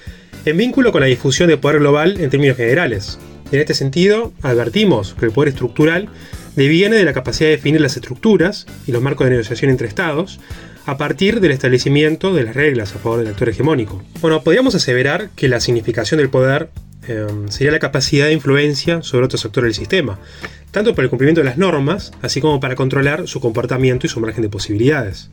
en 0.45 0.57
vínculo 0.57 0.91
con 0.91 1.01
la 1.01 1.07
difusión 1.07 1.49
de 1.49 1.57
poder 1.57 1.79
global 1.79 2.21
en 2.21 2.29
términos 2.29 2.57
generales. 2.57 3.19
En 3.51 3.59
este 3.59 3.73
sentido, 3.73 4.33
advertimos 4.41 5.15
que 5.15 5.25
el 5.25 5.31
poder 5.31 5.49
estructural 5.49 6.09
deviene 6.55 6.97
de 6.97 7.03
la 7.03 7.13
capacidad 7.13 7.49
de 7.49 7.55
definir 7.55 7.81
las 7.81 7.95
estructuras 7.95 8.67
y 8.85 8.91
los 8.91 9.01
marcos 9.01 9.25
de 9.25 9.31
negociación 9.31 9.71
entre 9.71 9.87
estados 9.87 10.39
a 10.85 10.97
partir 10.97 11.41
del 11.41 11.51
establecimiento 11.51 12.33
de 12.33 12.43
las 12.43 12.55
reglas 12.55 12.95
a 12.95 12.99
favor 12.99 13.19
del 13.19 13.27
actor 13.27 13.49
hegemónico. 13.49 14.03
Bueno, 14.21 14.41
podríamos 14.41 14.75
aseverar 14.75 15.29
que 15.35 15.49
la 15.49 15.59
significación 15.59 16.19
del 16.19 16.29
poder 16.29 16.69
eh, 17.07 17.27
sería 17.49 17.71
la 17.71 17.79
capacidad 17.79 18.25
de 18.25 18.33
influencia 18.33 19.01
sobre 19.01 19.25
otros 19.25 19.45
actores 19.45 19.69
del 19.69 19.79
sistema, 19.79 20.19
tanto 20.71 20.93
para 20.93 21.03
el 21.03 21.09
cumplimiento 21.09 21.41
de 21.41 21.45
las 21.45 21.57
normas, 21.57 22.11
así 22.21 22.41
como 22.41 22.59
para 22.59 22.75
controlar 22.75 23.27
su 23.27 23.39
comportamiento 23.39 24.05
y 24.05 24.09
su 24.09 24.19
margen 24.19 24.41
de 24.41 24.49
posibilidades. 24.49 25.29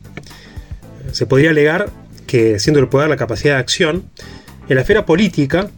Se 1.13 1.27
podría 1.27 1.51
alegar 1.51 1.91
que, 2.27 2.59
siendo 2.59 2.81
el 2.81 2.89
poder 2.89 3.09
la 3.09 3.17
capacidad 3.17 3.55
de 3.55 3.61
acción, 3.61 4.05
en 4.69 4.77
la 4.77 4.81
esfera 4.81 5.05
política, 5.05 5.71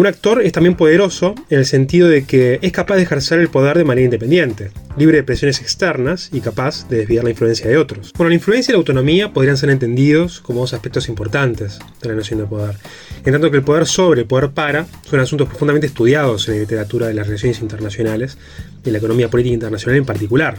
un 0.00 0.06
actor 0.06 0.40
es 0.40 0.52
también 0.52 0.76
poderoso 0.76 1.34
en 1.50 1.58
el 1.58 1.66
sentido 1.66 2.08
de 2.08 2.24
que 2.24 2.58
es 2.62 2.72
capaz 2.72 2.96
de 2.96 3.02
ejercer 3.02 3.38
el 3.38 3.50
poder 3.50 3.76
de 3.76 3.84
manera 3.84 4.06
independiente, 4.06 4.70
libre 4.96 5.18
de 5.18 5.22
presiones 5.22 5.60
externas 5.60 6.30
y 6.32 6.40
capaz 6.40 6.88
de 6.88 6.96
desviar 6.96 7.22
la 7.22 7.28
influencia 7.28 7.68
de 7.68 7.76
otros. 7.76 8.10
Bueno, 8.16 8.30
la 8.30 8.34
influencia 8.34 8.72
y 8.72 8.72
la 8.72 8.78
autonomía 8.78 9.34
podrían 9.34 9.58
ser 9.58 9.68
entendidos 9.68 10.40
como 10.40 10.60
dos 10.60 10.72
aspectos 10.72 11.10
importantes 11.10 11.80
de 12.00 12.08
la 12.08 12.14
noción 12.14 12.40
de 12.40 12.46
poder, 12.46 12.76
en 13.26 13.32
tanto 13.32 13.50
que 13.50 13.58
el 13.58 13.62
poder 13.62 13.84
sobre, 13.84 14.22
el 14.22 14.26
poder 14.26 14.52
para, 14.52 14.86
son 15.02 15.20
asuntos 15.20 15.48
profundamente 15.48 15.88
estudiados 15.88 16.48
en 16.48 16.54
la 16.54 16.60
literatura 16.60 17.06
de 17.06 17.12
las 17.12 17.26
relaciones 17.26 17.60
internacionales 17.60 18.38
y 18.82 18.90
la 18.90 18.96
economía 18.96 19.28
política 19.28 19.52
internacional 19.52 19.98
en 19.98 20.06
particular. 20.06 20.56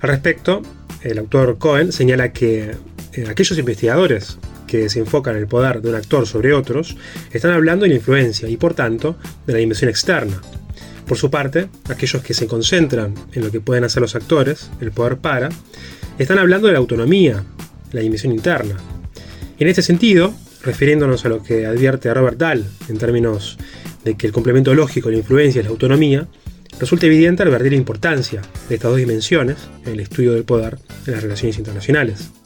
Al 0.00 0.10
respecto, 0.10 0.62
el 1.02 1.18
autor 1.18 1.58
Cohen 1.58 1.92
señala 1.92 2.32
que 2.32 2.72
eh, 3.12 3.26
aquellos 3.28 3.56
investigadores 3.58 4.38
que 4.66 4.88
se 4.88 5.00
enfocan 5.00 5.36
en 5.36 5.42
el 5.42 5.48
poder 5.48 5.80
de 5.80 5.90
un 5.90 5.94
actor 5.94 6.26
sobre 6.26 6.52
otros, 6.52 6.96
están 7.32 7.52
hablando 7.52 7.84
de 7.84 7.90
la 7.90 7.96
influencia 7.96 8.48
y 8.48 8.56
por 8.56 8.74
tanto 8.74 9.16
de 9.46 9.52
la 9.52 9.58
dimensión 9.58 9.90
externa. 9.90 10.40
Por 11.06 11.16
su 11.16 11.30
parte, 11.30 11.68
aquellos 11.88 12.22
que 12.22 12.34
se 12.34 12.46
concentran 12.46 13.14
en 13.32 13.44
lo 13.44 13.50
que 13.50 13.60
pueden 13.60 13.84
hacer 13.84 14.02
los 14.02 14.16
actores, 14.16 14.70
el 14.80 14.90
poder 14.90 15.18
para, 15.18 15.48
están 16.18 16.38
hablando 16.38 16.66
de 16.66 16.72
la 16.72 16.80
autonomía, 16.80 17.44
la 17.92 18.00
dimensión 18.00 18.32
interna. 18.32 18.76
En 19.58 19.68
este 19.68 19.82
sentido, 19.82 20.34
refiriéndonos 20.62 21.24
a 21.24 21.28
lo 21.28 21.42
que 21.42 21.64
advierte 21.64 22.12
Robert 22.12 22.38
Dahl 22.38 22.64
en 22.88 22.98
términos 22.98 23.56
de 24.04 24.16
que 24.16 24.26
el 24.26 24.32
complemento 24.32 24.74
lógico 24.74 25.08
de 25.08 25.14
la 25.14 25.20
influencia 25.20 25.60
es 25.60 25.66
la 25.66 25.70
autonomía, 25.70 26.26
resulta 26.78 27.06
evidente 27.06 27.42
al 27.42 27.50
ver 27.50 27.62
la 27.62 27.76
importancia 27.76 28.42
de 28.68 28.74
estas 28.74 28.90
dos 28.90 28.98
dimensiones 28.98 29.56
en 29.84 29.92
el 29.92 30.00
estudio 30.00 30.32
del 30.32 30.44
poder 30.44 30.78
en 31.06 31.12
las 31.12 31.22
relaciones 31.22 31.56
internacionales. 31.58 32.30